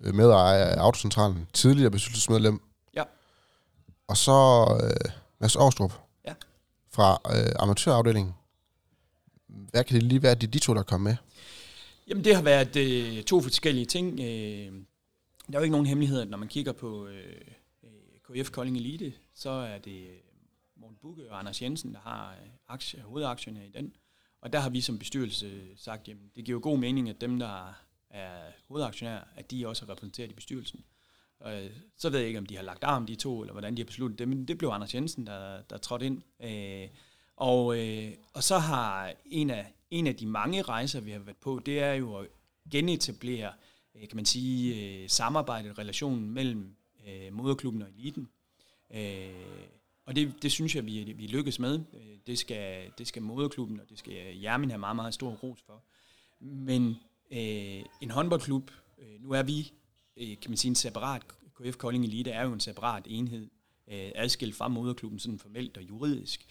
øh, 0.00 0.14
medejer 0.14 0.64
af 0.64 0.80
Autocentralen, 0.80 1.46
tidligere 1.52 1.90
bestyrelsesmedlem. 1.90 2.60
Ja. 2.94 3.02
Og 4.08 4.16
så 4.16 4.66
øh, 4.84 5.10
Mads 5.40 5.56
Aarstrup 5.56 5.92
Ja. 6.26 6.34
fra 6.90 7.20
øh, 7.36 7.52
amatørafdelingen. 7.58 8.34
Hvad 9.46 9.84
kan 9.84 9.94
det 9.94 10.02
lige 10.02 10.22
være, 10.22 10.34
de, 10.34 10.46
de 10.46 10.58
to, 10.58 10.74
der 10.74 10.82
kommer 10.82 11.10
med? 11.10 11.16
Jamen, 12.08 12.24
det 12.24 12.34
har 12.34 12.42
været 12.42 12.76
øh, 12.76 13.22
to 13.22 13.40
forskellige 13.40 13.86
ting. 13.86 14.20
Øh, 14.20 14.72
der 15.46 15.52
er 15.52 15.58
jo 15.58 15.60
ikke 15.60 15.72
nogen 15.72 15.86
hemmelighed, 15.86 16.20
at 16.20 16.28
når 16.28 16.38
man 16.38 16.48
kigger 16.48 16.72
på 16.72 17.06
øh, 17.06 17.34
øh, 17.84 18.40
KF 18.42 18.50
Kolding 18.50 18.76
Elite, 18.76 19.12
så 19.34 19.50
er 19.50 19.78
det 19.78 20.06
Bugge 21.04 21.30
og 21.30 21.38
Anders 21.38 21.62
Jensen, 21.62 21.94
der 21.94 22.00
har 22.00 22.30
øh, 22.30 22.48
aktie, 22.68 23.02
hovedaktionær 23.02 23.62
i 23.62 23.68
den. 23.68 23.96
Og 24.40 24.52
der 24.52 24.58
har 24.58 24.70
vi 24.70 24.80
som 24.80 24.98
bestyrelse 24.98 25.76
sagt, 25.76 26.08
jamen 26.08 26.30
det 26.36 26.44
giver 26.44 26.56
jo 26.56 26.60
god 26.62 26.78
mening, 26.78 27.08
at 27.08 27.20
dem, 27.20 27.38
der 27.38 27.74
er 28.10 28.50
hovedaktionærer, 28.68 29.24
at 29.36 29.50
de 29.50 29.68
også 29.68 29.84
er 29.84 29.88
repræsenteret 29.88 30.30
i 30.30 30.34
bestyrelsen. 30.34 30.84
Og 31.40 31.64
øh, 31.64 31.70
så 31.96 32.10
ved 32.10 32.18
jeg 32.18 32.28
ikke, 32.28 32.38
om 32.38 32.46
de 32.46 32.56
har 32.56 32.62
lagt 32.62 32.84
arm, 32.84 33.06
de 33.06 33.14
to, 33.14 33.40
eller 33.40 33.52
hvordan 33.52 33.76
de 33.76 33.82
har 33.82 33.86
besluttet 33.86 34.18
det, 34.18 34.28
men 34.28 34.48
det 34.48 34.58
blev 34.58 34.68
Anders 34.68 34.94
Jensen, 34.94 35.26
der, 35.26 35.62
der 35.62 35.78
trådte 35.78 36.06
ind. 36.06 36.22
Øh, 36.40 36.88
og, 37.36 37.78
øh, 37.78 38.12
og 38.32 38.42
så 38.42 38.58
har 38.58 39.12
en 39.24 39.50
af, 39.50 39.74
en 39.90 40.06
af 40.06 40.16
de 40.16 40.26
mange 40.26 40.62
rejser, 40.62 41.00
vi 41.00 41.10
har 41.10 41.18
været 41.18 41.36
på, 41.36 41.60
det 41.66 41.80
er 41.80 41.92
jo 41.92 42.16
at 42.16 42.26
genetablere, 42.70 43.52
øh, 43.94 44.08
kan 44.08 44.16
man 44.16 44.24
sige, 44.24 45.02
øh, 45.02 45.08
samarbejdet, 45.08 45.78
relationen 45.78 46.30
mellem 46.30 46.76
øh, 47.08 47.32
moderklubben 47.32 47.82
og 47.82 47.88
eliten. 47.88 48.28
Øh, 48.94 49.83
og 50.06 50.16
det, 50.16 50.42
det 50.42 50.52
synes 50.52 50.76
jeg, 50.76 50.86
vi, 50.86 51.12
vi 51.16 51.26
lykkes 51.26 51.58
med. 51.58 51.80
Det 52.26 52.38
skal, 52.38 52.90
det 52.98 53.06
skal 53.06 53.22
moderklubben, 53.22 53.80
og 53.80 53.88
det 53.90 53.98
skal 53.98 54.38
Jermin 54.38 54.70
have 54.70 54.78
meget, 54.78 54.96
meget 54.96 55.14
stor 55.14 55.30
ros 55.30 55.62
for. 55.66 55.84
Men 56.40 56.96
øh, 57.30 57.84
en 58.00 58.10
håndboldklub, 58.10 58.70
øh, 58.98 59.22
nu 59.22 59.30
er 59.30 59.42
vi, 59.42 59.72
øh, 60.16 60.28
kan 60.28 60.50
man 60.50 60.56
sige, 60.56 60.68
en 60.68 60.74
separat, 60.74 61.22
KF 61.60 61.76
Kolding 61.76 62.04
Elite 62.04 62.30
er 62.30 62.42
jo 62.42 62.52
en 62.52 62.60
separat 62.60 63.02
enhed, 63.06 63.50
øh, 63.88 64.10
adskilt 64.14 64.56
fra 64.56 64.68
moderklubben, 64.68 65.18
sådan 65.18 65.38
formelt 65.38 65.76
og 65.76 65.82
juridisk. 65.82 66.46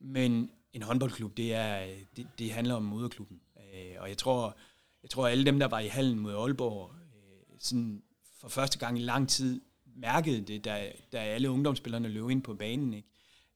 Men 0.00 0.50
en 0.72 0.82
håndboldklub, 0.82 1.36
det, 1.36 1.54
er, 1.54 1.86
det, 2.16 2.26
det 2.38 2.52
handler 2.52 2.74
om 2.74 2.82
moderklubben. 2.82 3.40
Øh, 3.56 3.94
og 3.98 4.08
jeg 4.08 4.18
tror, 4.18 4.56
jeg 5.02 5.10
tror, 5.10 5.28
alle 5.28 5.44
dem, 5.44 5.58
der 5.58 5.66
var 5.66 5.78
i 5.78 5.86
hallen 5.86 6.18
mod 6.18 6.34
Aalborg, 6.34 6.90
øh, 6.94 7.58
sådan 7.58 8.02
for 8.40 8.48
første 8.48 8.78
gang 8.78 8.98
i 8.98 9.02
lang 9.02 9.28
tid, 9.28 9.60
mærkede 10.00 10.40
det, 10.40 10.64
da, 10.64 10.92
da 11.12 11.18
alle 11.18 11.50
ungdomsspillerne 11.50 12.08
løb 12.08 12.30
ind 12.30 12.42
på 12.42 12.54
banen. 12.54 12.94
Ikke? 12.94 13.08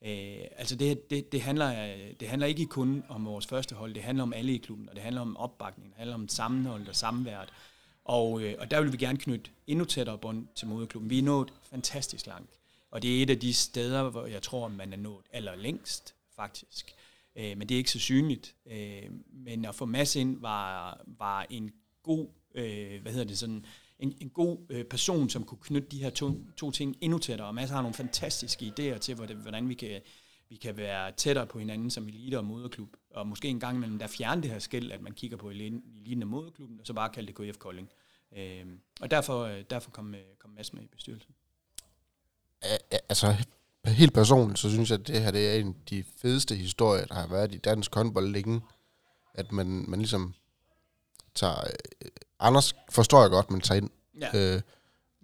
Øh, 0.04 0.46
altså 0.56 0.76
det, 0.76 1.10
det, 1.10 1.32
det, 1.32 1.42
handler, 1.42 1.96
det 2.20 2.28
handler 2.28 2.46
ikke 2.46 2.66
kun 2.66 3.04
om 3.08 3.24
vores 3.24 3.46
første 3.46 3.74
hold, 3.74 3.94
det 3.94 4.02
handler 4.02 4.22
om 4.22 4.32
alle 4.32 4.54
i 4.54 4.58
klubben, 4.58 4.88
og 4.88 4.94
det 4.94 5.02
handler 5.02 5.20
om 5.20 5.36
opbakning, 5.36 5.88
det 5.88 5.96
handler 5.96 6.14
om 6.14 6.28
sammenhold 6.28 6.88
og 6.88 6.96
samvært. 6.96 7.52
Og, 8.04 8.42
øh, 8.42 8.54
og 8.58 8.70
der 8.70 8.80
vil 8.80 8.92
vi 8.92 8.96
gerne 8.96 9.18
knytte 9.18 9.50
endnu 9.66 9.84
tættere 9.84 10.18
bånd 10.18 10.46
til 10.56 10.68
moderklubben. 10.68 11.10
Vi 11.10 11.18
er 11.18 11.22
nået 11.22 11.52
fantastisk 11.70 12.26
langt, 12.26 12.58
og 12.90 13.02
det 13.02 13.18
er 13.18 13.22
et 13.22 13.30
af 13.30 13.40
de 13.40 13.54
steder, 13.54 14.10
hvor 14.10 14.26
jeg 14.26 14.42
tror, 14.42 14.68
man 14.68 14.92
er 14.92 14.96
nået 14.96 15.24
allerlængst, 15.32 16.14
faktisk. 16.36 16.94
Øh, 17.36 17.58
men 17.58 17.68
det 17.68 17.74
er 17.74 17.78
ikke 17.78 17.90
så 17.90 17.98
synligt. 17.98 18.54
Øh, 18.66 19.10
men 19.32 19.64
at 19.64 19.74
få 19.74 19.84
masse 19.84 20.20
ind 20.20 20.40
var, 20.40 21.00
var 21.06 21.46
en 21.50 21.70
god, 22.02 22.28
øh, 22.54 23.02
hvad 23.02 23.12
hedder 23.12 23.26
det 23.26 23.38
sådan, 23.38 23.66
en, 24.02 24.14
en 24.20 24.30
god 24.30 24.58
øh, 24.68 24.84
person, 24.84 25.28
som 25.28 25.44
kunne 25.44 25.58
knytte 25.62 25.88
de 25.88 26.02
her 26.02 26.10
to, 26.10 26.34
to 26.56 26.70
ting 26.70 26.96
endnu 27.00 27.18
tættere. 27.18 27.48
Og 27.48 27.54
Mads 27.54 27.70
har 27.70 27.82
nogle 27.82 27.94
fantastiske 27.94 28.72
idéer 28.78 28.98
til, 28.98 29.14
hvordan, 29.14 29.36
hvordan 29.36 29.68
vi 29.68 29.74
kan 29.74 30.00
vi 30.48 30.56
kan 30.56 30.76
være 30.76 31.12
tættere 31.12 31.46
på 31.46 31.58
hinanden 31.58 31.90
som 31.90 32.08
elite 32.08 32.38
og 32.38 32.44
moderklub. 32.44 32.88
Og 33.10 33.26
måske 33.26 33.48
en 33.48 33.60
gang 33.60 33.76
imellem, 33.76 33.98
der 33.98 34.06
fjerne 34.06 34.42
det 34.42 34.50
her 34.50 34.58
skæld, 34.58 34.92
at 34.92 35.00
man 35.00 35.12
kigger 35.12 35.36
på 35.36 35.50
eliten, 35.50 35.82
eliten 36.00 36.22
og 36.22 36.28
moderklubben, 36.28 36.80
og 36.80 36.86
så 36.86 36.92
bare 36.92 37.08
kalde 37.08 37.32
det 37.32 37.54
KF 37.54 37.58
Kolding. 37.58 37.88
Øh, 38.36 38.66
og 39.00 39.10
derfor, 39.10 39.42
øh, 39.44 39.64
derfor 39.70 39.90
kom, 39.90 40.14
øh, 40.14 40.20
kom 40.38 40.50
Mads 40.50 40.72
med 40.72 40.82
i 40.82 40.86
bestyrelsen. 40.86 41.34
Altså, 43.08 43.34
helt 43.86 44.14
personligt, 44.14 44.58
så 44.58 44.70
synes 44.70 44.90
jeg, 44.90 45.00
at 45.00 45.06
det 45.06 45.22
her 45.22 45.30
det 45.30 45.48
er 45.48 45.54
en 45.54 45.68
af 45.68 45.74
de 45.90 46.04
fedeste 46.16 46.54
historier, 46.54 47.04
der 47.04 47.14
har 47.14 47.26
været 47.26 47.54
i 47.54 47.58
dansk 47.58 47.94
håndbold 47.94 48.28
længe. 48.28 48.60
At 49.34 49.52
man, 49.52 49.84
man 49.88 49.98
ligesom 49.98 50.34
tager... 51.34 51.60
Øh, 52.04 52.08
Øh, 52.42 52.46
Anders 52.46 52.74
forstår 52.90 53.20
jeg 53.20 53.30
godt, 53.30 53.50
man 53.50 53.60
tager 53.60 53.80
ind. 53.80 53.90
Ja. 54.20 54.54
Øh, 54.54 54.60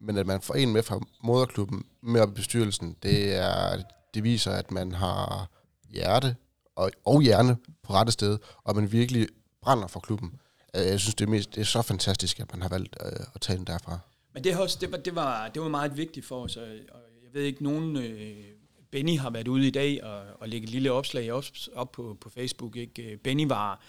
men 0.00 0.16
at 0.16 0.26
man 0.26 0.40
får 0.40 0.54
en 0.54 0.72
med 0.72 0.82
fra 0.82 1.00
moderklubben 1.22 1.86
med 2.02 2.20
op 2.20 2.30
i 2.30 2.34
bestyrelsen, 2.34 2.96
det, 3.02 3.34
er, 3.34 3.82
det 4.14 4.24
viser, 4.24 4.52
at 4.52 4.70
man 4.70 4.92
har 4.92 5.48
hjerte 5.90 6.36
og, 6.76 6.90
og 7.04 7.22
hjerne 7.22 7.56
på 7.82 7.92
rette 7.92 8.12
sted, 8.12 8.38
og 8.64 8.76
man 8.76 8.92
virkelig 8.92 9.28
brænder 9.62 9.86
for 9.86 10.00
klubben. 10.00 10.40
Øh, 10.76 10.86
Jeg 10.86 11.00
synes, 11.00 11.14
det 11.14 11.24
er, 11.24 11.28
mest, 11.30 11.54
det 11.54 11.60
er 11.60 11.64
så 11.64 11.82
fantastisk, 11.82 12.40
at 12.40 12.52
man 12.52 12.62
har 12.62 12.68
valgt 12.68 12.96
øh, 13.04 13.12
at 13.34 13.40
tage 13.40 13.56
den 13.56 13.66
derfra. 13.66 13.98
Men 14.34 14.44
det, 14.44 14.56
også, 14.56 14.78
det, 14.80 14.92
var, 14.92 14.98
det, 14.98 15.14
var, 15.14 15.48
det 15.48 15.62
var 15.62 15.68
meget 15.68 15.96
vigtigt 15.96 16.26
for 16.26 16.44
os, 16.44 16.56
og, 16.56 16.66
og 16.66 17.00
jeg 17.24 17.30
ved 17.34 17.42
ikke, 17.42 17.62
nogen... 17.62 17.96
Øh, 17.96 18.44
Benny 18.90 19.18
har 19.18 19.30
været 19.30 19.48
ude 19.48 19.66
i 19.66 19.70
dag 19.70 20.04
og, 20.04 20.22
og 20.40 20.48
lægge 20.48 20.64
et 20.64 20.70
lille 20.70 20.92
opslag 20.92 21.32
op, 21.32 21.44
op 21.74 21.92
på, 21.92 22.16
på 22.20 22.30
Facebook. 22.30 22.76
Ikke? 22.76 23.18
Benny 23.24 23.46
var, 23.46 23.80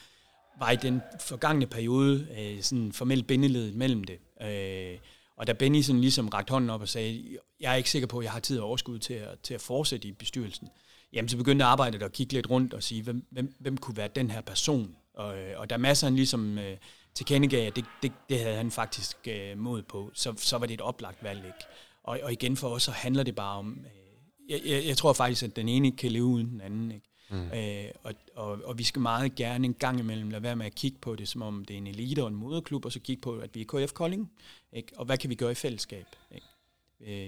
var 0.60 0.72
i 0.72 0.76
den 0.76 1.02
forgangne 1.20 1.68
periode 1.68 2.28
øh, 2.40 2.62
sådan 2.62 2.92
formelt 2.92 3.28
bindeledet 3.28 3.76
mellem 3.76 4.04
det. 4.04 4.20
Øh, 4.42 5.00
og 5.38 5.48
da 5.48 5.54
Benny 5.54 5.82
sådan 5.82 6.02
ligesom 6.02 6.28
rakte 6.30 6.52
hånden 6.52 6.70
op 6.70 6.82
og 6.82 6.90
sagde, 6.90 7.38
jeg 7.60 7.72
er 7.72 7.76
ikke 7.76 7.90
sikker 7.90 8.08
på, 8.08 8.18
at 8.20 8.24
jeg 8.24 8.32
har 8.32 8.40
tid 8.40 8.60
og 8.60 8.68
overskud 8.68 9.00
til 9.00 9.14
at, 9.14 9.40
til 9.44 9.54
at 9.54 9.62
fortsætte 9.62 10.08
i 10.08 10.12
bestyrelsen, 10.12 10.68
jamen 11.14 11.30
så 11.30 11.38
begyndte 11.38 11.66
arbejdet 11.66 12.04
at 12.04 12.12
kigge 12.12 12.34
lidt 12.34 12.50
rundt 12.50 12.74
og 12.74 12.84
sige, 12.84 13.04
hvem, 13.04 13.26
hvem, 13.32 13.56
hvem 13.60 13.78
kunne 13.78 13.98
være 13.98 14.08
den 14.08 14.32
her 14.32 14.42
person? 14.42 14.96
Og, 15.14 15.38
øh, 15.38 15.60
og 15.60 15.70
da 15.70 15.78
masser 15.78 16.08
han 16.08 16.16
ligesom 16.16 16.58
øh, 16.58 16.78
tilkendegav, 17.16 17.68
at 17.68 17.76
det, 17.76 17.86
det, 18.04 18.12
det 18.30 18.40
havde 18.40 18.56
han 18.56 18.72
faktisk 18.72 19.18
øh, 19.28 19.58
mod 19.58 19.82
på, 19.82 20.12
så, 20.14 20.34
så 20.38 20.58
var 20.58 20.66
det 20.66 20.74
et 20.74 20.82
oplagt 20.82 21.24
valg. 21.24 21.46
Ikke? 21.46 21.66
Og, 22.04 22.20
og 22.24 22.32
igen 22.32 22.58
for 22.58 22.70
os, 22.70 22.84
så 22.84 22.92
handler 22.92 23.24
det 23.24 23.36
bare 23.36 23.58
om, 23.58 23.78
øh, 23.86 24.52
jeg, 24.52 24.62
jeg, 24.66 24.86
jeg 24.86 24.98
tror 24.98 25.14
faktisk, 25.14 25.44
at 25.44 25.56
den 25.56 25.70
ene 25.70 25.92
kan 25.92 26.12
leve 26.12 26.26
uden 26.26 26.50
den 26.50 26.62
anden. 26.62 26.92
Ikke? 26.92 27.09
Mm. 27.30 27.52
Øh, 27.52 27.86
og, 28.04 28.14
og, 28.36 28.60
og 28.64 28.78
vi 28.78 28.84
skal 28.84 29.02
meget 29.02 29.36
gerne 29.36 29.66
en 29.66 29.74
gang 29.74 30.00
imellem 30.00 30.30
lade 30.30 30.44
være 30.44 30.56
med 30.56 30.66
at 30.66 30.76
kigge 30.76 30.98
på 31.02 31.16
det, 31.16 31.28
som 31.28 31.42
om 31.42 31.66
det 31.66 31.74
er 31.74 31.78
en 31.78 31.88
elite 31.88 32.24
og 32.24 32.28
en 32.28 32.36
moderklub, 32.36 32.86
og 32.86 32.92
så 32.92 33.00
kigge 33.00 33.22
på, 33.22 33.38
at 33.38 33.56
vi 33.56 33.62
er 33.62 33.66
KF 33.66 33.94
Kolding, 33.94 34.32
ikke? 34.74 34.92
og 34.98 35.06
hvad 35.06 35.18
kan 35.18 35.30
vi 35.30 35.36
gøre 35.36 35.52
i 35.52 35.56
fællesskab? 35.56 36.06
Ikke? 36.32 36.48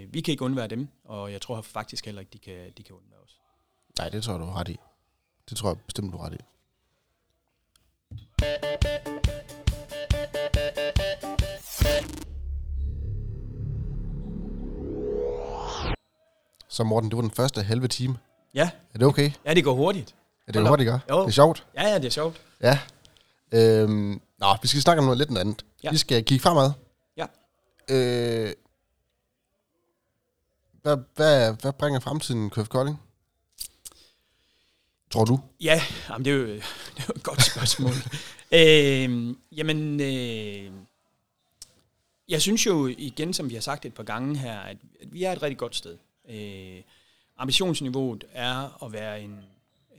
Øh, 0.03 0.13
vi 0.13 0.21
kan 0.21 0.31
ikke 0.31 0.43
undvære 0.43 0.67
dem, 0.67 0.87
og 1.03 1.31
jeg 1.31 1.41
tror 1.41 1.61
faktisk 1.61 2.05
heller 2.05 2.19
ikke, 2.19 2.31
de 2.33 2.39
kan, 2.39 2.71
de 2.77 2.83
kan 2.83 2.95
undvære 2.95 3.19
os. 3.19 3.39
Nej, 3.97 4.09
det 4.09 4.23
tror 4.23 4.33
jeg, 4.33 4.39
du 4.39 4.45
har 4.45 4.59
ret 4.59 4.69
i. 4.69 4.77
Det 5.49 5.57
tror 5.57 5.69
jeg 5.69 5.77
bestemt, 5.79 6.13
du 6.13 6.17
har 6.17 6.25
ret 6.25 6.33
i. 6.33 6.37
Så 16.67 16.83
Morten, 16.83 17.09
det 17.09 17.15
var 17.15 17.21
den 17.21 17.31
første 17.31 17.63
halve 17.63 17.87
time. 17.87 18.17
Ja, 18.53 18.69
Er 18.93 18.97
det 18.97 19.07
okay? 19.07 19.31
ja 19.45 19.53
det 19.53 19.63
går 19.63 19.73
hurtigt. 19.73 20.15
Er 20.47 20.51
det 20.51 20.61
op. 20.61 20.67
hurtigt, 20.67 20.87
gør? 20.87 20.99
Jo. 21.09 21.19
Det 21.21 21.27
er 21.27 21.31
sjovt. 21.31 21.67
Ja, 21.75 21.87
ja, 21.87 21.95
det 21.95 22.05
er 22.05 22.09
sjovt. 22.09 22.41
Ja. 22.61 22.79
Øhm, 23.51 24.21
nå, 24.39 24.47
vi 24.61 24.67
skal 24.67 24.81
snakke 24.81 24.99
om 24.99 25.05
noget 25.05 25.17
lidt 25.17 25.37
andet. 25.37 25.65
Ja. 25.83 25.91
Vi 25.91 25.97
skal 25.97 26.23
kigge 26.23 26.41
fremad. 26.41 26.71
Ja. 27.17 27.25
Øh, 27.89 28.53
hvad, 30.81 30.97
hvad, 31.15 31.53
hvad 31.61 31.73
bringer 31.73 31.99
fremtiden 31.99 32.49
KF 32.49 32.67
Kolding? 32.67 32.99
tror 35.11 35.25
du? 35.25 35.39
Ja, 35.61 35.81
jamen 36.09 36.25
det, 36.25 36.33
er 36.33 36.37
jo, 36.37 36.45
det 36.47 36.61
er 36.97 37.03
jo 37.07 37.13
et 37.15 37.23
godt 37.23 37.43
spørgsmål. 37.43 37.91
øh, 38.59 39.35
jamen, 39.51 39.99
øh, 40.01 40.71
jeg 42.29 42.41
synes 42.41 42.65
jo 42.65 42.87
igen, 42.87 43.33
som 43.33 43.49
vi 43.49 43.53
har 43.53 43.61
sagt 43.61 43.85
et 43.85 43.93
par 43.93 44.03
gange 44.03 44.37
her, 44.37 44.59
at, 44.59 44.77
at 45.01 45.13
vi 45.13 45.23
er 45.23 45.31
et 45.31 45.41
rigtig 45.41 45.57
godt 45.57 45.75
sted. 45.75 45.97
Øh, 46.29 46.81
ambitionsniveauet 47.41 48.23
er 48.31 48.83
at 48.85 48.93
være 48.93 49.21
en, 49.21 49.31
øh, 49.91 49.97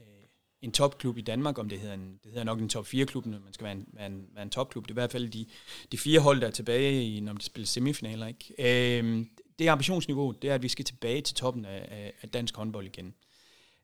en 0.61 0.71
topklub 0.71 1.17
i 1.17 1.21
Danmark, 1.21 1.57
om 1.57 1.69
det 1.69 1.79
hedder, 1.79 1.93
en, 1.93 2.19
det 2.23 2.31
hedder 2.31 2.43
nok 2.43 2.59
en 2.59 2.69
top 2.69 2.85
4-klub, 2.85 3.25
når 3.25 3.39
man 3.39 3.53
skal 3.53 3.63
være 3.63 3.73
en, 3.73 3.87
være 3.93 4.07
en, 4.07 4.27
være 4.33 4.43
en 4.43 4.49
topklub. 4.49 4.83
Det 4.83 4.91
er 4.91 4.93
i 4.93 5.01
hvert 5.01 5.11
fald 5.11 5.29
de, 5.29 5.45
de 5.91 5.97
fire 5.97 6.19
hold, 6.19 6.41
der 6.41 6.47
er 6.47 6.51
tilbage, 6.51 7.03
i, 7.03 7.19
når 7.19 7.33
de 7.33 7.43
spiller 7.43 7.67
semifinaler. 7.67 8.27
Ikke? 8.27 8.99
Øh, 8.99 9.25
det 9.59 9.67
ambitionsniveau, 9.67 10.31
det 10.31 10.49
er, 10.49 10.55
at 10.55 10.63
vi 10.63 10.67
skal 10.67 10.85
tilbage 10.85 11.21
til 11.21 11.35
toppen 11.35 11.65
af, 11.65 11.87
af, 11.91 12.13
af 12.21 12.29
dansk 12.29 12.55
håndbold 12.55 12.85
igen. 12.85 13.13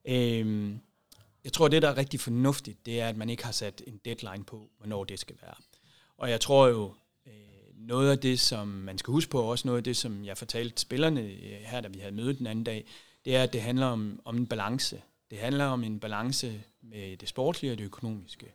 Øh, 0.05 0.73
jeg 1.43 1.53
tror, 1.53 1.67
det, 1.67 1.81
der 1.81 1.89
er 1.89 1.97
rigtig 1.97 2.19
fornuftigt, 2.19 2.85
det 2.85 3.01
er, 3.01 3.09
at 3.09 3.17
man 3.17 3.29
ikke 3.29 3.45
har 3.45 3.51
sat 3.51 3.83
en 3.87 3.99
deadline 4.05 4.43
på, 4.43 4.69
hvornår 4.77 5.03
det 5.03 5.19
skal 5.19 5.35
være. 5.41 5.55
Og 6.17 6.29
jeg 6.29 6.41
tror 6.41 6.67
jo, 6.67 6.93
øh, 7.27 7.33
noget 7.75 8.11
af 8.11 8.19
det, 8.19 8.39
som 8.39 8.67
man 8.67 8.97
skal 8.97 9.11
huske 9.11 9.31
på, 9.31 9.41
også 9.41 9.67
noget 9.67 9.77
af 9.77 9.83
det, 9.83 9.97
som 9.97 10.25
jeg 10.25 10.37
fortalte 10.37 10.81
spillerne 10.81 11.21
øh, 11.21 11.59
her, 11.65 11.81
da 11.81 11.87
vi 11.87 11.99
havde 11.99 12.15
mødet 12.15 12.37
den 12.37 12.47
anden 12.47 12.63
dag, 12.63 12.85
det 13.25 13.35
er, 13.35 13.43
at 13.43 13.53
det 13.53 13.61
handler 13.61 13.85
om, 13.85 14.21
om 14.25 14.37
en 14.37 14.47
balance. 14.47 15.01
Det 15.31 15.37
handler 15.37 15.65
om 15.65 15.83
en 15.83 15.99
balance 15.99 16.63
med 16.81 17.17
det 17.17 17.29
sportslige 17.29 17.71
og 17.71 17.77
det 17.77 17.83
økonomiske. 17.83 18.53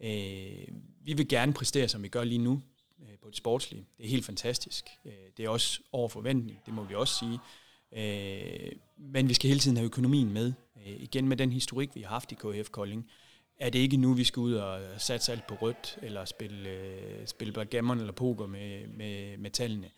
Øh, 0.00 0.68
vi 1.00 1.12
vil 1.12 1.28
gerne 1.28 1.52
præstere, 1.52 1.88
som 1.88 2.02
vi 2.02 2.08
gør 2.08 2.24
lige 2.24 2.38
nu 2.38 2.62
øh, 3.02 3.18
på 3.22 3.28
det 3.28 3.36
sportslige. 3.36 3.86
Det 3.98 4.04
er 4.04 4.10
helt 4.10 4.24
fantastisk. 4.24 4.84
Øh, 5.04 5.12
det 5.36 5.44
er 5.44 5.48
også 5.48 5.80
over 5.92 6.08
forventning, 6.08 6.60
det 6.66 6.74
må 6.74 6.84
vi 6.84 6.94
også 6.94 7.18
sige. 7.18 7.38
Øh, 7.92 8.72
men 8.98 9.28
vi 9.28 9.34
skal 9.34 9.48
hele 9.48 9.60
tiden 9.60 9.76
have 9.76 9.86
økonomien 9.86 10.32
med. 10.32 10.52
Øh, 10.76 11.02
igen 11.02 11.28
med 11.28 11.36
den 11.36 11.52
historik, 11.52 11.94
vi 11.94 12.02
har 12.02 12.08
haft 12.08 12.32
i 12.32 12.34
KF 12.34 12.70
Kolding, 12.70 13.10
er 13.58 13.70
det 13.70 13.78
ikke 13.78 13.96
nu, 13.96 14.12
vi 14.12 14.24
skal 14.24 14.40
ud 14.40 14.54
og 14.54 15.00
satse 15.00 15.32
alt 15.32 15.46
på 15.46 15.54
rødt, 15.54 15.98
eller 16.02 16.24
spille, 16.24 16.68
øh, 16.70 17.26
spille 17.26 17.52
backgammon 17.52 17.98
eller 17.98 18.12
poker 18.12 18.46
med, 18.46 18.86
med, 18.86 19.36
med 19.36 19.50
tallene. 19.50 19.90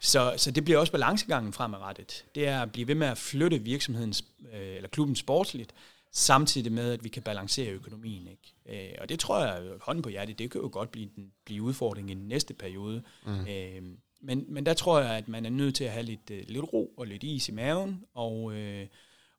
Så, 0.00 0.34
så 0.36 0.50
det 0.50 0.64
bliver 0.64 0.78
også 0.78 0.92
balancegangen 0.92 1.52
fremadrettet. 1.52 2.24
Det 2.34 2.48
er 2.48 2.62
at 2.62 2.72
blive 2.72 2.88
ved 2.88 2.94
med 2.94 3.06
at 3.06 3.18
flytte 3.18 3.58
virksomhedens, 3.58 4.24
øh, 4.52 4.76
eller 4.76 4.88
klubben 4.88 5.16
sportsligt, 5.16 5.74
samtidig 6.12 6.72
med, 6.72 6.92
at 6.92 7.04
vi 7.04 7.08
kan 7.08 7.22
balancere 7.22 7.70
økonomien. 7.70 8.28
Ikke? 8.28 8.88
Øh, 8.88 8.94
og 9.00 9.08
det 9.08 9.18
tror 9.18 9.44
jeg, 9.44 9.62
hånden 9.80 10.02
på 10.02 10.08
hjertet, 10.08 10.38
det 10.38 10.50
kan 10.50 10.60
jo 10.60 10.68
godt 10.72 10.90
blive, 10.90 11.08
blive 11.44 11.62
udfordring 11.62 12.10
i 12.10 12.14
den 12.14 12.28
næste 12.28 12.54
periode. 12.54 13.02
Mm. 13.26 13.46
Øh, 13.46 13.82
men, 14.20 14.44
men 14.48 14.66
der 14.66 14.74
tror 14.74 15.00
jeg, 15.00 15.10
at 15.10 15.28
man 15.28 15.46
er 15.46 15.50
nødt 15.50 15.74
til 15.74 15.84
at 15.84 15.92
have 15.92 16.02
lidt, 16.02 16.30
øh, 16.30 16.44
lidt 16.48 16.72
ro 16.72 16.94
og 16.96 17.06
lidt 17.06 17.24
is 17.24 17.48
i 17.48 17.52
maven, 17.52 18.04
og, 18.14 18.54
øh, 18.54 18.86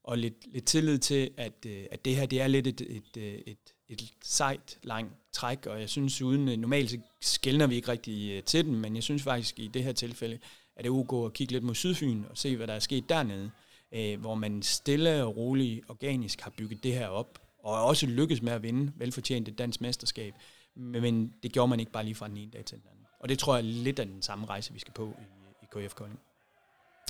og 0.03 0.17
lidt, 0.17 0.53
lidt 0.53 0.65
tillid 0.65 0.97
til, 0.97 1.31
at, 1.37 1.65
øh, 1.65 1.85
at 1.91 2.05
det 2.05 2.15
her 2.15 2.25
det 2.25 2.41
er 2.41 2.47
lidt 2.47 2.67
et, 2.67 2.81
et, 2.81 3.17
øh, 3.17 3.33
et, 3.47 3.72
et 3.89 4.13
sejt, 4.23 4.77
langt 4.83 5.13
træk, 5.31 5.65
og 5.65 5.79
jeg 5.79 5.89
synes 5.89 6.21
uden, 6.21 6.49
øh, 6.49 6.57
normalt 6.57 6.89
så 6.89 6.97
skældner 7.21 7.67
vi 7.67 7.75
ikke 7.75 7.87
rigtig 7.87 8.31
øh, 8.31 8.43
til 8.43 8.65
den, 8.65 8.75
men 8.75 8.95
jeg 8.95 9.03
synes 9.03 9.23
faktisk 9.23 9.59
i 9.59 9.67
det 9.67 9.83
her 9.83 9.91
tilfælde, 9.91 10.39
at 10.75 10.83
det 10.83 10.89
er 10.89 10.93
ok 10.93 11.25
at 11.25 11.33
kigge 11.33 11.53
lidt 11.53 11.63
mod 11.63 11.75
Sydfyn 11.75 12.23
og 12.29 12.37
se, 12.37 12.57
hvad 12.57 12.67
der 12.67 12.73
er 12.73 12.79
sket 12.79 13.09
dernede, 13.09 13.51
øh, 13.91 14.19
hvor 14.19 14.35
man 14.35 14.63
stille 14.63 15.23
og 15.23 15.37
roligt 15.37 15.89
organisk 15.89 16.41
har 16.41 16.53
bygget 16.57 16.83
det 16.83 16.93
her 16.93 17.07
op, 17.07 17.39
og 17.63 17.83
også 17.83 18.05
lykkes 18.05 18.41
med 18.41 18.53
at 18.53 18.63
vinde 18.63 18.91
velfortjent 18.95 19.47
et 19.47 19.57
dansk 19.57 19.81
mesterskab, 19.81 20.33
men 20.75 21.33
det 21.43 21.51
gjorde 21.51 21.69
man 21.69 21.79
ikke 21.79 21.91
bare 21.91 22.03
lige 22.03 22.15
fra 22.15 22.27
den 22.27 22.37
ene 22.37 22.51
dag 22.51 22.65
til 22.65 22.77
den 22.77 22.85
anden. 22.91 23.05
Og 23.19 23.29
det 23.29 23.39
tror 23.39 23.55
jeg 23.55 23.65
er 23.65 23.69
lidt 23.69 23.99
af 23.99 24.05
den 24.05 24.21
samme 24.21 24.45
rejse, 24.45 24.73
vi 24.73 24.79
skal 24.79 24.93
på 24.93 25.13
i, 25.19 25.63
i 25.63 25.85
KF 25.85 25.93
Kolding. 25.93 26.19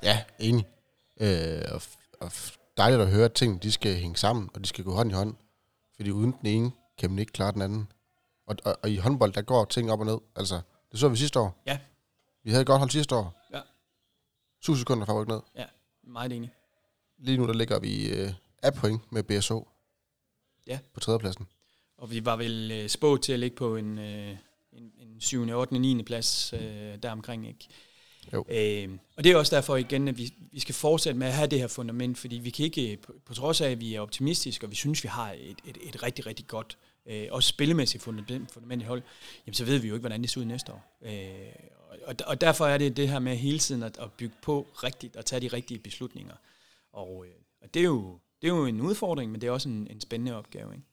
Ja, 0.03 0.23
enig. 0.39 0.65
Øh, 1.19 1.61
og, 1.71 1.81
og 2.19 2.31
dejligt 2.77 3.01
at 3.01 3.11
høre, 3.11 3.25
at 3.25 3.33
tingene 3.33 3.59
de 3.59 3.71
skal 3.71 3.95
hænge 3.95 4.15
sammen, 4.15 4.49
og 4.53 4.61
de 4.61 4.65
skal 4.65 4.83
gå 4.83 4.93
hånd 4.93 5.11
i 5.11 5.13
hånd. 5.13 5.35
Fordi 6.03 6.11
uden 6.11 6.31
den 6.31 6.45
ene, 6.47 6.71
kan 6.97 7.09
man 7.09 7.19
ikke 7.19 7.31
klare 7.31 7.51
den 7.51 7.61
anden. 7.61 7.91
Og, 8.45 8.55
og, 8.65 8.77
og 8.83 8.89
i 8.89 8.97
håndbold, 8.97 9.33
der 9.33 9.41
går 9.41 9.65
ting 9.65 9.91
op 9.91 9.99
og 9.99 10.05
ned. 10.05 10.17
Altså, 10.35 10.61
det 10.91 10.99
så 10.99 11.09
vi 11.09 11.15
sidste 11.15 11.39
år. 11.39 11.63
Ja. 11.67 11.79
Vi 12.43 12.51
havde 12.51 12.65
godt 12.65 12.79
hold 12.79 12.89
sidste 12.89 13.15
år. 13.15 13.41
Ja. 13.53 13.61
7 14.61 14.75
sekunder 14.75 15.05
fra 15.05 15.23
ned. 15.23 15.41
Ja, 15.55 15.65
meget 16.03 16.31
enig. 16.31 16.53
Lige 17.17 17.37
nu, 17.37 17.47
der 17.47 17.53
ligger 17.53 17.79
vi 17.79 18.09
øh, 18.09 18.33
af 18.63 18.73
point 18.73 19.11
med 19.11 19.23
BSO. 19.23 19.67
Ja. 20.67 20.79
På 20.93 20.99
tredjepladsen. 20.99 21.47
Og 21.97 22.11
vi 22.11 22.25
var 22.25 22.35
vel 22.35 22.71
øh, 22.71 22.89
spået 22.89 23.21
til 23.21 23.33
at 23.33 23.39
ligge 23.39 23.55
på 23.55 23.75
en, 23.75 23.99
øh, 23.99 24.37
en, 24.71 24.91
en 24.97 25.21
7., 25.21 25.49
8., 25.49 25.79
9. 25.79 26.03
plads 26.03 26.53
øh, 26.53 26.97
deromkring, 27.03 27.47
ikke? 27.47 27.67
Jo. 28.33 28.45
Øh, 28.49 28.89
og 29.17 29.23
det 29.23 29.31
er 29.31 29.35
også 29.35 29.55
derfor 29.55 29.75
igen, 29.75 30.07
at 30.07 30.17
vi, 30.17 30.33
vi 30.51 30.59
skal 30.59 30.75
fortsætte 30.75 31.19
med 31.19 31.27
at 31.27 31.33
have 31.33 31.47
det 31.47 31.59
her 31.59 31.67
fundament, 31.67 32.17
fordi 32.17 32.35
vi 32.35 32.49
kan 32.49 32.65
ikke, 32.65 32.97
på, 33.03 33.13
på 33.25 33.33
trods 33.33 33.61
af, 33.61 33.69
at 33.69 33.79
vi 33.79 33.95
er 33.95 34.01
optimistiske, 34.01 34.65
og 34.65 34.71
vi 34.71 34.75
synes, 34.75 35.03
vi 35.03 35.09
har 35.09 35.31
et, 35.31 35.57
et, 35.65 35.77
et 35.81 36.03
rigtig, 36.03 36.25
rigtig 36.25 36.47
godt, 36.47 36.77
øh, 37.05 37.27
også 37.31 37.49
spillemæssigt 37.49 38.03
fundament, 38.03 38.51
fundament 38.51 38.81
i 38.81 38.85
hold, 38.85 39.01
jamen 39.45 39.53
så 39.53 39.65
ved 39.65 39.77
vi 39.77 39.87
jo 39.87 39.93
ikke, 39.93 40.01
hvordan 40.01 40.21
det 40.21 40.29
ser 40.29 40.41
ud 40.41 40.45
næste 40.45 40.71
år. 40.71 40.99
Øh, 41.05 41.73
og, 42.05 42.15
og 42.25 42.41
derfor 42.41 42.65
er 42.65 42.77
det 42.77 42.97
det 42.97 43.09
her 43.09 43.19
med 43.19 43.35
hele 43.35 43.59
tiden 43.59 43.83
at, 43.83 43.97
at 43.97 44.11
bygge 44.11 44.35
på 44.41 44.67
rigtigt, 44.73 45.15
og 45.15 45.25
tage 45.25 45.39
de 45.39 45.47
rigtige 45.47 45.79
beslutninger. 45.79 46.35
Og, 46.93 47.25
øh, 47.27 47.33
og 47.61 47.73
det, 47.73 47.79
er 47.79 47.83
jo, 47.83 48.19
det 48.41 48.49
er 48.49 48.55
jo 48.55 48.65
en 48.65 48.81
udfordring, 48.81 49.31
men 49.31 49.41
det 49.41 49.47
er 49.47 49.51
også 49.51 49.69
en, 49.69 49.87
en 49.91 50.01
spændende 50.01 50.35
opgave. 50.37 50.73
Ikke? 50.73 50.85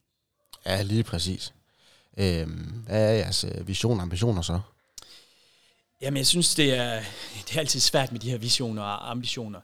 Ja, 0.67 0.83
lige 0.83 1.03
præcis. 1.03 1.55
Øhm, 2.19 2.85
hvad 2.87 3.09
er 3.09 3.13
jeres 3.13 3.45
øh, 3.45 3.69
vision 3.69 3.97
og 3.97 4.03
ambitioner 4.03 4.43
så? 4.43 4.61
Jamen, 6.01 6.17
jeg 6.17 6.27
synes, 6.27 6.55
det 6.55 6.75
er, 6.75 7.03
det 7.49 7.57
er 7.57 7.61
altid 7.61 7.81
svært 7.81 8.13
med 8.13 8.21
de 8.21 8.31
her 8.31 8.39
visioner 8.39 8.83
og 8.83 9.11
ambitioner. 9.11 9.61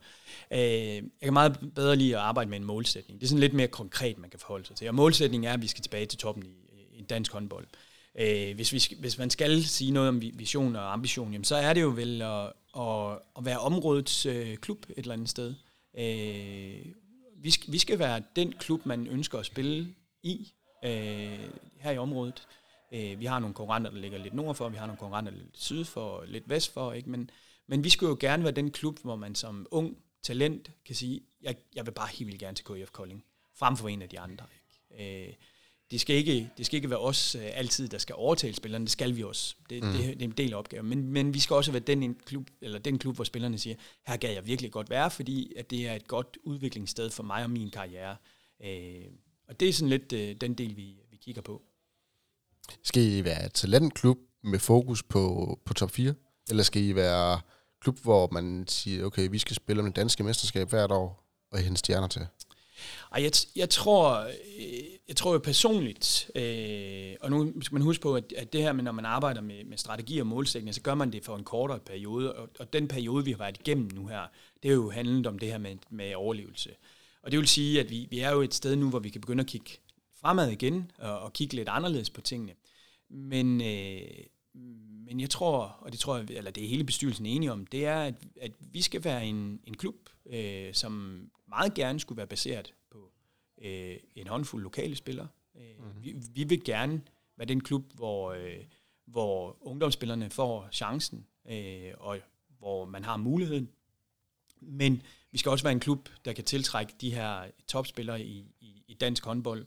Øh, 0.50 0.60
jeg 0.60 1.02
kan 1.22 1.32
meget 1.32 1.58
bedre 1.74 1.96
lide 1.96 2.16
at 2.16 2.22
arbejde 2.22 2.50
med 2.50 2.58
en 2.58 2.64
målsætning. 2.64 3.20
Det 3.20 3.26
er 3.26 3.28
sådan 3.28 3.40
lidt 3.40 3.52
mere 3.52 3.68
konkret, 3.68 4.18
man 4.18 4.30
kan 4.30 4.40
forholde 4.40 4.66
sig 4.66 4.76
til. 4.76 4.88
Og 4.88 4.94
målsætningen 4.94 5.48
er, 5.48 5.52
at 5.52 5.62
vi 5.62 5.66
skal 5.66 5.82
tilbage 5.82 6.06
til 6.06 6.18
toppen 6.18 6.44
i, 6.44 6.98
i 6.98 7.02
dansk 7.02 7.32
håndbold. 7.32 7.66
Øh, 8.18 8.54
hvis, 8.54 8.72
vi, 8.72 8.96
hvis 9.00 9.18
man 9.18 9.30
skal 9.30 9.64
sige 9.64 9.90
noget 9.90 10.08
om 10.08 10.22
visioner 10.34 10.80
og 10.80 10.92
ambition, 10.92 11.32
jamen, 11.32 11.44
så 11.44 11.56
er 11.56 11.72
det 11.72 11.82
jo 11.82 11.88
vel 11.88 12.22
at, 12.22 12.52
at, 12.76 13.18
at 13.38 13.44
være 13.44 13.58
områdets 13.58 14.26
øh, 14.26 14.56
klub 14.56 14.86
et 14.90 14.98
eller 14.98 15.12
andet 15.12 15.28
sted. 15.28 15.54
vi, 17.42 17.50
skal, 17.50 17.72
vi 17.72 17.78
skal 17.78 17.98
være 17.98 18.22
den 18.36 18.52
klub, 18.52 18.86
man 18.86 19.06
ønsker 19.06 19.38
at 19.38 19.46
spille 19.46 19.94
i 20.22 20.52
her 21.80 21.90
i 21.90 21.98
området. 21.98 22.46
Øh, 22.92 23.20
vi 23.20 23.24
har 23.24 23.38
nogle 23.38 23.54
konkurrenter, 23.54 23.90
der 23.90 23.98
ligger 23.98 24.18
lidt 24.18 24.34
nord 24.34 24.54
for, 24.54 24.68
vi 24.68 24.76
har 24.76 24.86
nogle 24.86 24.98
konkurrenter 24.98 25.32
lidt 25.32 25.58
syd 25.58 25.84
for, 25.84 26.24
lidt 26.24 26.48
vest 26.48 26.72
for, 26.72 26.92
ikke? 26.92 27.10
Men, 27.10 27.30
men 27.66 27.84
vi 27.84 27.90
skulle 27.90 28.10
jo 28.10 28.16
gerne 28.20 28.42
være 28.42 28.52
den 28.52 28.70
klub, 28.70 28.98
hvor 29.02 29.16
man 29.16 29.34
som 29.34 29.66
ung 29.70 29.96
talent 30.22 30.70
kan 30.84 30.94
sige, 30.94 31.20
jeg, 31.42 31.56
jeg 31.74 31.86
vil 31.86 31.92
bare 31.92 32.08
helt 32.08 32.26
vildt 32.26 32.40
gerne 32.40 32.54
til 32.54 32.64
KF 32.64 32.90
Kolding, 32.90 33.24
frem 33.54 33.76
for 33.76 33.88
en 33.88 34.02
af 34.02 34.08
de 34.08 34.20
andre. 34.20 34.46
Ikke? 34.90 35.28
Øh, 35.28 35.34
det, 35.90 36.00
skal 36.00 36.16
ikke, 36.16 36.50
det 36.58 36.66
skal 36.66 36.76
ikke 36.76 36.90
være 36.90 36.98
os 36.98 37.34
øh, 37.34 37.42
altid, 37.44 37.88
der 37.88 37.98
skal 37.98 38.14
overtale 38.18 38.54
spillerne, 38.54 38.84
det 38.84 38.92
skal 38.92 39.16
vi 39.16 39.22
også. 39.22 39.56
Det, 39.70 39.82
mm. 39.82 39.92
det, 39.92 40.00
det 40.00 40.22
er 40.22 40.28
en 40.28 40.30
del 40.30 40.52
af 40.52 40.58
opgaven. 40.58 40.86
Men, 40.86 41.08
men 41.08 41.34
vi 41.34 41.40
skal 41.40 41.56
også 41.56 41.72
være 41.72 41.80
den, 41.80 42.02
en 42.02 42.14
klub, 42.14 42.50
eller 42.60 42.78
den 42.78 42.98
klub, 42.98 43.14
hvor 43.14 43.24
spillerne 43.24 43.58
siger, 43.58 43.76
her 44.06 44.16
kan 44.16 44.34
jeg 44.34 44.46
virkelig 44.46 44.72
godt 44.72 44.90
være, 44.90 45.10
fordi 45.10 45.52
at 45.56 45.70
det 45.70 45.88
er 45.88 45.94
et 45.94 46.08
godt 46.08 46.38
udviklingssted 46.44 47.10
for 47.10 47.22
mig 47.22 47.44
og 47.44 47.50
min 47.50 47.70
karriere. 47.70 48.16
Øh, 48.64 49.04
og 49.48 49.60
det 49.60 49.68
er 49.68 49.72
sådan 49.72 49.90
lidt 49.90 50.12
øh, 50.12 50.36
den 50.40 50.54
del, 50.54 50.76
vi, 50.76 50.96
vi 51.10 51.16
kigger 51.16 51.42
på. 51.42 51.62
Skal 52.82 53.02
I 53.02 53.24
være 53.24 53.48
talentklub 53.48 54.18
med 54.44 54.58
fokus 54.58 55.02
på, 55.02 55.58
på 55.64 55.74
top 55.74 55.90
4? 55.90 56.14
Eller 56.50 56.62
skal 56.62 56.82
I 56.82 56.94
være 56.94 57.40
klub, 57.80 57.98
hvor 58.02 58.28
man 58.32 58.64
siger, 58.68 59.04
okay, 59.04 59.28
vi 59.30 59.38
skal 59.38 59.56
spille 59.56 59.80
om 59.80 59.86
det 59.86 59.96
danske 59.96 60.24
mesterskab 60.24 60.68
hvert 60.68 60.92
år, 60.92 61.26
og 61.52 61.58
hente 61.58 61.78
stjerner 61.78 62.08
til? 62.08 62.26
Ej, 63.12 63.22
jeg, 63.22 63.32
jeg 63.56 63.70
tror, 63.70 64.20
øh, 64.20 64.84
jeg 65.08 65.16
tror 65.16 65.32
jo 65.32 65.38
personligt, 65.38 66.30
øh, 66.34 67.14
og 67.20 67.30
nu 67.30 67.62
skal 67.62 67.74
man 67.74 67.82
huske 67.82 68.02
på, 68.02 68.14
at, 68.14 68.32
at 68.36 68.52
det 68.52 68.62
her 68.62 68.72
med, 68.72 68.84
når 68.84 68.92
man 68.92 69.04
arbejder 69.04 69.40
med, 69.40 69.64
med 69.64 69.78
strategi 69.78 70.18
og 70.18 70.26
målsætninger, 70.26 70.72
så 70.72 70.80
gør 70.80 70.94
man 70.94 71.12
det 71.12 71.24
for 71.24 71.36
en 71.36 71.44
kortere 71.44 71.78
periode, 71.78 72.34
og, 72.34 72.48
og 72.58 72.72
den 72.72 72.88
periode, 72.88 73.24
vi 73.24 73.30
har 73.30 73.38
været 73.38 73.58
igennem 73.60 73.90
nu 73.94 74.06
her, 74.06 74.20
det 74.62 74.70
er 74.70 74.74
jo 74.74 74.90
handlet 74.90 75.26
om 75.26 75.38
det 75.38 75.48
her 75.48 75.58
med, 75.58 75.76
med 75.90 76.14
overlevelse. 76.14 76.70
Og 77.22 77.30
det 77.30 77.38
vil 77.38 77.48
sige, 77.48 77.80
at 77.80 77.90
vi, 77.90 78.06
vi 78.10 78.20
er 78.20 78.30
jo 78.30 78.42
et 78.42 78.54
sted 78.54 78.76
nu, 78.76 78.90
hvor 78.90 78.98
vi 78.98 79.08
kan 79.08 79.20
begynde 79.20 79.40
at 79.40 79.46
kigge 79.46 79.70
fremad 80.20 80.50
igen 80.50 80.90
og, 80.98 81.20
og 81.20 81.32
kigge 81.32 81.54
lidt 81.56 81.68
anderledes 81.68 82.10
på 82.10 82.20
tingene. 82.20 82.52
Men, 83.08 83.60
øh, 83.60 84.00
men 85.06 85.20
jeg 85.20 85.30
tror, 85.30 85.62
og 85.62 85.92
det 85.92 86.00
tror 86.00 86.16
jeg, 86.16 86.30
eller 86.30 86.50
det 86.50 86.64
er 86.64 86.68
hele 86.68 86.84
bestyrelsen 86.84 87.26
enige 87.26 87.52
om, 87.52 87.66
det 87.66 87.86
er, 87.86 88.00
at, 88.00 88.14
at 88.40 88.52
vi 88.60 88.82
skal 88.82 89.04
være 89.04 89.26
en, 89.26 89.60
en 89.64 89.76
klub, 89.76 89.94
øh, 90.26 90.74
som 90.74 91.20
meget 91.48 91.74
gerne 91.74 92.00
skulle 92.00 92.16
være 92.16 92.26
baseret 92.26 92.74
på 92.90 93.10
øh, 93.62 93.96
en 94.14 94.26
håndfuld 94.26 94.62
lokale 94.62 94.96
spillere. 94.96 95.28
Mm-hmm. 95.54 96.04
vi, 96.04 96.14
vi 96.34 96.44
vil 96.44 96.64
gerne 96.64 97.02
være 97.36 97.48
den 97.48 97.60
klub, 97.60 97.84
hvor, 97.94 98.32
øh, 98.32 98.64
hvor 99.06 99.56
ungdomsspillerne 99.60 100.30
får 100.30 100.68
chancen, 100.72 101.26
øh, 101.48 101.92
og 101.98 102.18
hvor 102.58 102.84
man 102.84 103.04
har 103.04 103.16
muligheden. 103.16 103.68
Men 104.60 105.02
vi 105.30 105.38
skal 105.38 105.50
også 105.50 105.64
være 105.64 105.72
en 105.72 105.80
klub, 105.80 106.08
der 106.24 106.32
kan 106.32 106.44
tiltrække 106.44 106.92
de 107.00 107.14
her 107.14 107.50
topspillere 107.68 108.22
i, 108.22 108.46
i, 108.60 108.84
i 108.88 108.94
dansk 108.94 109.24
håndbold, 109.24 109.66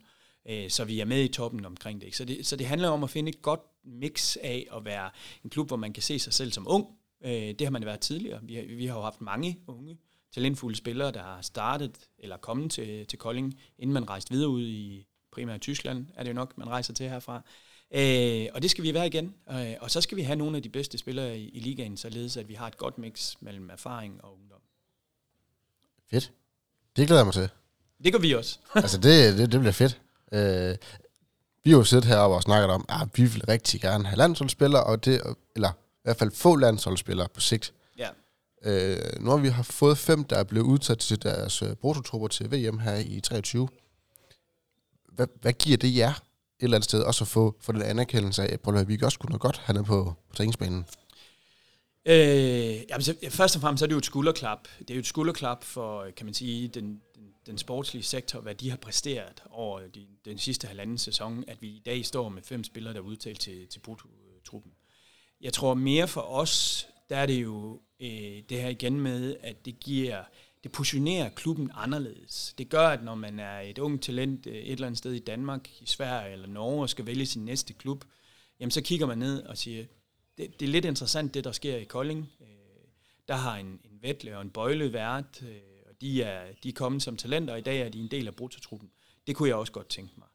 øh, 0.50 0.70
så 0.70 0.86
vi 0.86 1.00
er 1.00 1.06
med 1.06 1.24
i 1.24 1.28
toppen 1.28 1.66
omkring 1.66 2.02
det. 2.02 2.16
Så, 2.16 2.26
det. 2.26 2.47
så 2.47 2.56
det 2.56 2.68
handler 2.68 2.89
om 2.89 3.04
at 3.04 3.10
finde 3.10 3.30
et 3.30 3.41
godt 3.41 3.62
mix 3.84 4.38
af 4.41 4.68
at 4.76 4.86
være 4.86 5.10
en 5.43 5.50
klub, 5.50 5.68
hvor 5.68 5.78
man 5.78 5.93
kan 5.93 6.04
se 6.04 6.20
sig 6.20 6.34
selv 6.34 6.52
som 6.52 6.66
ung. 6.70 6.88
Øh, 7.26 7.32
det 7.32 7.62
har 7.62 7.70
man 7.70 7.86
været 7.86 8.00
tidligere. 8.00 8.39
Vi 8.43 8.56
har, 8.56 8.64
vi 8.64 8.86
har 8.86 8.95
jo 8.95 9.02
haft 9.02 9.22
mange 9.22 9.60
unge, 9.68 9.97
talentfulde 10.34 10.78
spillere, 10.78 11.12
der 11.12 11.24
har 11.24 11.41
startet 11.41 11.97
eller 12.20 12.38
kommet 12.38 12.72
til, 12.72 13.06
til 13.06 13.20
Kolding, 13.20 13.60
inden 13.80 13.93
man 13.93 14.10
rejste 14.10 14.32
videre 14.32 14.50
ud 14.50 14.68
i 14.68 15.06
primært 15.32 15.62
Tyskland, 15.62 16.08
er 16.16 16.24
det 16.24 16.30
jo 16.30 16.36
nok, 16.36 16.58
man 16.58 16.68
rejser 16.70 16.93
til 16.93 17.10
herfra. 17.10 17.41
Øh, 17.91 18.47
og 18.54 18.62
det 18.62 18.72
skal 18.72 18.84
vi 18.84 18.93
være 18.93 19.08
igen. 19.08 19.36
Øh, 19.52 19.74
og 19.80 19.91
så 19.91 20.02
skal 20.02 20.18
vi 20.18 20.22
have 20.22 20.36
nogle 20.36 20.58
af 20.58 20.64
de 20.64 20.70
bedste 20.70 20.97
spillere 20.97 21.39
i, 21.39 21.50
i 21.50 21.60
ligaen, 21.60 21.97
således 21.97 22.38
at 22.38 22.47
vi 22.47 22.54
har 22.54 22.68
et 22.68 22.78
godt 22.78 22.97
mix 22.97 23.36
mellem 23.39 23.70
erfaring 23.70 24.24
og 24.24 24.34
ungdom. 24.34 24.62
Fedt. 26.12 26.32
Det 26.95 27.08
glæder 27.08 27.20
jeg 27.20 27.26
mig 27.26 27.34
til. 27.34 27.50
Det 28.04 28.14
gør 28.14 28.20
vi 28.20 28.34
også. 28.34 28.60
altså, 28.76 28.97
det, 28.97 29.38
det, 29.38 29.52
det 29.52 29.60
bliver 29.60 29.72
fedt. 29.72 30.02
Øh, 30.32 30.75
vi 31.63 31.71
har 31.71 31.77
jo 31.77 31.84
siddet 31.84 32.05
heroppe 32.05 32.36
og 32.36 32.41
snakket 32.41 32.69
om, 32.69 32.86
at 32.89 33.07
vi 33.15 33.23
vil 33.23 33.45
rigtig 33.47 33.82
gerne 33.82 34.05
have 34.05 34.17
landsholdsspillere, 34.17 34.84
og 34.84 35.05
det, 35.05 35.21
eller 35.55 35.69
i 35.69 36.01
hvert 36.03 36.17
fald 36.17 36.32
få 36.32 36.55
landsholdsspillere 36.55 37.27
på 37.34 37.39
sigt. 37.39 37.73
Ja. 37.97 38.09
Øh, 38.63 39.21
nu 39.21 39.30
har 39.30 39.38
vi 39.38 39.47
har 39.47 39.63
fået 39.63 39.97
fem, 39.97 40.23
der 40.23 40.36
er 40.36 40.43
blevet 40.43 40.65
udsat 40.65 40.97
til 40.97 41.23
deres 41.23 41.61
øh, 41.61 42.30
til 42.32 42.51
VM 42.51 42.80
her 42.80 42.95
i 42.95 43.19
23. 43.19 43.67
Hvad, 45.11 45.27
hvad 45.41 45.53
giver 45.53 45.77
det 45.77 45.95
jer 45.95 46.09
et 46.09 46.63
eller 46.63 46.77
andet 46.77 46.89
sted, 46.89 47.01
også 47.01 47.23
at 47.23 47.27
få, 47.27 47.55
få 47.61 47.71
den 47.71 47.82
anerkendelse 47.82 48.43
af, 48.43 48.57
at 48.67 48.88
vi 48.88 48.99
også 49.03 49.19
kunne 49.19 49.30
noget 49.30 49.41
godt 49.41 49.61
hernede 49.65 49.84
på, 49.84 50.13
på 50.30 50.36
træningsbanen? 50.36 50.86
Øh, 52.05 52.75
jamen, 52.89 53.01
så, 53.01 53.15
først 53.30 53.55
og 53.55 53.61
fremmest 53.61 53.80
så 53.80 53.86
er 53.86 53.88
det 53.88 53.93
jo 53.93 53.97
et 53.97 54.05
skulderklap. 54.05 54.67
Det 54.80 54.89
er 54.89 54.95
jo 54.95 54.99
et 54.99 55.07
skulderklap 55.07 55.63
for, 55.63 56.05
kan 56.17 56.25
man 56.25 56.34
sige, 56.34 56.67
den, 56.67 57.01
den, 57.50 57.58
sportslige 57.58 58.04
sektor, 58.04 58.39
hvad 58.39 58.56
de 58.56 58.70
har 58.70 58.78
præsteret 58.78 59.43
over 59.50 59.88
de, 59.88 60.08
den 60.26 60.38
sidste 60.38 60.68
halvanden 60.68 60.97
sæson, 60.97 61.43
at 61.47 61.62
vi 61.62 61.68
i 61.68 61.82
dag 61.86 62.06
står 62.06 62.30
med 62.30 62.41
fem 62.43 62.64
spillere, 62.64 62.93
der 62.93 63.00
er 63.00 63.04
udtalt 63.04 63.39
til, 63.39 63.68
til 63.68 63.82
truppen. 64.45 64.72
Jeg 65.41 65.54
tror 65.54 65.74
mere 65.74 66.08
for 66.08 66.22
os, 66.22 66.88
der 67.10 67.18
er 67.18 67.26
det 67.26 67.43
jo 67.43 67.82
øh, 68.00 68.43
det 68.50 68.62
her 68.62 68.70
igen 68.70 69.00
med, 69.00 69.36
at 69.41 69.66
det 69.66 69.80
giver 69.80 70.24
det 70.64 70.72
positionerer 70.72 71.30
klubben 71.30 71.72
anderledes. 71.74 72.54
Det 72.58 72.70
gør, 72.70 72.88
at 72.88 73.04
når 73.04 73.16
man 73.16 73.39
er 73.39 73.60
et 73.60 73.78
ung 73.78 74.02
talent 74.02 74.47
øh, 74.47 74.54
et 74.54 74.72
eller 74.72 74.88
andet 74.88 74.97
sted 74.97 75.14
i 75.14 75.20
Danmark, 75.20 75.82
i 75.82 75.86
Sverige 75.86 76.34
eller 76.34 76.47
Norge, 76.47 76.82
og 76.82 76.89
skal 76.89 77.06
vælge 77.06 77.26
sin 77.26 77.45
næste 77.45 77.74
klub, 77.74 78.06
jamen 78.60 78.72
så 78.72 78.82
kigger 78.82 79.06
man 79.06 79.18
ned 79.18 79.43
og 79.43 79.58
siger, 79.58 79.86
det, 80.38 80.60
det 80.60 80.66
er 80.66 80.70
lidt 80.70 80.86
interessant, 80.86 81.34
det 81.34 81.43
der 81.43 81.52
sker 81.52 81.78
i 81.78 81.84
Kolding. 81.84 82.32
Øh, 82.41 82.47
der 83.28 83.36
har 83.36 83.58
en, 83.58 83.66
en 83.66 84.00
Vettle 84.02 84.38
og 84.38 84.41
en 84.41 84.50
Bøjle 84.50 84.93
været, 84.93 85.43
øh, 85.43 85.68
de 86.02 86.24
er, 86.24 86.41
de 86.64 86.70
er 86.70 86.74
kommet 86.74 87.04
som 87.04 87.18
talenter, 87.18 87.54
og 87.54 87.60
i 87.60 87.64
dag 87.64 87.82
er 87.82 87.89
de 87.89 88.00
en 88.00 88.12
del 88.12 88.28
af 88.28 88.36
brutotruppen. 88.36 88.89
Det 89.28 89.36
kunne 89.36 89.50
jeg 89.50 89.56
også 89.56 89.74
godt 89.74 89.89
tænke 89.89 90.14
mig. 90.18 90.28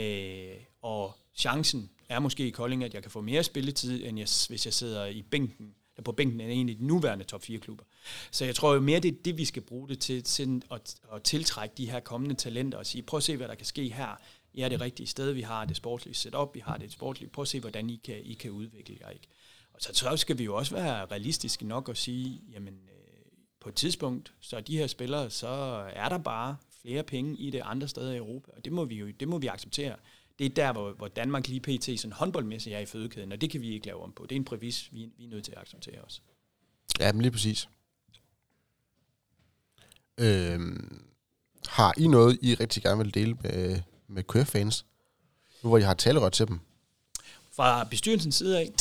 Øh, 0.00 0.56
og 0.82 1.18
chancen 1.34 1.90
er 2.08 2.18
måske 2.18 2.46
i 2.46 2.50
Kolding, 2.50 2.84
at 2.84 2.94
jeg 2.94 3.02
kan 3.02 3.10
få 3.10 3.20
mere 3.20 3.42
spilletid, 3.42 4.04
end 4.04 4.18
jeg, 4.18 4.28
hvis 4.48 4.66
jeg 4.66 4.74
sidder 4.74 5.06
i 5.06 5.22
bænken 5.22 5.74
der 5.96 6.02
på 6.02 6.12
bænken 6.12 6.40
end 6.40 6.52
en 6.52 6.68
af 6.68 6.76
de 6.76 6.86
nuværende 6.86 7.24
top 7.24 7.42
4 7.42 7.58
klubber. 7.58 7.84
Så 8.30 8.44
jeg 8.44 8.54
tror 8.54 8.74
jo 8.74 8.80
mere, 8.80 9.00
det 9.00 9.08
er 9.08 9.22
det, 9.24 9.38
vi 9.38 9.44
skal 9.44 9.62
bruge 9.62 9.88
det 9.88 10.00
til, 10.00 10.24
til 10.24 10.62
at, 10.70 10.94
at 11.14 11.22
tiltrække 11.22 11.74
de 11.76 11.90
her 11.90 12.00
kommende 12.00 12.34
talenter 12.34 12.78
og 12.78 12.86
sige, 12.86 13.02
prøv 13.02 13.18
at 13.18 13.22
se, 13.22 13.36
hvad 13.36 13.48
der 13.48 13.54
kan 13.54 13.66
ske 13.66 13.88
her. 13.88 14.20
I 14.54 14.60
er 14.60 14.68
det 14.68 14.80
rigtige 14.80 15.06
sted, 15.06 15.32
vi 15.32 15.40
har 15.40 15.64
det 15.64 15.76
sportslige 15.76 16.14
setup, 16.14 16.54
vi 16.54 16.60
har 16.60 16.76
det 16.76 16.92
sportslige, 16.92 17.30
prøv 17.30 17.42
at 17.42 17.48
se, 17.48 17.60
hvordan 17.60 17.90
I 17.90 18.00
kan, 18.04 18.20
I 18.24 18.34
kan 18.34 18.50
udvikle 18.50 18.96
jer. 19.00 19.08
Ikke? 19.08 19.26
Og 19.72 19.80
så, 19.80 19.90
så 19.94 20.16
skal 20.16 20.38
vi 20.38 20.44
jo 20.44 20.56
også 20.56 20.74
være 20.74 21.06
realistiske 21.06 21.66
nok 21.66 21.88
og 21.88 21.96
sige, 21.96 22.40
jamen 22.52 22.74
på 23.62 23.68
et 23.68 23.74
tidspunkt, 23.74 24.32
så 24.40 24.60
de 24.60 24.78
her 24.78 24.86
spillere, 24.86 25.30
så 25.30 25.48
er 25.92 26.08
der 26.08 26.18
bare 26.18 26.56
flere 26.82 27.02
penge 27.02 27.36
i 27.36 27.50
det 27.50 27.62
andre 27.64 27.88
steder 27.88 28.12
i 28.12 28.16
Europa, 28.16 28.50
og 28.56 28.64
det 28.64 28.72
må 28.72 28.84
vi 28.84 28.94
jo 28.94 29.10
det 29.20 29.28
må 29.28 29.38
vi 29.38 29.46
acceptere 29.46 29.96
det 30.38 30.50
er 30.50 30.54
der, 30.54 30.72
hvor, 30.72 30.92
hvor 30.92 31.08
Danmark 31.08 31.48
lige 31.48 31.60
pt. 31.60 32.00
sådan 32.00 32.12
håndboldmæssigt 32.12 32.76
er 32.76 32.78
i 32.78 32.86
fødekæden, 32.86 33.32
og 33.32 33.40
det 33.40 33.50
kan 33.50 33.60
vi 33.60 33.74
ikke 33.74 33.86
lave 33.86 34.02
om 34.02 34.12
på. 34.12 34.22
Det 34.22 34.32
er 34.32 34.36
en 34.36 34.44
prævis, 34.44 34.88
vi, 34.92 35.10
vi 35.18 35.24
er 35.24 35.28
nødt 35.28 35.44
til 35.44 35.52
at 35.52 35.58
acceptere 35.58 36.02
også. 36.02 36.20
Ja, 37.00 37.12
men 37.12 37.22
lige 37.22 37.32
præcis. 37.32 37.68
Øhm, 40.18 41.04
har 41.66 41.94
I 41.98 42.06
noget, 42.06 42.38
I 42.42 42.54
rigtig 42.54 42.82
gerne 42.82 43.04
vil 43.04 43.14
dele 43.14 43.34
med, 43.34 43.80
med 44.08 44.22
KF-fans? 44.22 44.86
Nu 45.62 45.68
hvor 45.68 45.78
I 45.78 45.82
har 45.82 45.94
talerørt 45.94 46.32
til 46.32 46.48
dem. 46.48 46.60
Fra 47.52 47.84
bestyrelsens 47.84 48.34
side 48.34 48.58
af? 48.58 48.72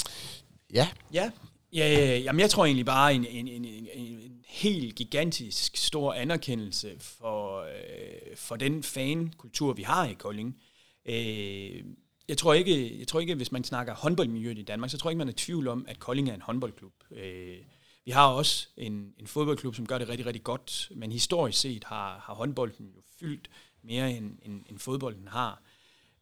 Ja. 0.73 0.89
Ja, 1.13 1.31
Ja, 1.73 2.17
jamen 2.17 2.39
jeg 2.39 2.49
tror 2.49 2.65
egentlig 2.65 2.85
bare 2.85 3.13
en, 3.13 3.25
en, 3.25 3.47
en, 3.47 3.65
en, 3.65 3.87
en 3.93 4.41
helt 4.47 4.95
gigantisk 4.95 5.77
stor 5.77 6.13
anerkendelse 6.13 6.95
for, 6.99 7.61
øh, 7.61 8.35
for 8.35 8.55
den 8.55 8.83
fankultur, 8.83 9.73
vi 9.73 9.83
har 9.83 10.05
i 10.05 10.13
Kolding. 10.13 10.57
Øh, 11.05 11.83
jeg 12.27 12.37
tror 12.37 12.53
ikke, 12.53 12.99
jeg 12.99 13.07
tror 13.07 13.19
ikke, 13.19 13.35
hvis 13.35 13.51
man 13.51 13.63
snakker 13.63 13.95
håndboldmiljøet 13.95 14.57
i 14.57 14.63
Danmark, 14.63 14.89
så 14.89 14.97
tror 14.97 15.09
jeg 15.09 15.13
ikke, 15.13 15.17
man 15.17 15.27
er 15.27 15.31
i 15.31 15.35
tvivl 15.35 15.67
om, 15.67 15.85
at 15.87 15.99
Kolding 15.99 16.29
er 16.29 16.33
en 16.33 16.41
håndboldklub. 16.41 16.93
Øh, 17.11 17.57
vi 18.05 18.11
har 18.11 18.27
også 18.27 18.67
en, 18.77 19.13
en 19.17 19.27
fodboldklub, 19.27 19.75
som 19.75 19.87
gør 19.87 19.97
det 19.97 20.09
rigtig, 20.09 20.25
rigtig 20.25 20.43
godt, 20.43 20.91
men 20.95 21.11
historisk 21.11 21.59
set 21.59 21.83
har, 21.83 22.23
har 22.25 22.33
håndbolden 22.33 22.91
jo 22.95 23.01
fyldt 23.19 23.49
mere, 23.83 24.11
end, 24.11 24.37
end, 24.45 24.63
end 24.69 24.79
fodbolden 24.79 25.27
har. 25.27 25.61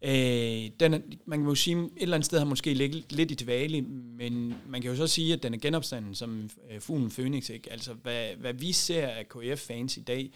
Øh, 0.01 0.69
den 0.79 1.03
man 1.25 1.39
kan 1.39 1.47
jo 1.47 1.55
sige, 1.55 1.77
et 1.77 1.89
eller 1.97 2.15
andet 2.15 2.25
sted 2.25 2.37
har 2.37 2.45
måske 2.45 2.73
ligget 2.73 3.11
lidt 3.11 3.31
i 3.31 3.35
dvale, 3.35 3.81
men 3.81 4.55
man 4.67 4.81
kan 4.81 4.91
jo 4.91 4.97
så 4.97 5.07
sige, 5.07 5.33
at 5.33 5.43
den 5.43 5.53
er 5.53 5.57
genopstanden 5.57 6.15
som 6.15 6.49
øh, 6.71 6.81
fuglen 6.81 7.09
Phoenix. 7.09 7.49
Ikke? 7.49 7.71
Altså, 7.71 7.93
hvad, 7.93 8.35
hvad 8.35 8.53
vi 8.53 8.71
ser 8.71 9.07
af 9.07 9.29
KF-fans 9.29 9.97
i 9.97 10.01
dag, 10.01 10.31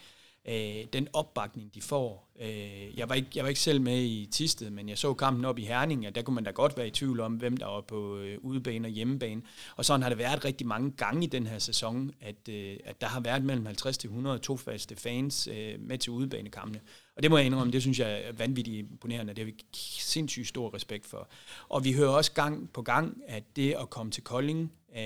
øh, 0.48 0.84
den 0.92 1.08
opbakning, 1.12 1.74
de 1.74 1.82
får. 1.82 2.30
Øh, 2.40 2.98
jeg, 2.98 3.08
var 3.08 3.14
ikke, 3.14 3.28
jeg 3.34 3.44
var 3.44 3.48
ikke 3.48 3.60
selv 3.60 3.80
med 3.80 4.02
i 4.02 4.28
Tisted, 4.32 4.70
men 4.70 4.88
jeg 4.88 4.98
så 4.98 5.14
kampen 5.14 5.44
op 5.44 5.58
i 5.58 5.64
Herning, 5.64 6.06
og 6.06 6.14
der 6.14 6.22
kunne 6.22 6.34
man 6.34 6.44
da 6.44 6.50
godt 6.50 6.76
være 6.76 6.86
i 6.86 6.90
tvivl 6.90 7.20
om, 7.20 7.32
hvem 7.34 7.56
der 7.56 7.66
var 7.66 7.80
på 7.80 8.18
øh, 8.18 8.38
udebane 8.40 8.88
og 8.88 8.92
hjemmebane. 8.92 9.42
Og 9.76 9.84
sådan 9.84 10.02
har 10.02 10.08
det 10.08 10.18
været 10.18 10.44
rigtig 10.44 10.66
mange 10.66 10.90
gange 10.90 11.24
i 11.24 11.28
den 11.28 11.46
her 11.46 11.58
sæson, 11.58 12.10
at, 12.20 12.48
øh, 12.48 12.76
at 12.84 13.00
der 13.00 13.06
har 13.06 13.20
været 13.20 13.44
mellem 13.44 13.66
50 13.66 13.98
til 13.98 14.08
100 14.08 14.38
tofaste 14.38 14.96
fans 14.96 15.48
øh, 15.52 15.80
med 15.80 15.98
til 15.98 16.12
udebanekampene. 16.12 16.80
Og 17.16 17.22
det 17.22 17.30
må 17.30 17.36
jeg 17.36 17.46
indrømme, 17.46 17.72
det 17.72 17.82
synes 17.82 17.98
jeg 17.98 18.22
er 18.22 18.32
vanvittigt 18.32 18.90
imponerende, 18.90 19.34
det 19.34 19.38
har 19.38 19.44
vi 19.44 19.54
sindssygt 19.98 20.48
stor 20.48 20.74
respekt 20.74 21.06
for. 21.06 21.28
Og 21.68 21.84
vi 21.84 21.92
hører 21.92 22.10
også 22.10 22.32
gang 22.32 22.72
på 22.72 22.82
gang, 22.82 23.22
at 23.26 23.56
det 23.56 23.72
at 23.72 23.90
komme 23.90 24.12
til 24.12 24.22
Kolding 24.22 24.72
øh, 24.96 25.00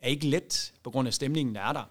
er 0.00 0.08
ikke 0.08 0.26
let, 0.26 0.72
på 0.82 0.90
grund 0.90 1.08
af 1.08 1.14
stemningen, 1.14 1.54
der 1.54 1.60
er 1.60 1.72
der. 1.72 1.84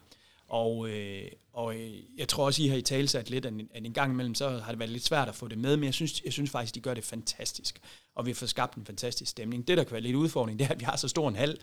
Og, 0.48 0.88
øh, 0.88 1.30
og 1.52 1.76
øh, 1.76 1.90
jeg 2.18 2.28
tror 2.28 2.46
også, 2.46 2.62
I 2.62 2.66
har 2.66 2.76
i 2.76 2.82
tale 2.82 3.08
sat 3.08 3.30
lidt, 3.30 3.46
at 3.46 3.52
en, 3.52 3.68
at 3.74 3.86
en 3.86 3.92
gang 3.92 4.12
imellem, 4.12 4.34
så 4.34 4.48
har 4.48 4.72
det 4.72 4.78
været 4.78 4.90
lidt 4.90 5.04
svært 5.04 5.28
at 5.28 5.34
få 5.34 5.48
det 5.48 5.58
med, 5.58 5.76
men 5.76 5.84
jeg 5.84 5.94
synes, 5.94 6.22
jeg 6.24 6.32
synes 6.32 6.50
faktisk, 6.50 6.74
de 6.74 6.80
gør 6.80 6.94
det 6.94 7.04
fantastisk. 7.04 7.80
Og 8.14 8.26
vi 8.26 8.30
har 8.30 8.34
fået 8.34 8.50
skabt 8.50 8.74
en 8.74 8.86
fantastisk 8.86 9.30
stemning. 9.30 9.68
Det, 9.68 9.78
der 9.78 9.84
kan 9.84 9.92
være 9.92 10.00
lidt 10.00 10.16
udfordring, 10.16 10.58
det 10.58 10.64
er, 10.64 10.68
at 10.68 10.80
vi 10.80 10.84
har 10.84 10.96
så 10.96 11.08
stor 11.08 11.28
en 11.28 11.36
hal. 11.36 11.58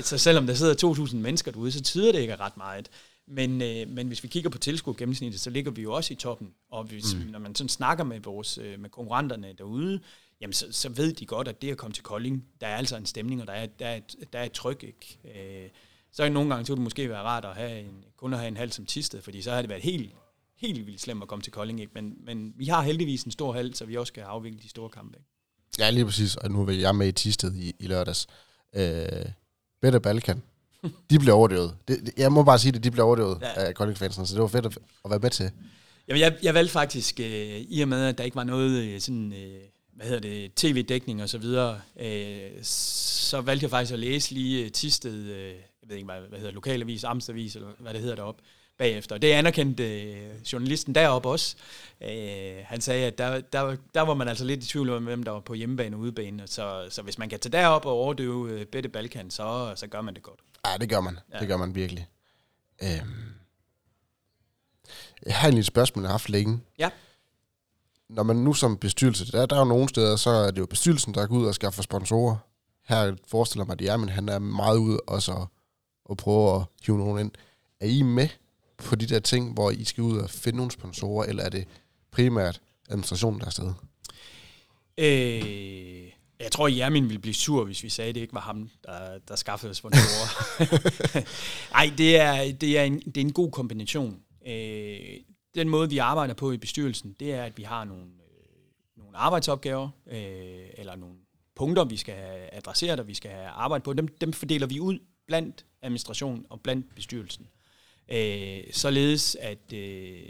Så 0.00 0.18
selvom 0.18 0.46
der 0.46 0.54
sidder 0.54 0.94
2.000 0.94 1.16
mennesker 1.16 1.52
derude, 1.52 1.72
så 1.72 1.82
tyder 1.82 2.12
det 2.12 2.20
ikke 2.20 2.36
ret 2.36 2.56
meget. 2.56 2.88
Men, 3.30 3.62
øh, 3.62 3.88
men 3.88 4.06
hvis 4.06 4.22
vi 4.22 4.28
kigger 4.28 4.50
på 4.50 4.58
tilskud 4.58 4.94
gennemsnittet, 4.94 5.40
så 5.40 5.50
ligger 5.50 5.70
vi 5.70 5.82
jo 5.82 5.92
også 5.92 6.12
i 6.12 6.16
toppen. 6.16 6.52
Og 6.70 6.84
hvis, 6.84 7.14
mm. 7.14 7.20
når 7.20 7.38
man 7.38 7.54
sådan 7.54 7.68
snakker 7.68 8.04
med 8.04 8.20
vores 8.20 8.58
øh, 8.58 8.80
med 8.80 8.90
konkurrenterne 8.90 9.52
derude, 9.58 10.00
jamen 10.40 10.52
så, 10.52 10.66
så 10.70 10.88
ved 10.88 11.12
de 11.12 11.26
godt, 11.26 11.48
at 11.48 11.62
det 11.62 11.70
at 11.70 11.76
komme 11.76 11.94
til 11.94 12.02
Kolding, 12.02 12.44
der 12.60 12.66
er 12.66 12.76
altså 12.76 12.96
en 12.96 13.06
stemning, 13.06 13.40
og 13.40 13.46
der 13.46 13.52
er, 13.52 13.66
der 13.66 13.86
er, 13.86 13.96
et, 13.96 14.16
der 14.32 14.38
er 14.38 14.44
et 14.44 14.52
tryk. 14.52 14.82
Ikke? 14.82 15.18
Øh, 15.64 15.70
så 16.12 16.22
er 16.22 16.28
nogle 16.28 16.50
gange, 16.50 16.66
så 16.66 16.74
det 16.74 16.82
måske 16.82 17.08
være 17.08 17.22
rart 17.22 17.44
at 17.44 17.54
have 17.54 17.80
en, 17.80 18.04
kun 18.16 18.32
at 18.32 18.38
have 18.38 18.48
en 18.48 18.56
halv 18.56 18.72
som 18.72 18.86
tisted, 18.86 19.22
fordi 19.22 19.42
så 19.42 19.50
har 19.50 19.62
det 19.62 19.70
været 19.70 19.82
helt, 19.82 20.14
helt 20.56 20.86
vildt 20.86 21.00
slemt 21.00 21.22
at 21.22 21.28
komme 21.28 21.42
til 21.42 21.52
Kolding. 21.52 21.80
Ikke? 21.80 21.92
Men, 21.94 22.16
men 22.24 22.54
vi 22.56 22.66
har 22.66 22.82
heldigvis 22.82 23.22
en 23.22 23.30
stor 23.30 23.52
hal, 23.52 23.74
så 23.74 23.84
vi 23.84 23.96
også 23.96 24.12
kan 24.12 24.22
afvikle 24.22 24.58
de 24.62 24.68
store 24.68 24.88
kampe. 24.88 25.18
Ikke? 25.18 25.28
Ja, 25.78 25.90
lige 25.90 26.04
præcis. 26.04 26.36
Og 26.36 26.50
nu 26.50 26.64
vil 26.64 26.78
jeg 26.78 26.94
med 26.94 27.08
i 27.08 27.12
Tisted 27.12 27.54
i, 27.54 27.72
i 27.78 27.86
lørdags. 27.86 28.26
Øh, 28.74 29.26
Better 29.80 29.98
Balkan. 29.98 30.42
De 31.10 31.18
blev 31.18 31.34
overdøvet. 31.34 31.74
Det, 31.88 32.12
jeg 32.16 32.32
må 32.32 32.42
bare 32.42 32.58
sige 32.58 32.72
det, 32.72 32.84
de 32.84 32.90
blev 32.90 33.04
overdøvet 33.04 33.38
ja. 33.42 33.64
af 33.66 33.74
kolding 33.74 33.98
så 33.98 34.30
det 34.34 34.40
var 34.40 34.46
fedt 34.46 34.66
at, 34.66 34.78
at 35.04 35.10
være 35.10 35.18
med 35.18 35.30
til. 35.30 35.50
Jamen, 36.08 36.20
jeg, 36.20 36.36
jeg 36.42 36.54
valgte 36.54 36.72
faktisk, 36.72 37.20
øh, 37.20 37.26
i 37.60 37.80
og 37.80 37.88
med, 37.88 38.04
at 38.04 38.18
der 38.18 38.24
ikke 38.24 38.36
var 38.36 38.44
noget 38.44 38.82
øh, 38.82 39.00
sådan, 39.00 39.32
øh, 39.32 39.60
hvad 39.96 40.06
hedder 40.06 40.20
det, 40.20 40.54
tv-dækning 40.54 41.22
og 41.22 41.28
så 41.28 41.38
videre, 41.38 41.80
øh, 42.00 42.50
så 42.62 43.40
valgte 43.40 43.64
jeg 43.64 43.70
faktisk 43.70 43.92
at 43.92 43.98
læse 43.98 44.34
lige 44.34 44.64
øh, 44.64 44.70
Tisted, 44.70 45.14
øh, 45.14 45.46
jeg 45.48 45.88
ved 45.88 45.96
ikke, 45.96 46.06
hvad, 46.06 46.20
hvad 46.28 46.38
hedder 46.38 46.52
lokalavis, 46.52 47.04
Amstavis, 47.04 47.56
eller 47.56 47.68
hvad 47.78 47.92
det 47.92 48.00
hedder 48.00 48.16
deroppe, 48.16 48.42
bagefter. 48.78 49.18
Det 49.18 49.32
anerkendte 49.32 50.02
øh, 50.02 50.42
journalisten 50.52 50.94
deroppe 50.94 51.28
også. 51.28 51.56
Øh, 52.00 52.56
han 52.64 52.80
sagde, 52.80 53.06
at 53.06 53.18
der, 53.18 53.40
der, 53.40 53.76
der 53.94 54.00
var 54.00 54.14
man 54.14 54.28
altså 54.28 54.44
lidt 54.44 54.64
i 54.64 54.66
tvivl 54.66 54.90
om, 54.90 55.04
hvem 55.04 55.22
der 55.22 55.30
var 55.32 55.40
på 55.40 55.54
hjemmebane 55.54 55.96
og 55.96 56.00
udebane. 56.00 56.42
Så, 56.46 56.86
så 56.90 57.02
hvis 57.02 57.18
man 57.18 57.28
kan 57.28 57.40
tage 57.40 57.52
derop 57.52 57.86
og 57.86 57.92
overdøve 57.92 58.50
øh, 58.50 58.66
Bette 58.66 58.88
Balkan, 58.88 59.30
så, 59.30 59.72
så 59.76 59.86
gør 59.86 60.00
man 60.00 60.14
det 60.14 60.22
godt. 60.22 60.40
Ja, 60.66 60.76
det 60.76 60.88
gør 60.88 61.00
man. 61.00 61.18
Ja. 61.32 61.38
Det 61.38 61.48
gør 61.48 61.56
man 61.56 61.74
virkelig. 61.74 62.08
Øhm. 62.82 63.34
Jeg 65.26 65.36
har 65.36 65.48
egentlig 65.48 65.60
et 65.60 65.66
spørgsmål, 65.66 66.02
jeg 66.02 66.08
har 66.08 66.12
haft 66.12 66.28
længe. 66.28 66.60
Ja. 66.78 66.90
Når 68.08 68.22
man 68.22 68.36
nu 68.36 68.54
som 68.54 68.76
bestyrelse, 68.76 69.32
der, 69.32 69.46
der 69.46 69.56
er 69.56 69.60
jo 69.60 69.64
nogle 69.64 69.88
steder, 69.88 70.16
så 70.16 70.30
er 70.30 70.50
det 70.50 70.58
jo 70.58 70.66
bestyrelsen, 70.66 71.14
der 71.14 71.26
går 71.26 71.36
ud 71.36 71.46
og 71.46 71.54
skaffer 71.54 71.82
sponsorer. 71.82 72.36
Her 72.88 73.16
forestiller 73.26 73.64
mig, 73.64 73.72
at 73.72 73.78
det 73.78 73.88
er, 73.88 73.96
men 73.96 74.08
han 74.08 74.28
er 74.28 74.38
meget 74.38 74.78
ude 74.78 75.00
også 75.06 75.46
og 76.04 76.16
prøve 76.16 76.56
at 76.56 76.62
hive 76.86 76.98
nogen 76.98 77.18
ind. 77.18 77.30
Er 77.80 77.86
I 77.86 78.02
med 78.02 78.28
på 78.84 78.96
de 78.96 79.06
der 79.06 79.18
ting, 79.20 79.52
hvor 79.54 79.70
I 79.70 79.84
skal 79.84 80.02
ud 80.02 80.18
og 80.18 80.30
finde 80.30 80.56
nogle 80.56 80.72
sponsorer, 80.72 81.26
eller 81.26 81.42
er 81.44 81.48
det 81.48 81.68
primært 82.10 82.60
administrationen, 82.88 83.40
der 83.40 83.44
er 83.44 83.48
afsted? 83.48 83.72
Øh, 84.98 86.08
Jeg 86.40 86.52
tror, 86.52 86.68
Jermin 86.68 87.04
ville 87.04 87.18
blive 87.18 87.34
sur, 87.34 87.64
hvis 87.64 87.82
vi 87.82 87.88
sagde, 87.88 88.08
at 88.08 88.14
det 88.14 88.20
ikke 88.20 88.34
var 88.34 88.40
ham, 88.40 88.70
der, 88.84 89.18
der 89.28 89.36
skaffede 89.36 89.74
sponsorer. 89.74 90.28
Nej, 91.74 91.92
det 91.98 92.20
er, 92.20 92.52
det, 92.52 92.78
er 92.78 92.82
en, 92.82 93.00
det 93.00 93.16
er 93.16 93.20
en 93.20 93.32
god 93.32 93.50
kombination. 93.50 94.20
Øh, 94.46 94.98
den 95.54 95.68
måde, 95.68 95.90
vi 95.90 95.98
arbejder 95.98 96.34
på 96.34 96.52
i 96.52 96.56
bestyrelsen, 96.56 97.16
det 97.20 97.32
er, 97.34 97.44
at 97.44 97.58
vi 97.58 97.62
har 97.62 97.84
nogle, 97.84 98.04
øh, 98.04 98.98
nogle 99.02 99.16
arbejdsopgaver, 99.18 99.88
øh, 100.10 100.66
eller 100.78 100.96
nogle 100.96 101.14
punkter, 101.56 101.84
vi 101.84 101.96
skal 101.96 102.14
have 102.14 102.54
adresseret, 102.54 103.00
og 103.00 103.06
vi 103.08 103.14
skal 103.14 103.30
have 103.30 103.46
arbejdet 103.48 103.84
på. 103.84 103.92
Dem, 103.92 104.08
dem 104.20 104.32
fordeler 104.32 104.66
vi 104.66 104.80
ud 104.80 104.98
blandt 105.26 105.64
administration 105.82 106.46
og 106.50 106.60
blandt 106.60 106.94
bestyrelsen. 106.94 107.46
Øh, 108.08 108.60
således 108.72 109.36
at, 109.40 109.72
øh, 109.72 110.20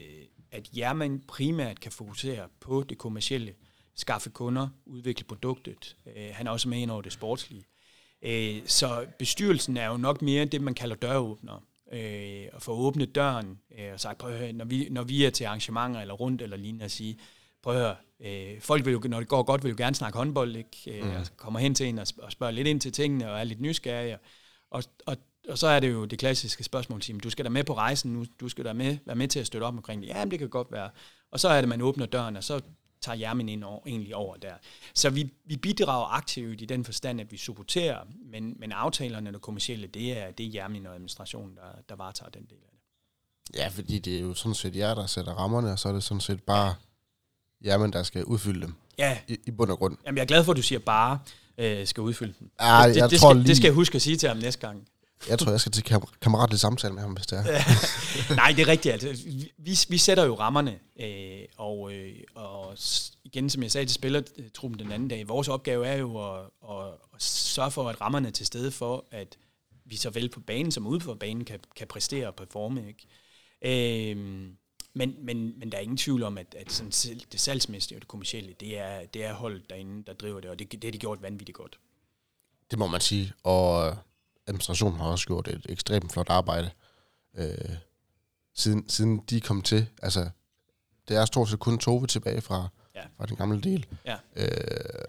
at 0.51 0.77
Jerman 0.77 1.23
primært 1.29 1.81
kan 1.81 1.93
fokusere 1.93 2.49
på 2.61 2.85
det 2.89 2.99
kommercielle, 2.99 3.55
skaffe 3.95 4.31
kunder, 4.31 4.69
udvikle 4.87 5.25
produktet. 5.25 5.97
Øh, 6.07 6.29
han 6.33 6.47
er 6.47 6.51
også 6.51 6.69
med 6.69 6.79
ind 6.79 6.91
over 6.91 7.03
det 7.03 7.13
sportslige. 7.13 7.65
Øh, 8.23 8.61
så 8.67 9.07
bestyrelsen 9.19 9.77
er 9.77 9.87
jo 9.87 9.97
nok 9.97 10.23
mere 10.23 10.45
det, 10.45 10.61
man 10.61 10.75
kalder 10.75 10.97
døråbner. 10.97 11.65
Øh, 11.93 12.49
at 12.53 12.63
få 12.63 12.73
åbnet 12.73 13.15
døren 13.15 13.59
øh, 13.79 13.93
og 13.93 14.01
sagt, 14.01 14.19
prøv 14.19 14.33
at 14.33 14.39
høre, 14.39 14.53
når 14.53 14.65
vi, 14.65 14.89
når 14.91 15.03
vi 15.03 15.25
er 15.25 15.31
til 15.31 15.45
arrangementer 15.45 16.01
eller 16.01 16.15
rundt 16.15 16.43
eller 16.43 16.57
lignende, 16.57 16.85
at 16.85 16.91
sige, 16.91 17.19
prøv 17.63 17.75
at 17.75 17.81
høre, 17.81 17.97
øh, 18.21 18.61
folk 18.61 18.85
vil 18.85 18.93
jo, 18.93 19.01
når 19.05 19.19
det 19.19 19.29
går 19.29 19.43
godt, 19.43 19.65
vil 19.65 19.71
jo 19.71 19.77
gerne 19.79 19.97
snakke 19.97 20.19
håndbold, 20.19 20.57
ikke? 20.57 21.01
Øh, 21.01 21.05
mm. 21.05 21.25
kommer 21.37 21.61
hen 21.61 21.75
til 21.75 21.87
en 21.89 21.99
og, 21.99 22.07
og 22.19 22.33
spørger 22.33 22.51
lidt 22.51 22.69
ind 22.69 22.81
til 22.81 22.93
tingene 22.93 23.31
og 23.31 23.39
er 23.39 23.45
lidt 23.45 23.61
nysgerrige. 23.61 24.19
Og, 24.71 24.83
og, 25.07 25.17
og 25.49 25.59
så 25.59 25.67
er 25.67 25.81
det 25.81 25.93
jo 25.93 26.05
det 26.05 26.19
klassiske 26.19 26.65
spørgsmål, 26.65 27.03
at 27.09 27.25
du 27.25 27.31
skal 27.31 27.45
da 27.45 27.51
med 27.51 27.65
på 27.65 27.75
rejsen 27.75 28.13
nu, 28.13 28.25
du 28.41 28.49
skal 28.49 28.65
da 28.65 28.73
med, 28.73 28.99
være 29.07 29.17
med 29.17 29.29
til 29.29 29.41
at 29.41 29.47
støtte 29.47 29.65
op 29.65 29.75
omkring 29.75 30.03
det. 30.03 30.09
Ja, 30.09 30.25
det 30.25 30.39
kan 30.39 30.49
godt 30.49 30.73
være. 30.73 30.91
Og 31.31 31.41
så 31.41 31.49
er 31.49 31.61
det, 31.61 31.69
man 31.69 31.81
åbner 31.81 32.07
døren, 32.07 32.37
og 32.37 32.45
så 32.45 32.61
tager 33.01 33.17
Jermin 33.17 33.49
ind 33.49 33.65
over, 33.65 33.81
egentlig 33.87 34.15
over 34.15 34.37
der. 34.37 34.55
Så 34.95 35.11
vi, 35.11 35.33
vi 35.45 35.57
bidrager 35.57 36.07
aktivt 36.07 36.61
i 36.61 36.65
den 36.65 36.85
forstand, 36.85 37.21
at 37.21 37.33
vi 37.33 37.37
supporterer, 37.37 37.99
men, 38.31 38.57
men 38.59 38.73
aftalerne 38.73 39.31
og 39.31 39.35
det 39.35 39.43
kommercielle, 39.43 39.87
det 39.87 40.19
er, 40.19 40.31
det 40.31 40.47
er 40.47 40.51
Jermin 40.55 40.87
og 40.87 40.95
administrationen, 40.95 41.57
der, 41.57 41.83
der 41.89 41.97
varetager 41.97 42.31
den 42.31 42.43
del 42.43 42.59
af 42.63 42.71
det. 42.73 42.79
Ja, 43.59 43.69
fordi 43.69 43.99
det 43.99 44.17
er 44.17 44.21
jo 44.21 44.35
sådan 44.35 44.55
set 44.55 44.77
jer, 44.77 44.95
der 44.95 45.07
sætter 45.07 45.33
rammerne, 45.33 45.73
og 45.73 45.79
så 45.79 45.89
er 45.89 45.93
det 45.93 46.03
sådan 46.03 46.21
set 46.21 46.43
bare 46.43 46.75
Jermin, 47.65 47.93
der 47.93 48.03
skal 48.03 48.25
udfylde 48.25 48.61
dem. 48.61 48.75
Ja. 48.99 49.19
I, 49.29 49.39
i 49.47 49.51
bund 49.51 49.71
og 49.71 49.79
grund. 49.79 49.97
Jamen, 50.07 50.17
jeg 50.17 50.23
er 50.23 50.27
glad 50.27 50.45
for, 50.45 50.53
at 50.53 50.57
du 50.57 50.63
siger 50.63 50.79
bare 50.79 51.19
øh, 51.59 51.87
skal 51.87 52.01
udfylde 52.01 52.35
dem. 52.41 52.51
Ja, 52.61 52.89
det, 52.89 52.97
jeg 52.97 53.11
det, 53.11 53.21
tror 53.21 53.31
skal, 53.31 53.37
lige... 53.37 53.49
det 53.49 53.57
skal 53.57 53.67
jeg 53.67 53.75
huske 53.75 53.95
at 53.95 54.03
sige 54.03 54.17
til 54.17 54.29
ham 54.29 54.39
næste 54.39 54.61
gang. 54.61 54.89
Jeg 55.29 55.39
tror, 55.39 55.51
jeg 55.51 55.61
skal 55.61 55.73
til 55.73 55.83
kam- 55.85 56.13
kammeratlig 56.21 56.61
samtale 56.61 56.95
med 56.95 57.03
ham, 57.03 57.13
hvis 57.13 57.27
det 57.27 57.39
er. 57.39 57.45
Nej, 58.35 58.53
det 58.57 58.63
er 58.63 58.69
rigtigt. 58.69 58.93
Altså, 58.93 59.27
vi, 59.59 59.79
vi 59.89 59.99
sætter 59.99 60.25
jo 60.25 60.35
rammerne, 60.35 60.79
øh, 61.01 61.45
og, 61.57 61.93
øh, 61.93 62.15
og 62.35 62.77
igen, 63.25 63.51
som 63.51 63.63
jeg 63.63 63.71
sagde 63.71 63.87
til 63.87 63.95
spillertruppen 63.95 64.79
den 64.79 64.93
anden 64.93 65.09
dag, 65.09 65.29
vores 65.29 65.49
opgave 65.49 65.87
er 65.87 65.97
jo 65.97 66.35
at, 66.35 66.41
at, 66.71 66.85
at 67.15 67.23
sørge 67.23 67.71
for, 67.71 67.89
at 67.89 68.01
rammerne 68.01 68.29
er 68.29 68.33
til 68.33 68.47
stede 68.47 68.71
for, 68.71 69.05
at 69.11 69.37
vi 69.85 69.97
så 69.97 70.11
vel 70.11 70.29
på 70.29 70.41
banen 70.41 70.73
som 70.73 70.87
ude 70.87 71.01
for 71.01 71.15
banen 71.15 71.45
kan, 71.45 71.61
kan 71.77 71.87
præstere 71.87 72.27
og 72.27 72.35
performe. 72.35 72.85
Ikke? 72.89 74.11
Øh, 74.13 74.17
men, 74.95 75.15
men, 75.19 75.59
men 75.59 75.73
der 75.73 75.79
er 75.79 75.83
ingen 75.83 75.97
tvivl 75.97 76.23
om, 76.23 76.39
at, 76.39 76.55
at 76.59 76.73
sådan, 76.73 77.21
det 77.33 77.41
salgsmæssige 77.41 77.97
og 77.99 78.01
det 78.01 78.09
kommercielle, 78.09 78.55
det 78.61 78.79
er, 78.79 79.07
det 79.15 79.25
er 79.25 79.33
holdet 79.35 79.71
derinde, 79.71 80.05
der 80.07 80.13
driver 80.13 80.41
det, 80.41 80.51
og 80.51 80.59
det, 80.59 80.73
det 80.73 80.85
har 80.85 80.91
de 80.91 80.99
gjort 80.99 81.23
vanvittigt 81.23 81.57
godt. 81.57 81.79
Det 82.71 82.79
må 82.79 82.87
man 82.87 83.01
sige, 83.01 83.33
og 83.45 83.97
administrationen 84.49 85.01
har 85.01 85.07
også 85.07 85.27
gjort 85.27 85.49
et 85.49 85.67
ekstremt 85.69 86.13
flot 86.13 86.31
arbejde, 86.31 86.71
øh, 87.39 87.77
siden, 88.55 88.89
siden 88.89 89.23
de 89.31 89.41
kom 89.41 89.63
til. 89.63 89.87
Altså, 90.03 90.31
det 91.09 91.17
er 91.17 91.25
stort 91.25 91.49
set 91.49 91.59
kun 91.59 91.79
Tove 91.79 92.07
tilbage 92.07 92.41
fra, 92.41 92.69
ja. 92.95 93.03
fra 93.17 93.27
den 93.27 93.37
gamle 93.37 93.61
del. 93.61 93.87
Ja. 94.07 94.17
Øh, 94.37 94.49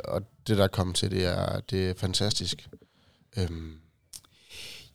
og 0.04 0.22
det, 0.48 0.58
der 0.58 0.64
er 0.64 0.68
kommet 0.68 0.96
til, 0.96 1.12
det 1.12 1.26
er, 1.26 1.60
det 1.60 1.90
er 1.90 1.94
fantastisk. 1.94 2.70
Øhm. 3.38 3.80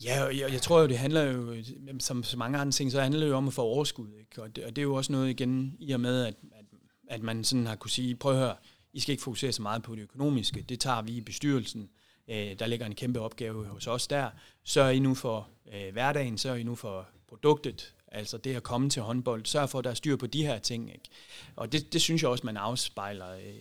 Ja, 0.05 0.25
jeg, 0.25 0.53
jeg 0.53 0.63
tror 0.63 0.81
jo, 0.81 0.87
det 0.87 0.99
handler 0.99 1.23
jo, 1.23 1.57
som 2.01 2.23
så 2.23 2.37
mange 2.37 2.59
andre 2.59 2.73
ting, 2.73 2.93
så 2.93 3.01
handler 3.01 3.21
det 3.21 3.29
jo 3.29 3.37
om 3.37 3.49
at 3.49 3.55
få 3.55 3.63
overskud. 3.63 4.09
Ikke? 4.19 4.43
Og, 4.43 4.57
det, 4.57 4.65
og 4.65 4.77
det 4.77 4.79
er 4.79 4.87
jo 4.87 4.95
også 4.95 5.13
noget 5.13 5.31
igen, 5.31 5.77
i 5.81 5.93
og 5.93 6.01
med, 6.01 6.25
at, 6.25 6.35
at, 6.53 6.65
at 7.11 7.23
man 7.23 7.45
sådan 7.45 7.67
har 7.67 7.77
kunne 7.77 7.91
sige, 7.91 8.17
prøv 8.17 8.33
at 8.33 8.39
høre, 8.39 8.57
I 8.93 9.01
skal 9.01 9.13
ikke 9.13 9.23
fokusere 9.23 9.53
så 9.53 9.63
meget 9.63 9.83
på 9.83 9.95
det 9.95 10.03
økonomiske, 10.03 10.65
det 10.69 10.81
tager 10.81 11.03
vi 11.03 11.13
i 11.13 11.21
bestyrelsen. 11.21 11.89
Øh, 12.29 12.59
der 12.59 12.67
ligger 12.67 12.87
en 12.87 12.95
kæmpe 12.95 13.21
opgave 13.21 13.67
hos 13.67 13.87
os 13.87 14.07
der. 14.07 14.31
Sørg 14.65 14.95
I 14.95 14.99
nu 14.99 15.15
for 15.15 15.49
øh, 15.75 15.93
hverdagen, 15.93 16.39
sørg 16.39 16.61
I 16.61 16.63
nu 16.63 16.75
for 16.75 17.07
produktet, 17.29 17.95
altså 18.09 18.39
det 18.39 18.57
at 18.57 18.63
komme 18.63 18.91
til 18.91 19.03
håndbold. 19.03 19.47
Sørg 19.47 19.69
for, 19.69 19.79
at 19.79 19.85
der 19.85 19.91
er 19.91 19.95
styr 19.95 20.17
på 20.17 20.27
de 20.27 20.47
her 20.47 20.59
ting. 20.59 20.93
Ikke? 20.93 21.09
Og 21.57 21.73
det, 21.73 21.93
det 21.93 22.01
synes 22.01 22.23
jeg 22.23 22.31
også, 22.31 22.47
man 22.47 22.57
afspejler, 22.57 23.31
øh, 23.31 23.55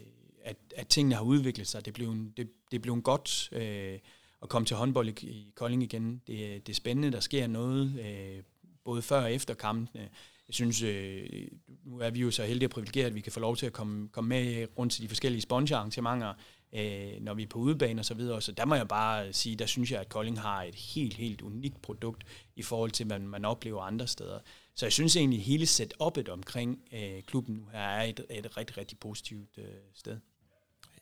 at, 0.43 0.57
at 0.75 0.87
tingene 0.87 1.15
har 1.15 1.23
udviklet 1.23 1.67
sig. 1.67 1.85
Det 1.85 1.93
blev, 1.93 2.15
det, 2.37 2.49
det 2.71 2.81
blev 2.81 2.93
en 2.93 3.01
godt 3.01 3.49
øh, 3.51 3.99
at 4.43 4.49
komme 4.49 4.65
til 4.65 4.77
håndbold 4.77 5.23
i, 5.23 5.27
i 5.27 5.51
Kolding 5.55 5.83
igen. 5.83 6.21
Det, 6.27 6.67
det 6.67 6.73
er 6.73 6.75
spændende, 6.75 7.11
der 7.11 7.19
sker 7.19 7.47
noget, 7.47 7.99
øh, 7.99 8.43
både 8.83 9.01
før 9.01 9.21
og 9.21 9.33
efter 9.33 9.53
kampene. 9.53 10.09
Jeg 10.47 10.53
synes, 10.55 10.81
øh, 10.81 11.47
nu 11.85 11.99
er 11.99 12.09
vi 12.09 12.19
jo 12.19 12.31
så 12.31 12.43
heldige 12.43 12.67
og 12.67 12.71
privilegerede, 12.71 13.07
at 13.07 13.15
vi 13.15 13.21
kan 13.21 13.31
få 13.31 13.39
lov 13.39 13.57
til 13.57 13.65
at 13.65 13.73
komme, 13.73 14.07
komme 14.07 14.29
med 14.29 14.67
rundt 14.77 14.93
til 14.93 15.03
de 15.03 15.07
forskellige 15.07 15.41
sponsorarrangementer, 15.41 16.33
øh, 16.75 17.21
når 17.21 17.33
vi 17.33 17.43
er 17.43 17.47
på 17.47 17.59
udebane 17.59 18.01
og 18.01 18.05
så 18.05 18.13
videre. 18.13 18.41
Så 18.41 18.51
der 18.51 18.65
må 18.65 18.75
jeg 18.75 18.87
bare 18.87 19.33
sige, 19.33 19.55
der 19.55 19.65
synes 19.65 19.91
jeg, 19.91 19.99
at 19.99 20.09
Kolding 20.09 20.39
har 20.39 20.63
et 20.63 20.75
helt, 20.75 21.17
helt 21.17 21.41
unikt 21.41 21.81
produkt 21.81 22.23
i 22.55 22.61
forhold 22.61 22.91
til, 22.91 23.05
hvad 23.05 23.19
man 23.19 23.45
oplever 23.45 23.81
andre 23.81 24.07
steder. 24.07 24.39
Så 24.75 24.85
jeg 24.85 24.93
synes 24.93 25.15
egentlig, 25.15 25.39
at 25.39 25.45
hele 25.45 25.65
setupet 25.65 26.29
omkring 26.29 26.79
øh, 26.93 27.23
klubben 27.27 27.55
nu 27.55 27.61
her 27.71 27.79
er 27.79 28.03
et, 28.03 28.25
et 28.29 28.57
rigtig, 28.57 28.77
rigtig 28.77 28.99
positivt 28.99 29.57
øh, 29.57 29.65
sted. 29.93 30.17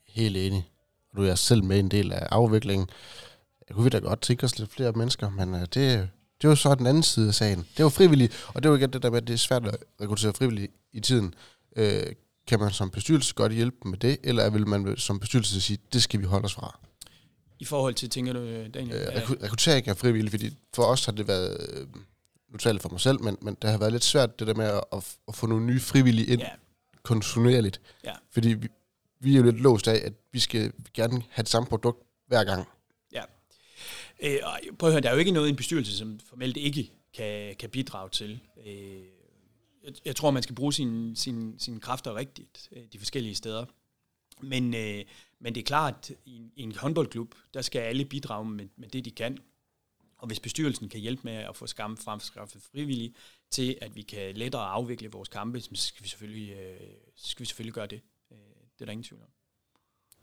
Helt 0.08 0.38
enig. 0.38 0.70
Du 1.16 1.24
er 1.24 1.36
selv 1.36 1.64
med 1.64 1.80
en 1.80 1.92
del 1.92 2.12
af 2.12 2.28
afviklingen. 2.32 2.90
Jeg 3.68 3.76
kunne 3.76 3.90
da 3.90 4.00
godt 4.00 4.22
tænke 4.22 4.44
os 4.44 4.60
lidt 4.60 4.72
flere 4.72 4.92
mennesker, 4.92 5.30
men 5.30 5.54
øh, 5.54 5.62
det, 5.62 5.74
det 5.74 6.10
var 6.44 6.50
jo 6.50 6.56
så 6.56 6.76
den 6.76 6.88
anden 6.88 7.04
side 7.04 7.28
af 7.28 7.34
sagen. 7.34 7.68
Det 7.78 7.84
var 7.84 7.90
frivilligt, 7.90 8.46
og 8.54 8.64
det 8.64 8.72
var 8.72 8.78
igen 8.78 8.94
det 8.94 9.04
der 9.04 9.10
med, 9.10 9.22
at 9.22 9.28
det 9.28 9.34
er 9.34 9.38
svært 9.38 9.68
at 9.68 9.78
rekruttere 10.02 10.34
frivilligt 10.34 10.72
i 10.94 11.00
tiden. 11.00 11.34
Øh, 11.76 12.04
kan 12.52 12.60
man 12.60 12.72
som 12.72 12.90
bestyrelse 12.90 13.34
godt 13.34 13.54
hjælpe 13.54 13.78
med 13.86 13.98
det, 13.98 14.18
eller 14.24 14.50
vil 14.50 14.68
man 14.68 14.98
som 14.98 15.20
bestyrelse 15.20 15.62
sige, 15.62 15.80
det 15.94 16.04
skal 16.04 16.20
vi 16.20 16.26
holde 16.26 16.46
os 16.46 16.54
fra? 16.54 16.80
I 17.60 17.66
forhold 17.66 17.94
til, 17.94 18.10
tænker 18.10 18.34
du, 18.34 18.40
Daniel? 18.74 18.96
Øh, 18.96 19.44
rekruttering 19.44 19.88
er 19.88 19.94
frivillig, 19.94 20.32
fordi 20.32 20.58
for 20.74 20.84
os 20.84 21.06
har 21.06 21.12
det 21.12 21.28
været, 21.28 21.58
øh, 21.70 21.88
nu 22.52 22.58
taler 22.58 22.80
for 22.80 22.90
mig 22.90 23.00
selv, 23.00 23.22
men, 23.22 23.38
men 23.42 23.58
det 23.62 23.70
har 23.70 23.78
været 23.78 23.92
lidt 23.92 24.04
svært 24.04 24.40
det 24.40 24.48
der 24.48 24.54
med 24.54 24.66
at, 24.66 25.18
at, 25.28 25.36
få 25.36 25.48
nogle 25.48 25.66
nye 25.66 25.80
frivillige 25.80 26.28
ind 26.28 26.42
ja. 26.42 26.50
kontinuerligt. 27.04 27.82
Ja. 28.04 28.14
Fordi 28.32 28.50
vi, 28.50 28.68
vi 29.20 29.34
er 29.34 29.38
jo 29.38 29.44
lidt 29.44 29.62
låst 29.62 29.88
af, 29.88 30.02
at 30.06 30.14
vi 30.32 30.40
skal 30.40 30.74
gerne 30.94 31.24
have 31.30 31.44
det 31.44 31.50
samme 31.50 31.68
produkt 31.68 32.04
hver 32.28 32.44
gang. 32.44 32.68
Ja. 33.14 33.24
Øh, 34.24 34.40
prøv 34.80 34.90
at 34.90 34.94
høre, 34.94 35.02
der 35.02 35.10
er 35.10 35.14
jo 35.14 35.20
ikke 35.20 35.32
noget 35.32 35.48
i 35.48 35.50
en 35.50 35.56
bestyrelse, 35.56 35.98
som 35.98 36.20
formelt 36.30 36.58
ikke 36.58 36.92
kan, 37.18 37.56
kan 37.60 37.70
bidrage 37.70 38.10
til. 38.10 38.40
Øh, 38.68 39.02
jeg, 39.84 39.94
jeg 40.06 40.16
tror, 40.16 40.32
man 40.32 40.44
skal 40.44 40.56
bruge 40.56 40.74
sine 40.74 41.16
sin, 41.16 41.60
sin 41.60 41.80
kræfter 41.80 42.16
rigtigt 42.16 42.70
øh, 42.72 42.84
de 42.94 42.98
forskellige 43.00 43.36
steder. 43.36 43.66
Men, 44.42 44.74
øh, 44.74 45.06
men 45.40 45.56
det 45.56 45.62
er 45.62 45.66
klart, 45.66 46.10
at 46.10 46.18
i, 46.26 46.52
i 46.56 46.62
en 46.62 46.76
håndboldklub, 46.76 47.36
der 47.54 47.62
skal 47.62 47.80
alle 47.80 48.06
bidrage 48.06 48.46
med, 48.46 48.68
med 48.76 48.88
det, 48.88 49.06
de 49.06 49.12
kan. 49.12 49.38
Og 50.18 50.28
hvis 50.28 50.40
bestyrelsen 50.40 50.90
kan 50.90 51.00
hjælpe 51.00 51.22
med 51.24 51.34
at 51.34 51.56
få 51.56 51.68
skam 51.68 51.98
fremskaffet 51.98 52.62
frivillige 52.62 53.14
til, 53.50 53.78
at 53.82 53.96
vi 53.96 54.02
kan 54.02 54.36
lettere 54.36 54.66
afvikle 54.66 55.12
vores 55.12 55.30
kampe, 55.30 55.62
så 55.62 55.70
skal 55.76 56.04
vi 56.04 56.10
selvfølgelig, 56.10 56.52
øh, 56.52 56.80
skal 57.16 57.44
vi 57.44 57.46
selvfølgelig 57.46 57.74
gøre 57.74 57.88
det. 57.88 58.02
Øh, 58.32 58.38
det 58.74 58.82
er 58.82 58.86
der 58.86 58.92
ingen 58.92 59.04
tvivl 59.04 59.22
om. 59.22 59.30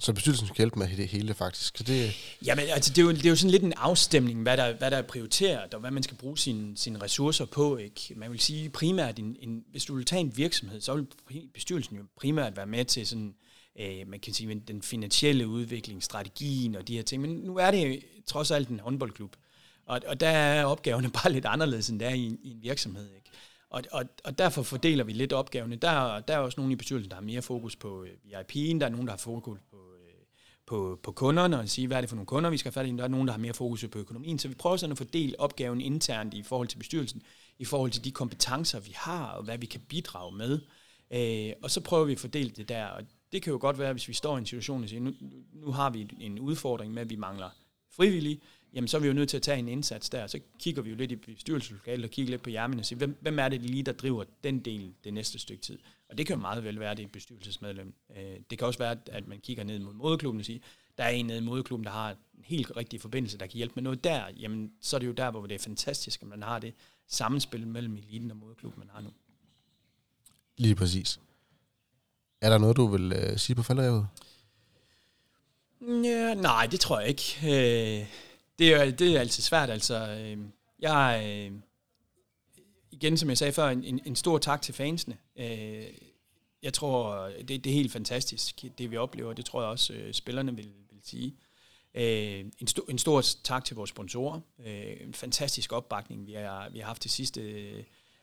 Så 0.00 0.12
bestyrelsen 0.12 0.46
skal 0.46 0.56
hjælpe 0.56 0.78
med 0.78 0.96
det 0.96 1.08
hele, 1.08 1.34
faktisk. 1.34 1.78
Så 1.78 1.84
det... 1.84 2.14
Jamen, 2.44 2.64
altså, 2.68 2.90
det, 2.90 2.98
er 2.98 3.02
jo, 3.02 3.10
det 3.10 3.26
er 3.26 3.30
jo 3.30 3.36
sådan 3.36 3.50
lidt 3.50 3.62
en 3.62 3.72
afstemning, 3.76 4.42
hvad 4.42 4.56
der, 4.56 4.72
hvad 4.72 4.90
der 4.90 4.96
er 4.96 5.02
prioriteret, 5.02 5.74
og 5.74 5.80
hvad 5.80 5.90
man 5.90 6.02
skal 6.02 6.16
bruge 6.16 6.38
sine, 6.38 6.76
sine 6.76 7.02
ressourcer 7.02 7.44
på. 7.44 7.76
Ikke? 7.76 8.14
Man 8.16 8.32
vil 8.32 8.40
sige 8.40 8.70
primært, 8.70 9.18
en, 9.18 9.36
en, 9.40 9.64
hvis 9.70 9.84
du 9.84 9.94
vil 9.94 10.04
tage 10.04 10.20
en 10.20 10.36
virksomhed, 10.36 10.80
så 10.80 10.94
vil 10.94 11.06
bestyrelsen 11.54 11.96
jo 11.96 12.02
primært 12.16 12.56
være 12.56 12.66
med 12.66 12.84
til 12.84 13.06
sådan, 13.06 13.34
øh, 13.80 14.08
man 14.08 14.20
kan 14.20 14.34
sige, 14.34 14.62
den 14.68 14.82
finansielle 14.82 15.48
udvikling, 15.48 16.02
strategien 16.02 16.76
og 16.76 16.88
de 16.88 16.96
her 16.96 17.02
ting. 17.02 17.22
Men 17.22 17.30
nu 17.30 17.56
er 17.56 17.70
det 17.70 18.04
trods 18.26 18.50
alt 18.50 18.68
en 18.68 18.80
håndboldklub, 18.80 19.36
og, 19.86 20.00
og 20.06 20.20
der 20.20 20.28
er 20.28 20.64
opgaverne 20.64 21.10
bare 21.22 21.32
lidt 21.32 21.46
anderledes, 21.46 21.88
end 21.88 22.00
der 22.00 22.08
er 22.08 22.14
i, 22.14 22.26
en, 22.26 22.38
i 22.42 22.50
en 22.50 22.62
virksomhed. 22.62 23.10
Ikke? 23.16 23.30
Og, 23.70 23.82
og, 23.92 24.04
og 24.24 24.38
derfor 24.38 24.62
fordeler 24.62 25.04
vi 25.04 25.12
lidt 25.12 25.32
opgaverne. 25.32 25.76
Der, 25.76 26.20
der 26.20 26.34
er 26.34 26.38
også 26.38 26.60
nogle 26.60 26.72
i 26.72 26.76
bestyrelsen, 26.76 27.10
der 27.10 27.16
har 27.16 27.22
mere 27.22 27.42
fokus 27.42 27.76
på 27.76 28.04
øh, 28.04 28.10
VIP'en, 28.10 28.78
der 28.78 28.86
er 28.86 28.88
nogen, 28.88 29.06
der 29.06 29.12
har 29.12 29.18
fokus 29.18 29.58
på 29.70 29.87
på, 30.68 30.98
på 31.02 31.12
kunderne 31.12 31.58
og 31.58 31.68
sige, 31.68 31.86
hvad 31.86 31.96
er 31.96 32.00
det 32.00 32.10
for 32.10 32.16
nogle 32.16 32.26
kunder, 32.26 32.50
vi 32.50 32.56
skal 32.56 32.72
have 32.72 32.84
fat 32.84 32.92
i. 32.92 32.96
Der 32.96 33.04
er 33.04 33.08
nogen, 33.08 33.26
der 33.26 33.32
har 33.32 33.40
mere 33.40 33.54
fokus 33.54 33.84
på 33.92 33.98
økonomien. 33.98 34.38
Så 34.38 34.48
vi 34.48 34.54
prøver 34.54 34.76
sådan 34.76 34.92
at 34.92 34.98
fordele 34.98 35.40
opgaven 35.40 35.80
internt 35.80 36.34
i 36.34 36.42
forhold 36.42 36.68
til 36.68 36.78
bestyrelsen, 36.78 37.22
i 37.58 37.64
forhold 37.64 37.90
til 37.90 38.04
de 38.04 38.10
kompetencer, 38.10 38.80
vi 38.80 38.92
har, 38.96 39.26
og 39.26 39.42
hvad 39.42 39.58
vi 39.58 39.66
kan 39.66 39.80
bidrage 39.88 40.36
med. 40.36 40.60
Øh, 41.10 41.52
og 41.62 41.70
så 41.70 41.80
prøver 41.80 42.04
vi 42.04 42.12
at 42.12 42.18
fordele 42.18 42.50
det 42.50 42.68
der. 42.68 42.86
Og 42.86 43.02
det 43.32 43.42
kan 43.42 43.52
jo 43.52 43.58
godt 43.60 43.78
være, 43.78 43.92
hvis 43.92 44.08
vi 44.08 44.14
står 44.14 44.36
i 44.36 44.38
en 44.38 44.46
situation 44.46 44.82
og 44.82 44.88
siger, 44.88 45.00
nu, 45.00 45.12
nu 45.52 45.72
har 45.72 45.90
vi 45.90 46.10
en 46.20 46.38
udfordring 46.38 46.94
med, 46.94 47.02
at 47.02 47.10
vi 47.10 47.16
mangler 47.16 47.50
frivillige, 47.96 48.40
jamen 48.74 48.88
så 48.88 48.96
er 48.96 49.00
vi 49.00 49.06
jo 49.06 49.12
nødt 49.12 49.28
til 49.28 49.36
at 49.36 49.42
tage 49.42 49.58
en 49.58 49.68
indsats 49.68 50.10
der. 50.10 50.26
Så 50.26 50.40
kigger 50.58 50.82
vi 50.82 50.90
jo 50.90 50.96
lidt 50.96 51.12
i 51.12 51.16
bestyrelseslokalet 51.16 52.04
og 52.04 52.10
kigger 52.10 52.30
lidt 52.30 52.42
på 52.42 52.50
hjermen 52.50 52.78
og 52.78 52.84
siger, 52.84 52.98
hvem, 52.98 53.18
hvem 53.20 53.38
er 53.38 53.48
det 53.48 53.62
lige, 53.62 53.82
der 53.82 53.92
driver 53.92 54.24
den 54.44 54.58
del 54.58 54.94
det 55.04 55.14
næste 55.14 55.38
stykke 55.38 55.62
tid? 55.62 55.78
Og 56.08 56.18
det 56.18 56.26
kan 56.26 56.36
jo 56.36 56.40
meget 56.40 56.64
vel 56.64 56.80
være, 56.80 56.94
det 56.94 57.02
er 57.02 57.06
et 57.06 57.12
bestyrelsesmedlem. 57.12 57.94
Øh, 58.16 58.36
det 58.50 58.58
kan 58.58 58.66
også 58.66 58.78
være, 58.78 58.96
at 59.06 59.28
man 59.28 59.38
kigger 59.40 59.64
ned 59.64 59.78
mod 59.78 59.92
moderklubben 59.92 60.40
og 60.40 60.44
siger, 60.44 60.60
der 60.98 61.04
er 61.04 61.08
en 61.08 61.26
nede 61.26 61.38
i 61.38 61.42
moderklubben, 61.42 61.84
der 61.84 61.90
har 61.90 62.10
en 62.10 62.44
helt 62.44 62.76
rigtig 62.76 63.00
forbindelse, 63.00 63.38
der 63.38 63.46
kan 63.46 63.56
hjælpe 63.56 63.74
med 63.74 63.82
noget 63.82 64.04
der, 64.04 64.24
jamen 64.40 64.72
så 64.80 64.96
er 64.96 64.98
det 64.98 65.06
jo 65.06 65.12
der, 65.12 65.30
hvor 65.30 65.46
det 65.46 65.54
er 65.54 65.58
fantastisk, 65.58 66.22
at 66.22 66.28
man 66.28 66.42
har 66.42 66.58
det 66.58 66.74
sammenspil 67.06 67.66
mellem 67.66 67.96
eliten 67.96 68.30
og 68.30 68.36
moderklubben, 68.36 68.78
man 68.78 68.90
har 68.94 69.00
nu. 69.00 69.10
Lige 70.56 70.74
præcis. 70.74 71.20
Er 72.40 72.50
der 72.50 72.58
noget, 72.58 72.76
du 72.76 72.86
vil 72.86 73.12
øh, 73.12 73.38
sige 73.38 73.56
på 73.56 73.62
faldrevet? 73.62 74.08
Ja, 75.80 76.34
nej, 76.34 76.66
det 76.66 76.80
tror 76.80 77.00
jeg 77.00 77.08
ikke. 77.08 77.38
Øh, 78.00 78.27
det, 78.58 78.74
er, 78.74 78.90
det 78.90 79.16
er 79.16 79.20
altid 79.20 79.42
svært. 79.42 79.70
Altså, 79.70 80.08
øh, 80.08 80.38
jeg, 80.78 81.22
øh, 81.26 81.58
igen, 82.90 83.16
som 83.16 83.28
jeg 83.28 83.38
sagde 83.38 83.52
før, 83.52 83.68
en, 83.68 84.00
en 84.04 84.16
stor 84.16 84.38
tak 84.38 84.62
til 84.62 84.74
fansene. 84.74 85.16
Øh, 85.36 85.86
jeg 86.62 86.74
tror, 86.74 87.28
det, 87.48 87.48
det 87.48 87.66
er 87.66 87.74
helt 87.74 87.92
fantastisk, 87.92 88.64
det 88.78 88.90
vi 88.90 88.96
oplever. 88.96 89.32
Det 89.32 89.44
tror 89.44 89.62
jeg 89.62 89.70
også, 89.70 89.92
øh, 89.92 90.14
spillerne 90.14 90.56
vil, 90.56 90.72
vil 90.90 91.00
sige. 91.02 91.36
Øh, 91.94 92.44
en, 92.58 92.66
sto, 92.66 92.82
en 92.82 92.98
stor 92.98 93.22
tak 93.44 93.64
til 93.64 93.76
vores 93.76 93.90
sponsorer. 93.90 94.40
Øh, 94.66 94.96
en 95.00 95.14
fantastisk 95.14 95.72
opbakning, 95.72 96.26
vi 96.26 96.32
har, 96.32 96.68
vi 96.68 96.78
har 96.78 96.86
haft 96.86 97.02
det 97.02 97.10
sidste 97.10 97.40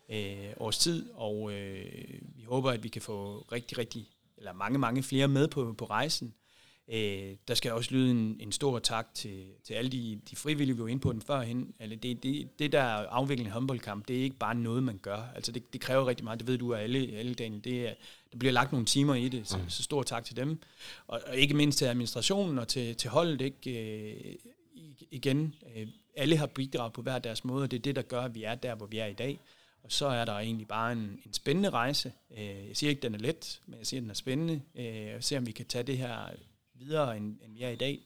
øh, 0.10 0.54
års 0.58 0.78
tid, 0.78 1.10
og 1.14 1.54
øh, 1.54 2.22
vi 2.36 2.44
håber, 2.44 2.72
at 2.72 2.84
vi 2.84 2.90
kan 2.90 3.02
få 3.02 3.46
rigtig, 3.52 3.78
rigtig, 3.78 4.08
eller 4.38 4.54
mange, 4.54 4.80
mange 4.80 5.04
flere 5.04 5.28
med 5.28 5.48
på, 5.48 5.74
på 5.78 5.86
rejsen. 5.86 6.34
Øh, 6.88 7.36
der 7.48 7.54
skal 7.54 7.72
også 7.72 7.92
lyde 7.94 8.12
en, 8.12 8.38
en 8.40 8.52
stor 8.52 8.80
tak 8.80 9.08
til, 9.14 9.46
til 9.64 9.74
alle 9.74 9.92
de, 9.92 10.20
de 10.30 10.36
frivillige, 10.36 10.76
vi 10.76 10.82
var 10.82 10.88
inde 10.88 11.02
på 11.02 11.12
den 11.12 11.22
førhen. 11.22 11.74
Altså 11.80 11.96
det, 11.96 12.24
det, 12.24 12.60
det 12.60 12.72
der 12.72 12.84
afvikling 12.84 13.48
af 13.48 13.54
håndboldkamp, 13.54 14.08
det 14.08 14.20
er 14.20 14.24
ikke 14.24 14.36
bare 14.36 14.56
noget, 14.56 14.84
man 14.84 14.98
gør. 14.98 15.32
Altså 15.36 15.52
det, 15.52 15.74
det 15.74 15.82
kræver 15.82 16.08
rigtig 16.08 16.24
meget, 16.24 16.40
det 16.40 16.48
ved 16.48 16.58
du 16.58 16.74
af 16.74 16.84
alle, 16.84 17.18
alle 17.18 17.34
dagen. 17.34 17.60
Det 17.60 17.90
er, 17.90 17.94
der 18.32 18.38
bliver 18.38 18.52
lagt 18.52 18.72
nogle 18.72 18.86
timer 18.86 19.16
i 19.16 19.30
det, 19.30 19.48
så, 19.48 19.58
mm. 19.58 19.70
så 19.70 19.84
stor 19.84 20.04
tak 20.04 20.26
til 20.26 20.36
dem. 20.36 20.60
Og, 21.08 21.22
og 21.28 21.38
ikke 21.38 21.54
mindst 21.54 21.78
til 21.78 21.86
administrationen 21.86 22.60
og 22.60 22.68
til, 22.68 22.96
til 22.96 23.10
holdet. 23.10 23.42
Ikke? 23.42 23.92
Øh, 24.02 24.36
igen, 25.12 25.56
øh, 25.76 25.88
alle 26.16 26.38
har 26.38 26.48
bidraget 26.48 26.94
på 26.94 27.02
hver 27.02 27.20
deres 27.20 27.46
måde, 27.46 27.64
og 27.64 27.72
det 27.72 27.78
er 27.78 27.82
det, 27.82 27.96
der 27.96 28.02
gør, 28.02 28.22
at 28.22 28.36
vi 28.36 28.44
er 28.44 28.56
der, 28.56 28.76
hvor 28.76 28.86
vi 28.86 28.98
er 28.98 29.06
i 29.06 29.14
dag. 29.14 29.40
Og 29.84 29.92
så 29.92 30.08
er 30.08 30.26
der 30.26 30.34
egentlig 30.34 30.68
bare 30.68 30.92
en, 30.92 31.20
en 31.26 31.34
spændende 31.34 31.70
rejse. 31.70 32.12
Øh, 32.38 32.68
jeg 32.68 32.78
siger 32.78 32.90
ikke, 32.90 33.00
at 33.00 33.04
den 33.04 33.16
er 33.16 33.20
let, 33.20 33.62
men 33.66 33.80
jeg 33.80 33.88
siger, 33.88 34.00
at 34.00 34.02
den 34.02 34.10
er 34.10 34.16
spændende. 34.16 34.62
Øh, 34.76 35.16
og 35.16 35.24
se, 35.24 35.38
om 35.38 35.48
vi 35.48 35.52
kan 35.52 35.66
tage 35.66 35.84
det 35.84 35.98
her 35.98 36.30
videre, 36.80 37.18
end, 37.18 37.38
end 37.42 37.54
vi 37.54 37.64
er 37.64 37.70
i 37.70 37.76
dag. 37.76 38.00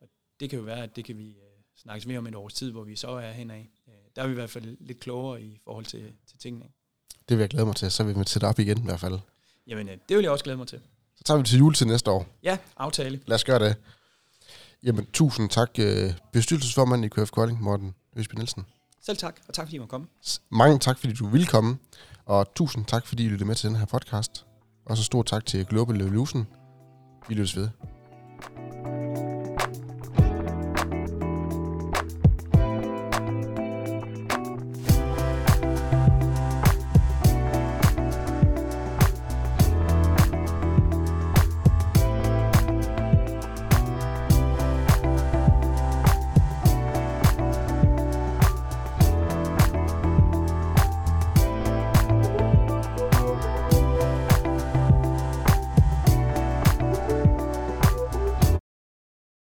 Og 0.00 0.08
det 0.40 0.50
kan 0.50 0.58
jo 0.58 0.64
være, 0.64 0.82
at 0.82 0.96
det 0.96 1.04
kan 1.04 1.18
vi 1.18 1.28
uh, 1.28 1.80
snakkes 1.82 2.06
mere 2.06 2.18
om 2.18 2.26
et 2.26 2.34
års 2.34 2.54
tid, 2.54 2.70
hvor 2.70 2.84
vi 2.84 2.96
så 2.96 3.08
er 3.08 3.32
henad. 3.32 3.64
Uh, 3.86 3.92
der 4.16 4.22
er 4.22 4.26
vi 4.26 4.32
i 4.32 4.34
hvert 4.34 4.50
fald 4.50 4.76
lidt 4.80 5.00
klogere 5.00 5.42
i 5.42 5.60
forhold 5.64 5.84
til, 5.84 6.12
til 6.26 6.38
tingene. 6.38 6.66
Det 7.28 7.36
vil 7.36 7.42
jeg 7.42 7.48
glæde 7.48 7.66
mig 7.66 7.76
til. 7.76 7.90
Så 7.90 8.04
vil 8.04 8.18
vi 8.18 8.24
sætte 8.26 8.44
op 8.44 8.58
igen 8.58 8.78
i 8.78 8.84
hvert 8.84 9.00
fald. 9.00 9.18
Jamen, 9.66 9.88
uh, 9.88 9.94
det 10.08 10.16
vil 10.16 10.22
jeg 10.22 10.32
også 10.32 10.44
glæde 10.44 10.58
mig 10.58 10.66
til. 10.66 10.80
Så 11.16 11.24
tager 11.24 11.38
vi 11.38 11.44
til 11.44 11.58
jul 11.58 11.74
til 11.74 11.86
næste 11.86 12.10
år. 12.10 12.26
Ja, 12.42 12.58
aftale. 12.76 13.20
Lad 13.26 13.34
os 13.34 13.44
gøre 13.44 13.58
det. 13.58 13.76
Jamen, 14.82 15.06
tusind 15.06 15.50
tak, 15.50 15.70
bestyrelsesformand 16.32 17.04
i 17.04 17.08
KF 17.08 17.30
Kolding, 17.30 17.62
Morten 17.62 17.94
Øsby 18.16 18.34
Nielsen. 18.34 18.66
Selv 19.00 19.16
tak, 19.16 19.40
og 19.48 19.54
tak 19.54 19.66
fordi 19.66 19.76
I 19.76 19.78
måtte 19.78 19.90
komme. 19.90 20.06
Mange 20.50 20.78
tak, 20.78 20.98
fordi 20.98 21.12
du 21.12 21.28
ville 21.28 21.46
komme, 21.46 21.78
og 22.24 22.54
tusind 22.54 22.84
tak, 22.86 23.06
fordi 23.06 23.24
I 23.24 23.28
lyttede 23.28 23.48
med 23.48 23.54
til 23.54 23.68
den 23.68 23.76
her 23.76 23.86
podcast. 23.86 24.46
Og 24.84 24.96
så 24.96 25.04
stor 25.04 25.22
tak 25.22 25.46
til 25.46 25.66
Global 25.66 26.00
Evolution, 26.00 26.46
vi 27.28 27.34
lyttes 27.34 27.56
ved. 27.56 27.68